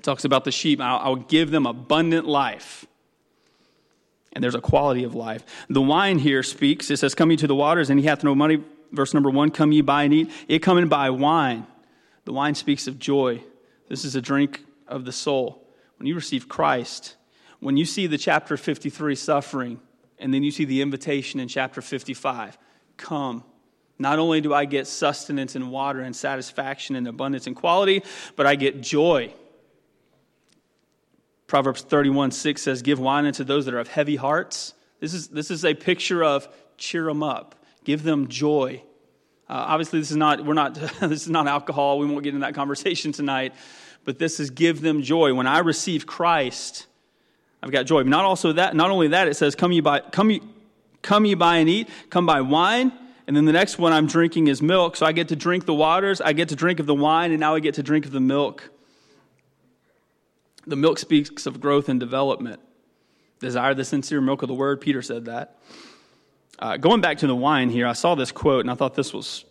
talks 0.01 0.25
about 0.25 0.45
the 0.45 0.51
sheep. 0.51 0.79
I'll, 0.79 0.99
I'll 0.99 1.15
give 1.15 1.51
them 1.51 1.65
abundant 1.65 2.27
life 2.27 2.85
and 4.33 4.43
there's 4.43 4.55
a 4.55 4.61
quality 4.61 5.03
of 5.03 5.15
life. 5.15 5.43
The 5.69 5.81
wine 5.81 6.19
here 6.19 6.43
speaks, 6.43 6.91
it 6.91 6.97
says, 6.97 7.15
Come 7.15 7.31
ye 7.31 7.37
to 7.37 7.47
the 7.47 7.55
waters, 7.55 7.89
and 7.89 7.99
he 7.99 8.05
hath 8.05 8.23
no 8.23 8.35
money. 8.35 8.63
Verse 8.91 9.13
number 9.13 9.29
one, 9.29 9.51
come 9.51 9.71
ye 9.71 9.81
buy 9.81 10.03
and 10.03 10.13
eat. 10.13 10.31
It 10.47 10.59
coming 10.59 10.87
buy 10.87 11.09
wine. 11.09 11.67
The 12.29 12.33
wine 12.33 12.53
speaks 12.53 12.85
of 12.85 12.99
joy. 12.99 13.41
This 13.87 14.05
is 14.05 14.15
a 14.15 14.21
drink 14.21 14.63
of 14.87 15.03
the 15.03 15.11
soul. 15.11 15.67
When 15.97 16.05
you 16.05 16.13
receive 16.13 16.47
Christ, 16.47 17.15
when 17.59 17.75
you 17.75 17.85
see 17.85 18.05
the 18.05 18.19
chapter 18.19 18.55
53 18.55 19.15
suffering, 19.15 19.79
and 20.19 20.31
then 20.31 20.43
you 20.43 20.51
see 20.51 20.63
the 20.63 20.83
invitation 20.83 21.39
in 21.39 21.47
chapter 21.47 21.81
55 21.81 22.55
come. 22.97 23.43
Not 23.97 24.19
only 24.19 24.41
do 24.41 24.53
I 24.53 24.65
get 24.65 24.85
sustenance 24.85 25.55
and 25.55 25.71
water 25.71 26.01
and 26.01 26.15
satisfaction 26.15 26.95
and 26.95 27.07
abundance 27.07 27.47
and 27.47 27.55
quality, 27.55 28.03
but 28.35 28.45
I 28.45 28.53
get 28.53 28.79
joy. 28.79 29.33
Proverbs 31.47 31.81
31 31.81 32.29
6 32.29 32.61
says, 32.61 32.83
Give 32.83 32.99
wine 32.99 33.25
unto 33.25 33.43
those 33.43 33.65
that 33.65 33.73
are 33.73 33.79
of 33.79 33.87
heavy 33.87 34.17
hearts. 34.17 34.75
This 34.99 35.15
is, 35.15 35.29
this 35.29 35.49
is 35.49 35.65
a 35.65 35.73
picture 35.73 36.23
of 36.23 36.47
cheer 36.77 37.05
them 37.05 37.23
up, 37.23 37.55
give 37.83 38.03
them 38.03 38.27
joy. 38.27 38.83
Uh, 39.49 39.65
obviously, 39.67 39.99
this 39.99 40.11
is 40.11 40.17
not 40.17 40.45
we're 40.45 40.53
not 40.53 40.75
this 41.01 41.23
is 41.23 41.29
not 41.29 41.47
alcohol. 41.47 41.97
We 41.99 42.05
won't 42.05 42.23
get 42.23 42.29
into 42.35 42.45
that 42.45 42.53
conversation 42.53 43.11
tonight. 43.11 43.53
But 44.05 44.19
this 44.19 44.39
is 44.39 44.49
give 44.49 44.81
them 44.81 45.01
joy. 45.01 45.33
When 45.33 45.47
I 45.47 45.59
receive 45.59 46.05
Christ, 46.05 46.87
I've 47.61 47.71
got 47.71 47.85
joy. 47.85 48.03
Not 48.03 48.25
also 48.25 48.53
that. 48.53 48.75
Not 48.75 48.91
only 48.91 49.09
that, 49.09 49.27
it 49.27 49.35
says, 49.35 49.55
"Come 49.55 49.71
you 49.71 49.81
buy, 49.81 50.01
come 50.01 50.29
you, 50.31 50.41
come 51.01 51.25
you 51.25 51.35
buy 51.35 51.57
and 51.57 51.69
eat. 51.69 51.89
Come 52.09 52.25
buy 52.25 52.41
wine." 52.41 52.91
And 53.27 53.35
then 53.35 53.45
the 53.45 53.51
next 53.51 53.77
one 53.77 53.93
I'm 53.93 54.07
drinking 54.07 54.47
is 54.47 54.61
milk. 54.61 54.95
So 54.95 55.05
I 55.05 55.11
get 55.11 55.27
to 55.27 55.35
drink 55.35 55.65
the 55.65 55.73
waters. 55.73 56.21
I 56.21 56.33
get 56.33 56.49
to 56.49 56.55
drink 56.55 56.79
of 56.79 56.85
the 56.85 56.95
wine, 56.95 57.31
and 57.31 57.39
now 57.39 57.55
I 57.55 57.59
get 57.59 57.75
to 57.75 57.83
drink 57.83 58.05
of 58.05 58.11
the 58.11 58.19
milk. 58.19 58.71
The 60.65 60.75
milk 60.75 60.99
speaks 60.99 61.45
of 61.45 61.59
growth 61.59 61.89
and 61.89 61.99
development. 61.99 62.59
Desire 63.39 63.73
the 63.73 63.85
sincere 63.85 64.21
milk 64.21 64.41
of 64.41 64.47
the 64.47 64.53
word. 64.53 64.81
Peter 64.81 65.01
said 65.01 65.25
that. 65.25 65.57
Uh, 66.59 66.75
going 66.75 66.99
back 66.99 67.19
to 67.19 67.27
the 67.27 67.35
wine 67.35 67.69
here, 67.69 67.87
I 67.87 67.93
saw 67.93 68.15
this 68.15 68.33
quote 68.33 68.61
and 68.61 68.69
I 68.69 68.75
thought 68.75 68.93
this 68.93 69.13
was 69.13 69.45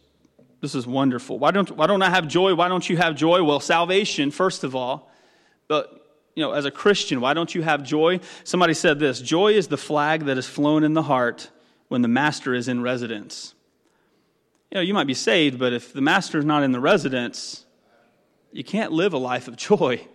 this 0.61 0.75
is 0.75 0.87
wonderful. 0.87 1.38
Why 1.38 1.51
don't 1.53 1.71
why 1.71 1.87
don't 1.87 2.03
I 2.03 2.11
have 2.11 2.29
joy? 2.29 2.55
Why 2.55 2.68
don't 2.68 2.88
you 2.88 2.99
have 2.99 3.16
joy? 3.16 3.42
Well, 3.42 3.61
salvation 3.61 4.31
first 4.31 4.62
of 4.62 4.77
all, 4.77 5.11
but 5.68 5.94
you 6.35 6.42
know, 6.42 6.53
as 6.53 6.66
a 6.66 6.71
Christian, 6.71 7.21
why 7.21 7.33
don't 7.33 7.55
you 7.55 7.62
have 7.62 7.83
joy? 7.83 8.21
Somebody 8.44 8.75
said 8.75 8.99
this: 8.99 9.23
joy 9.23 9.53
is 9.55 9.68
the 9.68 9.79
flag 9.79 10.27
that 10.27 10.37
is 10.37 10.47
flown 10.47 10.85
in 10.85 10.92
the 10.92 11.03
heart 11.03 11.51
when 11.88 12.03
the 12.03 12.09
master 12.09 12.55
is 12.55 12.68
in 12.68 12.83
residence. 12.83 13.55
You 14.71 14.77
know, 14.77 14.83
you 14.83 14.92
might 14.92 15.07
be 15.07 15.14
saved, 15.14 15.59
but 15.59 15.73
if 15.73 15.94
the 15.94 16.03
master 16.03 16.38
is 16.38 16.44
not 16.44 16.62
in 16.62 16.73
the 16.73 16.81
residence, 16.81 17.64
you 18.53 18.62
can't 18.62 18.92
live 18.92 19.14
a 19.14 19.18
life 19.18 19.49
of 19.49 19.57
joy. 19.57 20.07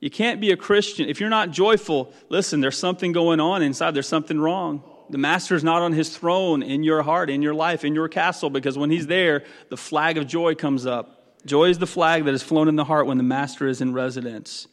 You 0.00 0.08
can't 0.08 0.40
be 0.40 0.52
a 0.52 0.56
Christian. 0.56 1.08
If 1.08 1.20
you're 1.20 1.28
not 1.28 1.50
joyful, 1.50 2.14
listen, 2.30 2.60
there's 2.60 2.78
something 2.78 3.12
going 3.12 3.40
on 3.40 3.62
inside, 3.62 3.92
there's 3.92 4.08
something 4.08 4.40
wrong. 4.40 4.82
The 5.10 5.18
master 5.18 5.54
is 5.54 5.64
not 5.64 5.82
on 5.82 5.92
his 5.92 6.16
throne 6.16 6.62
in 6.62 6.82
your 6.82 7.02
heart, 7.02 7.30
in 7.30 7.42
your 7.42 7.54
life, 7.54 7.84
in 7.84 7.94
your 7.94 8.08
castle, 8.08 8.50
because 8.50 8.76
when 8.76 8.90
he's 8.90 9.06
there, 9.06 9.44
the 9.70 9.76
flag 9.76 10.18
of 10.18 10.26
joy 10.26 10.54
comes 10.54 10.86
up. 10.86 11.36
Joy 11.46 11.70
is 11.70 11.78
the 11.78 11.86
flag 11.86 12.24
that 12.24 12.34
is 12.34 12.42
flown 12.42 12.68
in 12.68 12.76
the 12.76 12.84
heart 12.84 13.06
when 13.06 13.16
the 13.16 13.22
master 13.22 13.66
is 13.66 13.80
in 13.80 13.92
residence. 13.92 14.68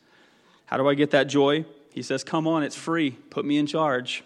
How 0.65 0.77
do 0.77 0.89
I 0.89 0.93
get 0.95 1.11
that 1.11 1.25
joy? 1.25 1.65
He 1.93 2.01
says, 2.01 2.23
Come 2.23 2.47
on, 2.47 2.63
it's 2.63 2.75
free. 2.75 3.11
Put 3.11 3.45
me 3.45 3.57
in 3.57 3.67
charge. 3.67 4.23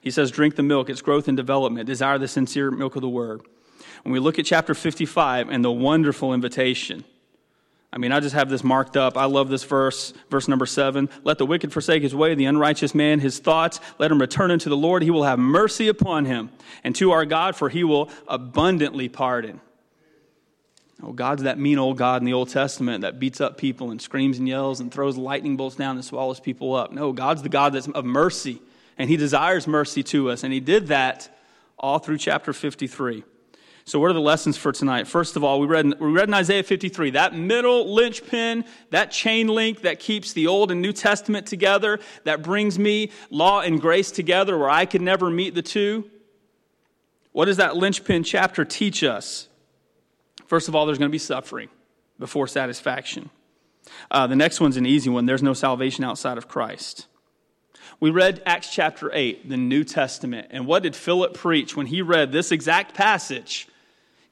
He 0.00 0.10
says, 0.10 0.30
Drink 0.30 0.56
the 0.56 0.62
milk, 0.62 0.88
it's 0.88 1.02
growth 1.02 1.28
and 1.28 1.36
development. 1.36 1.86
Desire 1.86 2.18
the 2.18 2.28
sincere 2.28 2.70
milk 2.70 2.96
of 2.96 3.02
the 3.02 3.08
word. 3.08 3.42
When 4.04 4.12
we 4.12 4.18
look 4.18 4.38
at 4.38 4.46
chapter 4.46 4.74
55 4.74 5.48
and 5.48 5.64
the 5.64 5.70
wonderful 5.70 6.32
invitation, 6.32 7.04
I 7.92 7.98
mean, 7.98 8.10
I 8.10 8.20
just 8.20 8.34
have 8.34 8.48
this 8.48 8.64
marked 8.64 8.96
up. 8.96 9.18
I 9.18 9.26
love 9.26 9.50
this 9.50 9.64
verse, 9.64 10.14
verse 10.30 10.48
number 10.48 10.64
seven. 10.64 11.10
Let 11.24 11.36
the 11.36 11.44
wicked 11.44 11.72
forsake 11.72 12.02
his 12.02 12.14
way, 12.14 12.34
the 12.34 12.46
unrighteous 12.46 12.94
man 12.94 13.20
his 13.20 13.38
thoughts. 13.38 13.80
Let 13.98 14.10
him 14.10 14.18
return 14.18 14.50
unto 14.50 14.70
the 14.70 14.76
Lord. 14.76 15.02
He 15.02 15.10
will 15.10 15.24
have 15.24 15.38
mercy 15.38 15.88
upon 15.88 16.24
him, 16.24 16.50
and 16.82 16.96
to 16.96 17.12
our 17.12 17.26
God, 17.26 17.54
for 17.54 17.68
he 17.68 17.84
will 17.84 18.08
abundantly 18.26 19.10
pardon. 19.10 19.60
Oh, 21.02 21.12
God's 21.12 21.42
that 21.42 21.58
mean 21.58 21.78
old 21.78 21.98
God 21.98 22.22
in 22.22 22.26
the 22.26 22.32
Old 22.32 22.48
Testament 22.48 23.02
that 23.02 23.18
beats 23.18 23.40
up 23.40 23.58
people 23.58 23.90
and 23.90 24.00
screams 24.00 24.38
and 24.38 24.48
yells 24.48 24.80
and 24.80 24.90
throws 24.92 25.16
lightning 25.16 25.56
bolts 25.56 25.76
down 25.76 25.96
and 25.96 26.04
swallows 26.04 26.40
people 26.40 26.74
up. 26.74 26.92
No, 26.92 27.12
God's 27.12 27.42
the 27.42 27.48
God 27.48 27.74
that's 27.74 27.88
of 27.88 28.04
mercy, 28.04 28.62
and 28.96 29.10
he 29.10 29.16
desires 29.18 29.66
mercy 29.66 30.02
to 30.04 30.30
us, 30.30 30.44
and 30.44 30.52
he 30.52 30.60
did 30.60 30.86
that 30.86 31.28
all 31.76 31.98
through 31.98 32.18
chapter 32.18 32.52
53. 32.52 33.24
So, 33.84 33.98
what 33.98 34.10
are 34.10 34.14
the 34.14 34.20
lessons 34.20 34.56
for 34.56 34.70
tonight? 34.70 35.08
First 35.08 35.36
of 35.36 35.42
all, 35.42 35.58
we 35.58 35.66
read, 35.66 35.98
we 35.98 36.10
read 36.12 36.28
in 36.28 36.34
Isaiah 36.34 36.62
53 36.62 37.10
that 37.10 37.34
middle 37.34 37.92
linchpin, 37.92 38.64
that 38.90 39.10
chain 39.10 39.48
link 39.48 39.82
that 39.82 39.98
keeps 39.98 40.32
the 40.32 40.46
Old 40.46 40.70
and 40.70 40.80
New 40.80 40.92
Testament 40.92 41.46
together, 41.46 41.98
that 42.24 42.42
brings 42.42 42.78
me 42.78 43.10
law 43.30 43.60
and 43.60 43.80
grace 43.80 44.12
together 44.12 44.56
where 44.56 44.70
I 44.70 44.86
could 44.86 45.02
never 45.02 45.30
meet 45.30 45.54
the 45.54 45.62
two. 45.62 46.08
What 47.32 47.46
does 47.46 47.56
that 47.56 47.76
linchpin 47.76 48.22
chapter 48.22 48.64
teach 48.64 49.02
us? 49.02 49.48
First 50.46 50.68
of 50.68 50.76
all, 50.76 50.86
there's 50.86 50.98
going 50.98 51.10
to 51.10 51.12
be 51.12 51.18
suffering 51.18 51.68
before 52.18 52.46
satisfaction. 52.46 53.30
Uh, 54.10 54.28
the 54.28 54.36
next 54.36 54.60
one's 54.60 54.76
an 54.76 54.86
easy 54.86 55.10
one 55.10 55.26
there's 55.26 55.42
no 55.42 55.54
salvation 55.54 56.04
outside 56.04 56.38
of 56.38 56.46
Christ. 56.46 57.08
We 57.98 58.10
read 58.10 58.42
Acts 58.46 58.72
chapter 58.72 59.10
8, 59.12 59.48
the 59.48 59.56
New 59.56 59.84
Testament. 59.84 60.48
And 60.50 60.66
what 60.66 60.82
did 60.82 60.94
Philip 60.94 61.34
preach 61.34 61.76
when 61.76 61.86
he 61.86 62.02
read 62.02 62.32
this 62.32 62.52
exact 62.52 62.94
passage? 62.94 63.68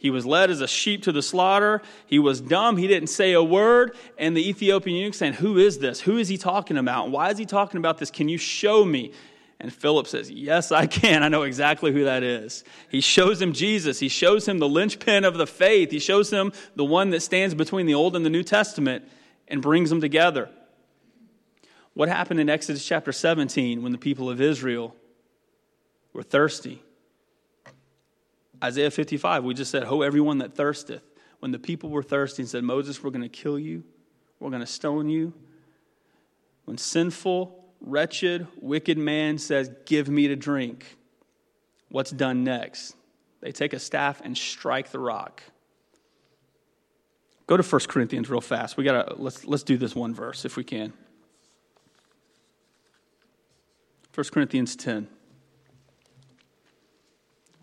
He 0.00 0.08
was 0.08 0.24
led 0.24 0.50
as 0.50 0.62
a 0.62 0.66
sheep 0.66 1.02
to 1.02 1.12
the 1.12 1.20
slaughter. 1.20 1.82
He 2.06 2.18
was 2.18 2.40
dumb. 2.40 2.78
He 2.78 2.86
didn't 2.86 3.10
say 3.10 3.34
a 3.34 3.42
word. 3.42 3.94
And 4.16 4.34
the 4.34 4.48
Ethiopian 4.48 4.96
eunuch 4.96 5.12
saying, 5.12 5.34
Who 5.34 5.58
is 5.58 5.78
this? 5.78 6.00
Who 6.00 6.16
is 6.16 6.28
he 6.28 6.38
talking 6.38 6.78
about? 6.78 7.10
Why 7.10 7.28
is 7.28 7.36
he 7.36 7.44
talking 7.44 7.76
about 7.76 7.98
this? 7.98 8.10
Can 8.10 8.26
you 8.26 8.38
show 8.38 8.82
me? 8.82 9.12
And 9.60 9.70
Philip 9.70 10.06
says, 10.06 10.30
Yes, 10.30 10.72
I 10.72 10.86
can. 10.86 11.22
I 11.22 11.28
know 11.28 11.42
exactly 11.42 11.92
who 11.92 12.04
that 12.04 12.22
is. 12.22 12.64
He 12.88 13.02
shows 13.02 13.42
him 13.42 13.52
Jesus. 13.52 13.98
He 13.98 14.08
shows 14.08 14.48
him 14.48 14.58
the 14.58 14.66
linchpin 14.66 15.22
of 15.22 15.36
the 15.36 15.46
faith. 15.46 15.90
He 15.90 15.98
shows 15.98 16.32
him 16.32 16.54
the 16.76 16.84
one 16.84 17.10
that 17.10 17.20
stands 17.20 17.54
between 17.54 17.84
the 17.84 17.94
Old 17.94 18.16
and 18.16 18.24
the 18.24 18.30
New 18.30 18.42
Testament 18.42 19.04
and 19.48 19.60
brings 19.60 19.90
them 19.90 20.00
together. 20.00 20.48
What 21.92 22.08
happened 22.08 22.40
in 22.40 22.48
Exodus 22.48 22.86
chapter 22.86 23.12
17 23.12 23.82
when 23.82 23.92
the 23.92 23.98
people 23.98 24.30
of 24.30 24.40
Israel 24.40 24.96
were 26.14 26.22
thirsty? 26.22 26.80
Isaiah 28.62 28.90
55, 28.90 29.44
we 29.44 29.54
just 29.54 29.70
said, 29.70 29.84
Ho, 29.84 30.02
everyone 30.02 30.38
that 30.38 30.54
thirsteth. 30.54 31.02
When 31.38 31.52
the 31.52 31.58
people 31.58 31.88
were 31.88 32.02
thirsty 32.02 32.42
and 32.42 32.48
said, 32.48 32.64
Moses, 32.64 33.02
we're 33.02 33.10
going 33.10 33.22
to 33.22 33.28
kill 33.28 33.58
you, 33.58 33.82
we're 34.38 34.50
going 34.50 34.60
to 34.60 34.66
stone 34.66 35.08
you. 35.08 35.32
When 36.66 36.76
sinful, 36.76 37.64
wretched, 37.80 38.46
wicked 38.60 38.98
man 38.98 39.38
says, 39.38 39.70
Give 39.86 40.08
me 40.08 40.28
to 40.28 40.36
drink, 40.36 40.96
what's 41.88 42.10
done 42.10 42.44
next? 42.44 42.94
They 43.40 43.52
take 43.52 43.72
a 43.72 43.78
staff 43.78 44.20
and 44.22 44.36
strike 44.36 44.90
the 44.90 44.98
rock. 44.98 45.42
Go 47.46 47.56
to 47.56 47.62
1 47.62 47.80
Corinthians 47.88 48.30
real 48.30 48.40
fast. 48.40 48.76
We 48.76 48.84
gotta 48.84 49.14
let's 49.16 49.44
let's 49.44 49.64
do 49.64 49.76
this 49.76 49.94
one 49.94 50.14
verse 50.14 50.44
if 50.44 50.56
we 50.56 50.62
can. 50.62 50.92
1 54.14 54.26
Corinthians 54.32 54.76
10. 54.76 55.08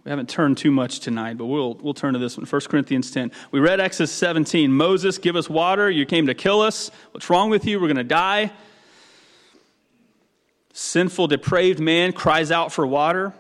We 0.08 0.12
haven't 0.12 0.30
turned 0.30 0.58
too 0.58 0.72
much 0.72 1.02
tonight, 1.02 1.38
but 1.38 1.48
we'll, 1.48 1.74
we'll 1.74 1.94
turn 1.94 2.14
to 2.14 2.20
this 2.20 2.38
one. 2.38 2.46
1 2.46 2.62
Corinthians 2.70 3.12
10. 3.12 3.30
We 3.52 3.60
read 3.60 3.82
Exodus 3.82 4.10
17. 4.14 4.72
Moses, 4.72 5.18
give 5.18 5.36
us 5.36 5.50
water. 5.50 5.92
You 5.92 6.06
came 6.06 6.28
to 6.28 6.34
kill 6.34 6.62
us. 6.62 6.90
What's 7.12 7.30
wrong 7.30 7.50
with 7.50 7.66
you? 7.66 7.78
We're 7.78 7.88
going 7.88 7.98
to 7.98 8.06
die. 8.06 8.54
sinful, 10.72 11.28
depraved 11.28 11.82
man 11.82 12.14
cries 12.14 12.52
out 12.52 12.72
for 12.72 12.88
water. 12.88 13.34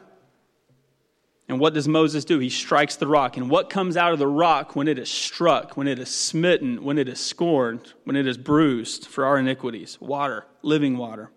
And 1.47 1.57
what 1.57 1.73
does 1.73 1.87
Moses 1.87 2.25
do? 2.25 2.37
He 2.37 2.49
strikes 2.49 2.97
the 2.97 3.07
rock. 3.07 3.37
And 3.37 3.49
what 3.49 3.69
comes 3.69 3.95
out 3.95 4.11
of 4.11 4.19
the 4.19 4.27
rock 4.27 4.75
when 4.75 4.89
it 4.89 4.99
is 4.99 5.09
struck, 5.09 5.77
when 5.77 5.87
it 5.87 5.99
is 5.99 6.13
smitten, 6.13 6.83
when 6.83 6.97
it 6.97 7.07
is 7.07 7.21
scorned, 7.21 7.93
when 8.03 8.17
it 8.17 8.27
is 8.27 8.37
bruised 8.37 9.05
for 9.05 9.23
our 9.23 9.37
iniquities? 9.37 9.97
Water, 10.01 10.45
living 10.63 10.97
water. 10.97 11.31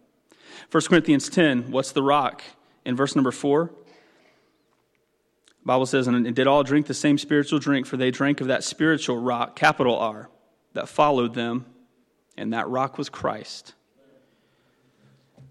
1 0.72 0.82
Corinthians 0.88 1.28
10, 1.28 1.70
what's 1.70 1.92
the 1.92 2.02
rock? 2.02 2.42
In 2.84 2.96
verse 2.96 3.14
number 3.14 3.30
4, 3.30 3.70
Bible 5.64 5.86
says, 5.86 6.06
and 6.06 6.34
did 6.34 6.46
all 6.46 6.62
drink 6.62 6.86
the 6.86 6.94
same 6.94 7.18
spiritual 7.18 7.58
drink, 7.58 7.86
for 7.86 7.96
they 7.96 8.10
drank 8.10 8.40
of 8.40 8.46
that 8.46 8.64
spiritual 8.64 9.18
rock, 9.18 9.56
capital 9.56 9.96
R, 9.96 10.30
that 10.72 10.88
followed 10.88 11.34
them, 11.34 11.66
and 12.36 12.52
that 12.52 12.68
rock 12.68 12.96
was 12.96 13.08
Christ. 13.08 13.74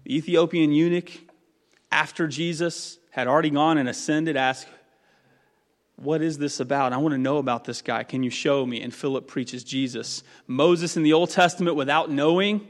The 0.04 0.16
Ethiopian 0.16 0.72
eunuch, 0.72 1.12
after 1.92 2.26
Jesus 2.26 2.98
had 3.10 3.28
already 3.28 3.50
gone 3.50 3.78
and 3.78 3.88
ascended, 3.88 4.36
asked, 4.36 4.66
What 5.96 6.22
is 6.22 6.38
this 6.38 6.58
about? 6.58 6.92
I 6.92 6.96
want 6.96 7.12
to 7.12 7.18
know 7.18 7.38
about 7.38 7.64
this 7.64 7.82
guy. 7.82 8.02
Can 8.02 8.22
you 8.22 8.30
show 8.30 8.66
me? 8.66 8.80
And 8.80 8.92
Philip 8.92 9.28
preaches 9.28 9.62
Jesus. 9.62 10.24
Moses 10.46 10.96
in 10.96 11.04
the 11.04 11.12
Old 11.12 11.30
Testament, 11.30 11.76
without 11.76 12.10
knowing 12.10 12.66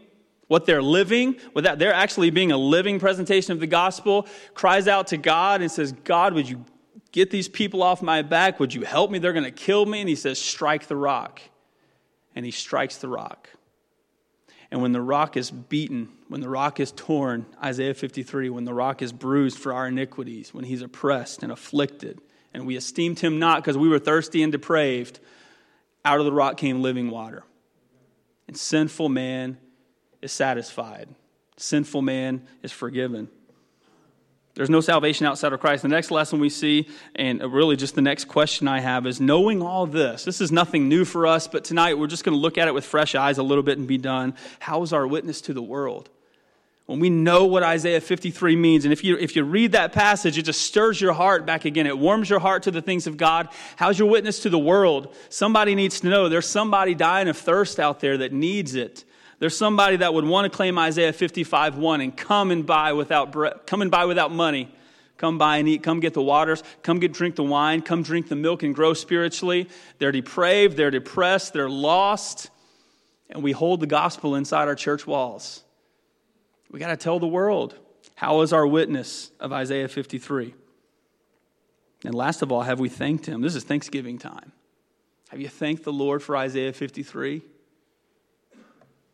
what 0.48 0.66
they're 0.66 0.82
living, 0.82 1.36
without 1.54 1.78
they're 1.78 1.94
actually 1.94 2.30
being 2.30 2.52
a 2.52 2.56
living 2.58 2.98
presentation 2.98 3.52
of 3.52 3.60
the 3.60 3.66
gospel, 3.66 4.26
cries 4.52 4.88
out 4.88 5.06
to 5.06 5.16
God 5.16 5.62
and 5.62 5.70
says, 5.70 5.92
God, 5.92 6.34
would 6.34 6.48
you 6.48 6.64
get 7.12 7.30
these 7.30 7.48
people 7.48 7.82
off 7.82 8.02
my 8.02 8.22
back? 8.22 8.60
Would 8.60 8.74
you 8.74 8.82
help 8.82 9.10
me? 9.10 9.18
They're 9.18 9.32
going 9.32 9.44
to 9.44 9.50
kill 9.50 9.86
me. 9.86 10.00
And 10.00 10.08
he 10.08 10.16
says, 10.16 10.40
Strike 10.40 10.86
the 10.86 10.96
rock. 10.96 11.40
And 12.34 12.44
he 12.44 12.52
strikes 12.52 12.98
the 12.98 13.08
rock. 13.08 13.48
And 14.70 14.80
when 14.82 14.92
the 14.92 15.00
rock 15.00 15.36
is 15.36 15.50
beaten, 15.50 16.08
when 16.28 16.40
the 16.40 16.48
rock 16.48 16.78
is 16.78 16.92
torn, 16.92 17.46
Isaiah 17.62 17.94
53, 17.94 18.50
when 18.50 18.64
the 18.64 18.74
rock 18.74 19.02
is 19.02 19.12
bruised 19.12 19.58
for 19.58 19.72
our 19.72 19.88
iniquities, 19.88 20.54
when 20.54 20.64
he's 20.64 20.82
oppressed 20.82 21.42
and 21.42 21.50
afflicted, 21.50 22.20
and 22.54 22.66
we 22.66 22.76
esteemed 22.76 23.18
him 23.18 23.38
not 23.38 23.62
because 23.62 23.76
we 23.76 23.88
were 23.88 23.98
thirsty 23.98 24.42
and 24.42 24.52
depraved, 24.52 25.18
out 26.04 26.20
of 26.20 26.24
the 26.24 26.32
rock 26.32 26.56
came 26.56 26.82
living 26.82 27.10
water. 27.10 27.42
And 28.46 28.56
sinful 28.56 29.08
man 29.08 29.58
is 30.22 30.32
satisfied, 30.32 31.08
sinful 31.56 32.02
man 32.02 32.46
is 32.62 32.72
forgiven. 32.72 33.28
There's 34.60 34.68
no 34.68 34.82
salvation 34.82 35.24
outside 35.24 35.54
of 35.54 35.60
Christ. 35.60 35.80
The 35.80 35.88
next 35.88 36.10
lesson 36.10 36.38
we 36.38 36.50
see, 36.50 36.86
and 37.16 37.40
really 37.40 37.76
just 37.76 37.94
the 37.94 38.02
next 38.02 38.26
question 38.26 38.68
I 38.68 38.80
have, 38.80 39.06
is 39.06 39.18
knowing 39.18 39.62
all 39.62 39.86
this. 39.86 40.24
This 40.24 40.42
is 40.42 40.52
nothing 40.52 40.86
new 40.86 41.06
for 41.06 41.26
us, 41.26 41.48
but 41.48 41.64
tonight 41.64 41.96
we're 41.96 42.08
just 42.08 42.24
going 42.24 42.34
to 42.34 42.38
look 42.38 42.58
at 42.58 42.68
it 42.68 42.74
with 42.74 42.84
fresh 42.84 43.14
eyes 43.14 43.38
a 43.38 43.42
little 43.42 43.62
bit 43.62 43.78
and 43.78 43.88
be 43.88 43.96
done. 43.96 44.34
How 44.58 44.82
is 44.82 44.92
our 44.92 45.06
witness 45.06 45.40
to 45.40 45.54
the 45.54 45.62
world? 45.62 46.10
When 46.84 47.00
we 47.00 47.08
know 47.08 47.46
what 47.46 47.62
Isaiah 47.62 48.02
53 48.02 48.54
means, 48.54 48.84
and 48.84 48.92
if 48.92 49.02
you, 49.02 49.16
if 49.16 49.34
you 49.34 49.44
read 49.44 49.72
that 49.72 49.94
passage, 49.94 50.36
it 50.36 50.42
just 50.42 50.60
stirs 50.60 51.00
your 51.00 51.14
heart 51.14 51.46
back 51.46 51.64
again. 51.64 51.86
It 51.86 51.96
warms 51.96 52.28
your 52.28 52.40
heart 52.40 52.64
to 52.64 52.70
the 52.70 52.82
things 52.82 53.06
of 53.06 53.16
God. 53.16 53.48
How's 53.76 53.98
your 53.98 54.10
witness 54.10 54.40
to 54.40 54.50
the 54.50 54.58
world? 54.58 55.16
Somebody 55.30 55.74
needs 55.74 56.00
to 56.00 56.08
know 56.10 56.28
there's 56.28 56.46
somebody 56.46 56.94
dying 56.94 57.28
of 57.28 57.38
thirst 57.38 57.80
out 57.80 58.00
there 58.00 58.18
that 58.18 58.34
needs 58.34 58.74
it. 58.74 59.04
There's 59.40 59.56
somebody 59.56 59.96
that 59.96 60.14
would 60.14 60.24
want 60.24 60.50
to 60.50 60.56
claim 60.56 60.78
Isaiah 60.78 61.12
55 61.12 61.76
1 61.76 62.00
and 62.02 62.16
come 62.16 62.50
and 62.52 62.64
buy 62.64 62.92
without 62.92 63.32
bread, 63.32 63.54
come 63.66 63.82
and 63.82 63.90
buy 63.90 64.04
without 64.04 64.30
money. 64.30 64.72
Come 65.16 65.36
buy 65.36 65.58
and 65.58 65.68
eat. 65.68 65.82
Come 65.82 66.00
get 66.00 66.14
the 66.14 66.22
waters. 66.22 66.62
Come 66.82 66.98
get 66.98 67.12
drink 67.12 67.36
the 67.36 67.44
wine. 67.44 67.82
Come 67.82 68.02
drink 68.02 68.30
the 68.30 68.36
milk 68.36 68.62
and 68.62 68.74
grow 68.74 68.94
spiritually. 68.94 69.68
They're 69.98 70.12
depraved. 70.12 70.78
They're 70.78 70.90
depressed. 70.90 71.52
They're 71.52 71.68
lost. 71.68 72.48
And 73.28 73.42
we 73.42 73.52
hold 73.52 73.80
the 73.80 73.86
gospel 73.86 74.34
inside 74.34 74.66
our 74.66 74.74
church 74.74 75.06
walls. 75.06 75.62
We 76.70 76.80
got 76.80 76.88
to 76.88 76.96
tell 76.96 77.18
the 77.18 77.26
world. 77.26 77.74
How 78.14 78.40
is 78.40 78.54
our 78.54 78.66
witness 78.66 79.30
of 79.40 79.52
Isaiah 79.52 79.88
53? 79.88 80.54
And 82.06 82.14
last 82.14 82.40
of 82.40 82.50
all, 82.50 82.62
have 82.62 82.80
we 82.80 82.88
thanked 82.88 83.26
him? 83.26 83.42
This 83.42 83.54
is 83.54 83.62
Thanksgiving 83.62 84.16
time. 84.16 84.52
Have 85.28 85.40
you 85.40 85.48
thanked 85.48 85.84
the 85.84 85.92
Lord 85.92 86.22
for 86.22 86.34
Isaiah 86.34 86.72
53? 86.72 87.42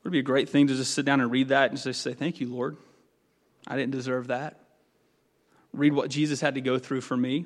It 0.06 0.10
would 0.10 0.12
be 0.12 0.20
a 0.20 0.22
great 0.22 0.48
thing 0.48 0.68
to 0.68 0.74
just 0.76 0.94
sit 0.94 1.04
down 1.04 1.20
and 1.20 1.32
read 1.32 1.48
that 1.48 1.72
and 1.72 1.80
just 1.80 2.00
say, 2.00 2.14
Thank 2.14 2.40
you, 2.40 2.46
Lord. 2.46 2.76
I 3.66 3.74
didn't 3.74 3.90
deserve 3.90 4.28
that. 4.28 4.60
Read 5.72 5.94
what 5.94 6.10
Jesus 6.10 6.40
had 6.40 6.54
to 6.54 6.60
go 6.60 6.78
through 6.78 7.00
for 7.00 7.16
me 7.16 7.44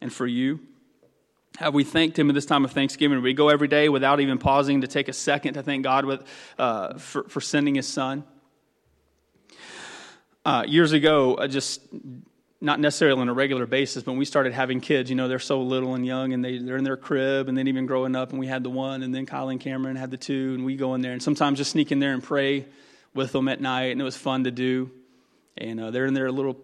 and 0.00 0.10
for 0.10 0.26
you. 0.26 0.60
Have 1.58 1.74
we 1.74 1.84
thanked 1.84 2.18
Him 2.18 2.30
at 2.30 2.34
this 2.34 2.46
time 2.46 2.64
of 2.64 2.72
Thanksgiving? 2.72 3.20
We 3.20 3.34
go 3.34 3.50
every 3.50 3.68
day 3.68 3.90
without 3.90 4.20
even 4.20 4.38
pausing 4.38 4.80
to 4.80 4.86
take 4.86 5.08
a 5.08 5.12
second 5.12 5.54
to 5.54 5.62
thank 5.62 5.84
God 5.84 6.06
with, 6.06 6.24
uh, 6.58 6.96
for, 6.96 7.24
for 7.24 7.42
sending 7.42 7.74
His 7.74 7.86
Son. 7.86 8.24
Uh, 10.42 10.64
years 10.66 10.92
ago, 10.92 11.36
I 11.36 11.48
just 11.48 11.82
not 12.60 12.80
necessarily 12.80 13.20
on 13.20 13.28
a 13.28 13.34
regular 13.34 13.66
basis, 13.66 14.02
but 14.02 14.12
when 14.12 14.18
we 14.18 14.24
started 14.24 14.52
having 14.52 14.80
kids, 14.80 15.10
you 15.10 15.16
know, 15.16 15.28
they're 15.28 15.38
so 15.38 15.60
little 15.60 15.94
and 15.94 16.06
young 16.06 16.32
and 16.32 16.44
they, 16.44 16.58
they're 16.58 16.76
in 16.76 16.84
their 16.84 16.96
crib 16.96 17.48
and 17.48 17.58
then 17.58 17.68
even 17.68 17.86
growing 17.86 18.16
up 18.16 18.30
and 18.30 18.38
we 18.38 18.46
had 18.46 18.62
the 18.62 18.70
one 18.70 19.02
and 19.02 19.14
then 19.14 19.26
Kylie 19.26 19.52
and 19.52 19.60
Cameron 19.60 19.96
had 19.96 20.10
the 20.10 20.16
two 20.16 20.54
and 20.54 20.64
we 20.64 20.76
go 20.76 20.94
in 20.94 21.02
there 21.02 21.12
and 21.12 21.22
sometimes 21.22 21.58
just 21.58 21.72
sneak 21.72 21.92
in 21.92 21.98
there 21.98 22.12
and 22.12 22.22
pray 22.22 22.66
with 23.12 23.32
them 23.32 23.48
at 23.48 23.60
night 23.60 23.92
and 23.92 24.00
it 24.00 24.04
was 24.04 24.16
fun 24.16 24.44
to 24.44 24.50
do. 24.50 24.90
And 25.56 25.80
uh, 25.80 25.90
they're 25.90 26.06
in 26.06 26.14
their 26.14 26.32
little 26.32 26.56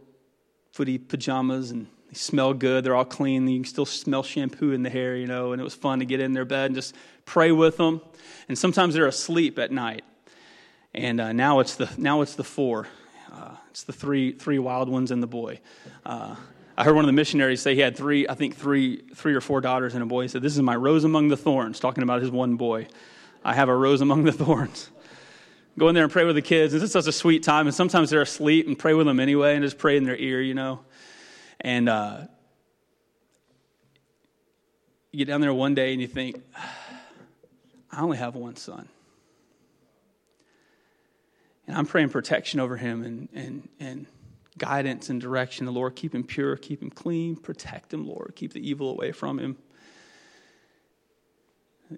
footy 0.73 0.99
pajamas 0.99 1.71
and 1.71 1.87
they 2.09 2.15
smell 2.15 2.55
good. 2.55 2.85
They're 2.85 2.97
all 2.97 3.05
clean. 3.05 3.47
You 3.47 3.59
can 3.59 3.65
still 3.65 3.87
smell 3.87 4.23
shampoo 4.23 4.73
in 4.73 4.83
the 4.83 4.91
hair, 4.91 5.17
you 5.17 5.27
know, 5.27 5.53
and 5.53 5.61
it 5.61 5.65
was 5.65 5.75
fun 5.75 5.99
to 5.99 6.05
get 6.05 6.21
in 6.21 6.33
their 6.33 6.45
bed 6.45 6.67
and 6.67 6.75
just 6.75 6.95
pray 7.25 7.53
with 7.53 7.77
them. 7.77 8.01
And 8.49 8.59
sometimes 8.59 8.95
they're 8.95 9.07
asleep 9.07 9.59
at 9.59 9.71
night. 9.71 10.03
And 10.93 11.21
uh, 11.21 11.33
now 11.33 11.61
it's 11.61 11.77
the 11.77 11.89
now 11.97 12.23
it's 12.23 12.35
the 12.35 12.45
four. 12.45 12.89
Uh, 13.41 13.57
it's 13.71 13.85
the 13.85 13.93
three 13.93 14.33
three 14.33 14.59
wild 14.59 14.89
ones 14.91 15.11
and 15.11 15.23
the 15.23 15.27
boy. 15.27 15.61
Uh, 16.05 16.37
I 16.77 16.85
heard 16.85 16.95
one 16.95 17.05
of 17.05 17.09
the 17.09 17.15
missionaries 17.15 17.63
say 17.63 17.75
he 17.75 17.81
had 17.81 17.97
three, 17.97 18.29
I 18.29 18.35
think 18.35 18.55
three 18.55 18.99
three 19.15 19.35
or 19.35 19.41
four 19.41 19.63
daughters 19.63 19.95
and 19.95 20.03
a 20.03 20.07
boy. 20.07 20.23
He 20.23 20.29
said, 20.29 20.43
"This 20.43 20.55
is 20.55 20.61
my 20.61 20.77
rose 20.77 21.05
among 21.05 21.29
the 21.29 21.37
thorns," 21.39 21.81
talking 21.81 22.03
about 22.03 22.21
his 22.21 22.31
one 22.31 22.57
boy. 22.57 22.87
I 23.43 23.55
have 23.55 23.71
a 23.71 23.75
rose 23.75 24.03
among 24.03 24.25
the 24.25 24.33
thorns. 24.45 24.91
Go 25.79 25.89
in 25.89 25.95
there 25.95 26.05
and 26.05 26.13
pray 26.13 26.25
with 26.25 26.37
the 26.37 26.43
kids. 26.43 26.75
This 26.75 26.83
is 26.83 26.93
such 26.93 27.07
a 27.07 27.13
sweet 27.13 27.43
time, 27.43 27.67
and 27.67 27.75
sometimes 27.75 28.11
they're 28.11 28.21
asleep 28.21 28.67
and 28.67 28.79
pray 28.79 28.93
with 28.93 29.07
them 29.07 29.19
anyway, 29.19 29.55
and 29.55 29.65
just 29.65 29.79
pray 29.79 29.97
in 29.97 30.05
their 30.05 30.17
ear, 30.17 30.43
you 30.43 30.53
know. 30.53 30.81
And 31.61 31.89
uh, 31.89 32.27
you 35.13 35.19
get 35.19 35.29
down 35.29 35.41
there 35.41 35.55
one 35.55 35.75
day 35.75 35.93
and 35.93 36.01
you 36.01 36.07
think, 36.07 36.43
I 37.91 38.03
only 38.03 38.19
have 38.19 38.35
one 38.35 38.57
son. 38.57 38.89
And 41.71 41.79
I'm 41.79 41.87
praying 41.87 42.09
protection 42.09 42.59
over 42.59 42.77
him 42.77 43.05
and, 43.05 43.29
and, 43.33 43.69
and 43.79 44.07
guidance 44.59 45.09
and 45.09 45.21
direction. 45.21 45.67
The 45.67 45.73
Lord, 45.73 45.95
keep 45.95 46.13
him 46.13 46.25
pure, 46.25 46.57
keep 46.57 46.83
him 46.83 46.91
clean, 46.91 47.37
protect 47.37 47.95
him, 47.95 48.09
Lord, 48.09 48.33
keep 48.35 48.53
the 48.53 48.69
evil 48.69 48.91
away 48.91 49.13
from 49.13 49.39
him. 49.39 49.57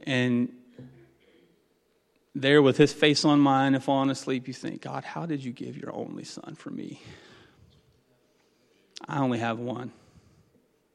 And 0.02 0.52
there 2.34 2.60
with 2.60 2.76
his 2.76 2.92
face 2.92 3.24
on 3.24 3.40
mine 3.40 3.74
and 3.74 3.82
falling 3.82 4.10
asleep, 4.10 4.46
you 4.46 4.52
think, 4.52 4.82
God, 4.82 5.04
how 5.04 5.24
did 5.24 5.42
you 5.42 5.52
give 5.52 5.78
your 5.78 5.96
only 5.96 6.24
son 6.24 6.54
for 6.54 6.68
me? 6.68 7.00
I 9.08 9.20
only 9.20 9.38
have 9.38 9.58
one. 9.58 9.90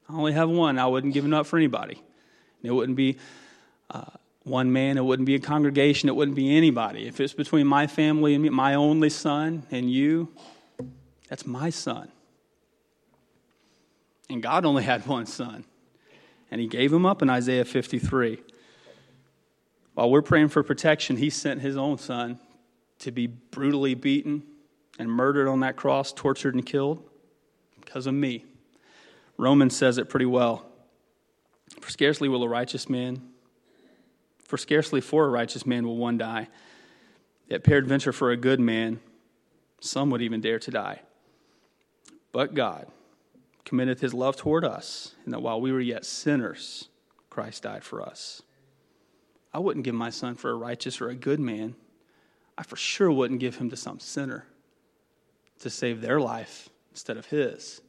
I 0.07 0.13
only 0.13 0.33
have 0.33 0.51
one. 0.51 0.77
I 0.77 0.85
wouldn't 0.85 1.15
give 1.15 1.25
him 1.25 1.33
up 1.33 1.47
for 1.47 1.57
anybody. 1.57 1.95
And 1.95 2.69
It 2.69 2.75
wouldn't 2.75 2.95
be 2.95 3.17
uh, 3.89 4.05
one 4.47 4.71
man, 4.71 4.97
it 4.97 5.03
wouldn't 5.03 5.25
be 5.25 5.35
a 5.35 5.39
congregation, 5.39 6.09
it 6.09 6.15
wouldn't 6.15 6.35
be 6.35 6.55
anybody. 6.55 7.07
If 7.07 7.19
it's 7.19 7.33
between 7.33 7.67
my 7.67 7.87
family 7.87 8.33
and 8.33 8.43
me, 8.43 8.49
my 8.49 8.75
only 8.75 9.09
son 9.09 9.65
and 9.71 9.91
you, 9.91 10.29
that's 11.27 11.45
my 11.45 11.69
son. 11.69 12.11
And 14.29 14.41
God 14.41 14.65
only 14.65 14.83
had 14.83 15.05
one 15.05 15.25
son, 15.25 15.65
and 16.49 16.61
He 16.61 16.67
gave 16.67 16.91
him 16.91 17.05
up 17.05 17.21
in 17.21 17.29
Isaiah 17.29 17.65
53. 17.65 18.39
While 19.93 20.11
we're 20.11 20.21
praying 20.21 20.49
for 20.49 20.63
protection, 20.63 21.17
He 21.17 21.29
sent 21.29 21.61
His 21.61 21.77
own 21.77 21.97
son 21.97 22.39
to 22.99 23.11
be 23.11 23.27
brutally 23.27 23.93
beaten 23.93 24.43
and 24.99 25.11
murdered 25.11 25.47
on 25.47 25.59
that 25.59 25.75
cross, 25.75 26.11
tortured 26.11 26.55
and 26.55 26.65
killed 26.65 27.03
because 27.79 28.07
of 28.07 28.13
me. 28.13 28.45
Romans 29.37 29.75
says 29.75 29.97
it 29.97 30.09
pretty 30.09 30.25
well. 30.25 30.65
For 31.81 31.91
scarcely 31.91 32.27
will 32.27 32.43
a 32.43 32.49
righteous 32.49 32.89
man 32.89 33.21
for 34.47 34.57
scarcely 34.57 35.01
for 35.01 35.25
a 35.25 35.29
righteous 35.29 35.65
man 35.65 35.85
will 35.85 35.97
one 35.97 36.17
die. 36.17 36.47
Yet 37.47 37.63
peradventure 37.63 38.11
for 38.11 38.31
a 38.31 38.37
good 38.37 38.59
man, 38.59 38.99
some 39.79 40.09
would 40.09 40.21
even 40.21 40.41
dare 40.41 40.59
to 40.59 40.71
die. 40.71 41.01
But 42.31 42.53
God 42.53 42.87
committeth 43.63 43.99
his 43.99 44.13
love 44.13 44.37
toward 44.37 44.63
us, 44.65 45.15
and 45.25 45.33
that 45.33 45.41
while 45.41 45.59
we 45.61 45.71
were 45.71 45.81
yet 45.81 46.05
sinners, 46.05 46.89
Christ 47.29 47.63
died 47.63 47.83
for 47.83 48.01
us. 48.01 48.41
I 49.53 49.59
wouldn't 49.59 49.85
give 49.85 49.95
my 49.95 50.09
son 50.09 50.35
for 50.35 50.49
a 50.49 50.55
righteous 50.55 51.01
or 51.01 51.09
a 51.09 51.15
good 51.15 51.39
man. 51.39 51.75
I 52.57 52.63
for 52.63 52.75
sure 52.75 53.11
wouldn't 53.11 53.39
give 53.39 53.57
him 53.57 53.69
to 53.69 53.77
some 53.77 53.99
sinner 53.99 54.45
to 55.59 55.69
save 55.69 56.01
their 56.01 56.19
life 56.19 56.69
instead 56.91 57.17
of 57.17 57.25
his. 57.27 57.81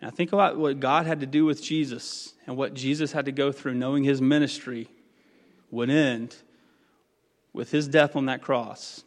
And 0.00 0.10
I 0.10 0.14
think 0.14 0.32
about 0.32 0.56
what 0.56 0.80
God 0.80 1.06
had 1.06 1.20
to 1.20 1.26
do 1.26 1.44
with 1.44 1.62
Jesus 1.62 2.34
and 2.46 2.56
what 2.56 2.74
Jesus 2.74 3.12
had 3.12 3.26
to 3.26 3.32
go 3.32 3.52
through 3.52 3.74
knowing 3.74 4.04
his 4.04 4.20
ministry 4.20 4.88
would 5.72 5.90
end 5.90 6.36
with 7.52 7.72
his 7.72 7.88
death 7.88 8.14
on 8.14 8.26
that 8.26 8.40
cross. 8.40 9.02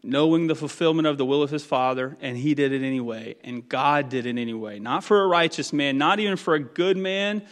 knowing 0.00 0.46
the 0.46 0.54
fulfillment 0.54 1.08
of 1.08 1.18
the 1.18 1.24
will 1.24 1.42
of 1.42 1.50
his 1.50 1.64
Father, 1.64 2.16
and 2.20 2.36
he 2.36 2.54
did 2.54 2.72
it 2.72 2.82
anyway. 2.82 3.34
And 3.42 3.68
God 3.68 4.08
did 4.08 4.26
it 4.26 4.38
anyway. 4.38 4.78
Not 4.78 5.02
for 5.02 5.22
a 5.22 5.26
righteous 5.26 5.72
man, 5.72 5.98
not 5.98 6.20
even 6.20 6.36
for 6.36 6.54
a 6.54 6.60
good 6.60 6.96
man, 6.96 7.44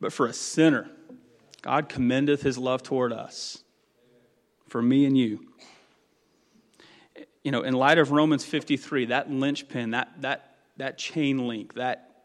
but 0.00 0.12
for 0.12 0.26
a 0.26 0.32
sinner. 0.32 0.90
God 1.62 1.88
commendeth 1.88 2.42
his 2.42 2.58
love 2.58 2.82
toward 2.82 3.10
us, 3.12 3.64
for 4.68 4.82
me 4.82 5.06
and 5.06 5.16
you. 5.16 5.46
You 7.42 7.52
know, 7.52 7.62
in 7.62 7.72
light 7.72 7.96
of 7.96 8.10
Romans 8.10 8.44
53, 8.44 9.06
that 9.06 9.30
linchpin, 9.30 9.92
that, 9.92 10.12
that, 10.20 10.56
that 10.76 10.98
chain 10.98 11.48
link, 11.48 11.72
that 11.74 12.24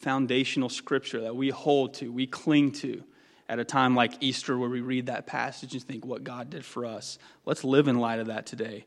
foundational 0.00 0.68
scripture 0.68 1.20
that 1.20 1.36
we 1.36 1.50
hold 1.50 1.94
to, 1.94 2.10
we 2.10 2.26
cling 2.26 2.72
to 2.72 3.04
at 3.48 3.58
a 3.58 3.64
time 3.64 3.94
like 3.94 4.12
Easter 4.20 4.58
where 4.58 4.68
we 4.68 4.80
read 4.80 5.06
that 5.06 5.26
passage 5.26 5.72
and 5.74 5.82
think 5.82 6.04
what 6.04 6.22
God 6.22 6.50
did 6.50 6.64
for 6.64 6.84
us. 6.84 7.18
Let's 7.46 7.64
live 7.64 7.88
in 7.88 7.98
light 7.98 8.18
of 8.18 8.26
that 8.26 8.46
today. 8.46 8.84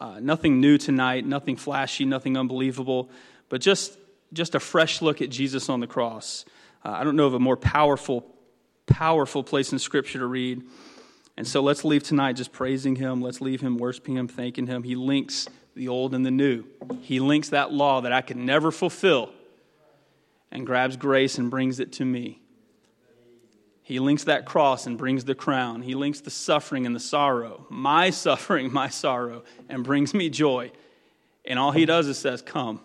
Uh, 0.00 0.18
nothing 0.20 0.60
new 0.60 0.78
tonight, 0.78 1.24
nothing 1.24 1.56
flashy, 1.56 2.04
nothing 2.04 2.36
unbelievable, 2.36 3.10
but 3.48 3.60
just, 3.60 3.96
just 4.32 4.54
a 4.54 4.60
fresh 4.60 5.00
look 5.02 5.22
at 5.22 5.30
Jesus 5.30 5.68
on 5.68 5.80
the 5.80 5.86
cross. 5.86 6.44
Uh, 6.84 6.90
I 6.90 7.04
don't 7.04 7.14
know 7.14 7.26
of 7.26 7.34
a 7.34 7.38
more 7.38 7.56
powerful, 7.56 8.26
powerful 8.86 9.44
place 9.44 9.70
in 9.72 9.78
Scripture 9.78 10.18
to 10.18 10.26
read. 10.26 10.62
And 11.36 11.46
so 11.46 11.62
let's 11.62 11.84
leave 11.84 12.02
tonight 12.02 12.34
just 12.34 12.52
praising 12.52 12.96
Him. 12.96 13.22
Let's 13.22 13.40
leave 13.40 13.60
Him 13.60 13.78
worshiping 13.78 14.16
Him, 14.16 14.26
thanking 14.26 14.66
Him. 14.66 14.82
He 14.82 14.96
links 14.96 15.48
the 15.74 15.88
old 15.88 16.14
and 16.14 16.26
the 16.26 16.30
new. 16.30 16.64
He 17.02 17.20
links 17.20 17.50
that 17.50 17.72
law 17.72 18.00
that 18.00 18.12
I 18.12 18.20
could 18.20 18.36
never 18.36 18.70
fulfill 18.70 19.30
and 20.50 20.66
grabs 20.66 20.96
grace 20.96 21.38
and 21.38 21.50
brings 21.50 21.80
it 21.80 21.92
to 21.92 22.04
me. 22.04 22.41
He 23.82 23.98
links 23.98 24.24
that 24.24 24.46
cross 24.46 24.86
and 24.86 24.96
brings 24.96 25.24
the 25.24 25.34
crown. 25.34 25.82
He 25.82 25.94
links 25.94 26.20
the 26.20 26.30
suffering 26.30 26.86
and 26.86 26.94
the 26.94 27.00
sorrow, 27.00 27.66
my 27.68 28.10
suffering, 28.26 28.72
my 28.72 28.88
sorrow, 28.88 29.44
and 29.68 29.84
brings 29.84 30.14
me 30.14 30.30
joy. 30.30 30.70
And 31.44 31.58
all 31.58 31.72
he 31.72 31.84
does 31.84 32.06
is 32.06 32.18
says, 32.18 32.42
Come. 32.42 32.80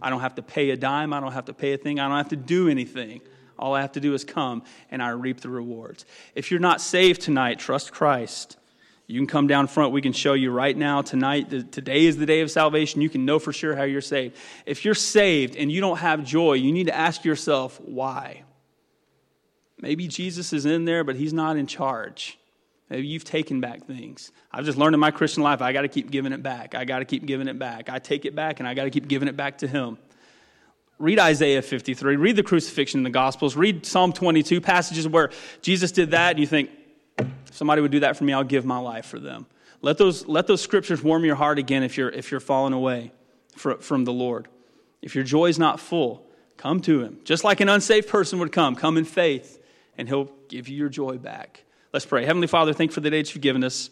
I 0.00 0.10
don't 0.10 0.20
have 0.20 0.36
to 0.36 0.42
pay 0.42 0.70
a 0.70 0.76
dime. 0.76 1.12
I 1.12 1.20
don't 1.20 1.32
have 1.32 1.46
to 1.46 1.54
pay 1.54 1.72
a 1.72 1.78
thing. 1.78 1.98
I 1.98 2.08
don't 2.08 2.16
have 2.16 2.28
to 2.28 2.36
do 2.36 2.68
anything. 2.68 3.20
All 3.58 3.74
I 3.74 3.80
have 3.80 3.92
to 3.92 4.00
do 4.00 4.14
is 4.14 4.24
come 4.24 4.62
and 4.90 5.02
I 5.02 5.10
reap 5.10 5.40
the 5.40 5.48
rewards. 5.48 6.04
If 6.34 6.50
you're 6.50 6.60
not 6.60 6.80
saved 6.80 7.22
tonight, 7.22 7.58
trust 7.58 7.92
Christ. 7.92 8.56
You 9.06 9.18
can 9.20 9.26
come 9.26 9.46
down 9.46 9.66
front. 9.66 9.92
We 9.92 10.02
can 10.02 10.12
show 10.12 10.32
you 10.32 10.50
right 10.50 10.76
now, 10.76 11.02
tonight. 11.02 11.72
Today 11.72 12.06
is 12.06 12.16
the 12.16 12.26
day 12.26 12.40
of 12.40 12.50
salvation. 12.50 13.00
You 13.00 13.08
can 13.08 13.24
know 13.24 13.38
for 13.38 13.52
sure 13.52 13.76
how 13.76 13.82
you're 13.82 14.00
saved. 14.00 14.36
If 14.66 14.84
you're 14.84 14.94
saved 14.94 15.56
and 15.56 15.70
you 15.70 15.80
don't 15.80 15.98
have 15.98 16.24
joy, 16.24 16.54
you 16.54 16.72
need 16.72 16.86
to 16.86 16.96
ask 16.96 17.24
yourself, 17.24 17.80
why? 17.80 18.44
Maybe 19.82 20.08
Jesus 20.08 20.54
is 20.54 20.64
in 20.64 20.86
there, 20.86 21.04
but 21.04 21.16
he's 21.16 21.34
not 21.34 21.58
in 21.58 21.66
charge. 21.66 22.38
Maybe 22.88 23.06
you've 23.08 23.24
taken 23.24 23.60
back 23.60 23.84
things. 23.84 24.32
I've 24.50 24.64
just 24.64 24.78
learned 24.78 24.94
in 24.94 25.00
my 25.00 25.10
Christian 25.10 25.42
life, 25.42 25.60
I 25.60 25.72
got 25.72 25.82
to 25.82 25.88
keep 25.88 26.10
giving 26.10 26.32
it 26.32 26.42
back. 26.42 26.74
I 26.74 26.84
got 26.84 27.00
to 27.00 27.04
keep 27.04 27.26
giving 27.26 27.48
it 27.48 27.58
back. 27.58 27.90
I 27.90 27.98
take 27.98 28.24
it 28.24 28.34
back 28.34 28.60
and 28.60 28.68
I 28.68 28.74
got 28.74 28.84
to 28.84 28.90
keep 28.90 29.08
giving 29.08 29.28
it 29.28 29.36
back 29.36 29.58
to 29.58 29.66
him. 29.66 29.98
Read 30.98 31.18
Isaiah 31.18 31.62
53, 31.62 32.14
read 32.14 32.36
the 32.36 32.44
crucifixion 32.44 33.00
in 33.00 33.04
the 33.04 33.10
Gospels, 33.10 33.56
read 33.56 33.84
Psalm 33.84 34.12
22, 34.12 34.60
passages 34.60 35.08
where 35.08 35.30
Jesus 35.60 35.90
did 35.90 36.12
that, 36.12 36.32
and 36.32 36.38
you 36.38 36.46
think, 36.46 36.70
if 37.18 37.56
somebody 37.56 37.82
would 37.82 37.90
do 37.90 38.00
that 38.00 38.16
for 38.16 38.22
me, 38.22 38.32
I'll 38.32 38.44
give 38.44 38.64
my 38.64 38.78
life 38.78 39.06
for 39.06 39.18
them. 39.18 39.46
Let 39.80 39.98
those, 39.98 40.28
let 40.28 40.46
those 40.46 40.60
scriptures 40.60 41.02
warm 41.02 41.24
your 41.24 41.34
heart 41.34 41.58
again 41.58 41.82
if 41.82 41.96
you're, 41.96 42.08
if 42.08 42.30
you're 42.30 42.38
falling 42.38 42.72
away 42.72 43.10
from, 43.56 44.04
the 44.04 44.12
Lord. 44.12 44.46
If 45.00 45.16
your 45.16 45.24
joy 45.24 45.46
is 45.46 45.58
not 45.58 45.80
full, 45.80 46.24
come 46.56 46.80
to 46.82 47.00
Him. 47.02 47.18
Just 47.24 47.42
like 47.42 47.60
an 47.60 47.68
unsafe 47.68 48.06
person 48.06 48.38
would 48.38 48.52
come, 48.52 48.76
come 48.76 48.96
in 48.96 49.04
faith, 49.04 49.58
and 49.96 50.08
He'll 50.08 50.30
give 50.48 50.68
you 50.68 50.76
your 50.76 50.88
joy 50.88 51.18
back. 51.18 51.64
Let's 51.92 52.06
pray. 52.06 52.24
Heavenly 52.24 52.46
Father, 52.46 52.72
thank 52.72 52.90
you 52.90 52.94
for 52.94 53.00
the 53.00 53.10
day 53.10 53.20
that 53.22 53.34
you've 53.34 53.42
given 53.42 53.62
us. 53.62 53.90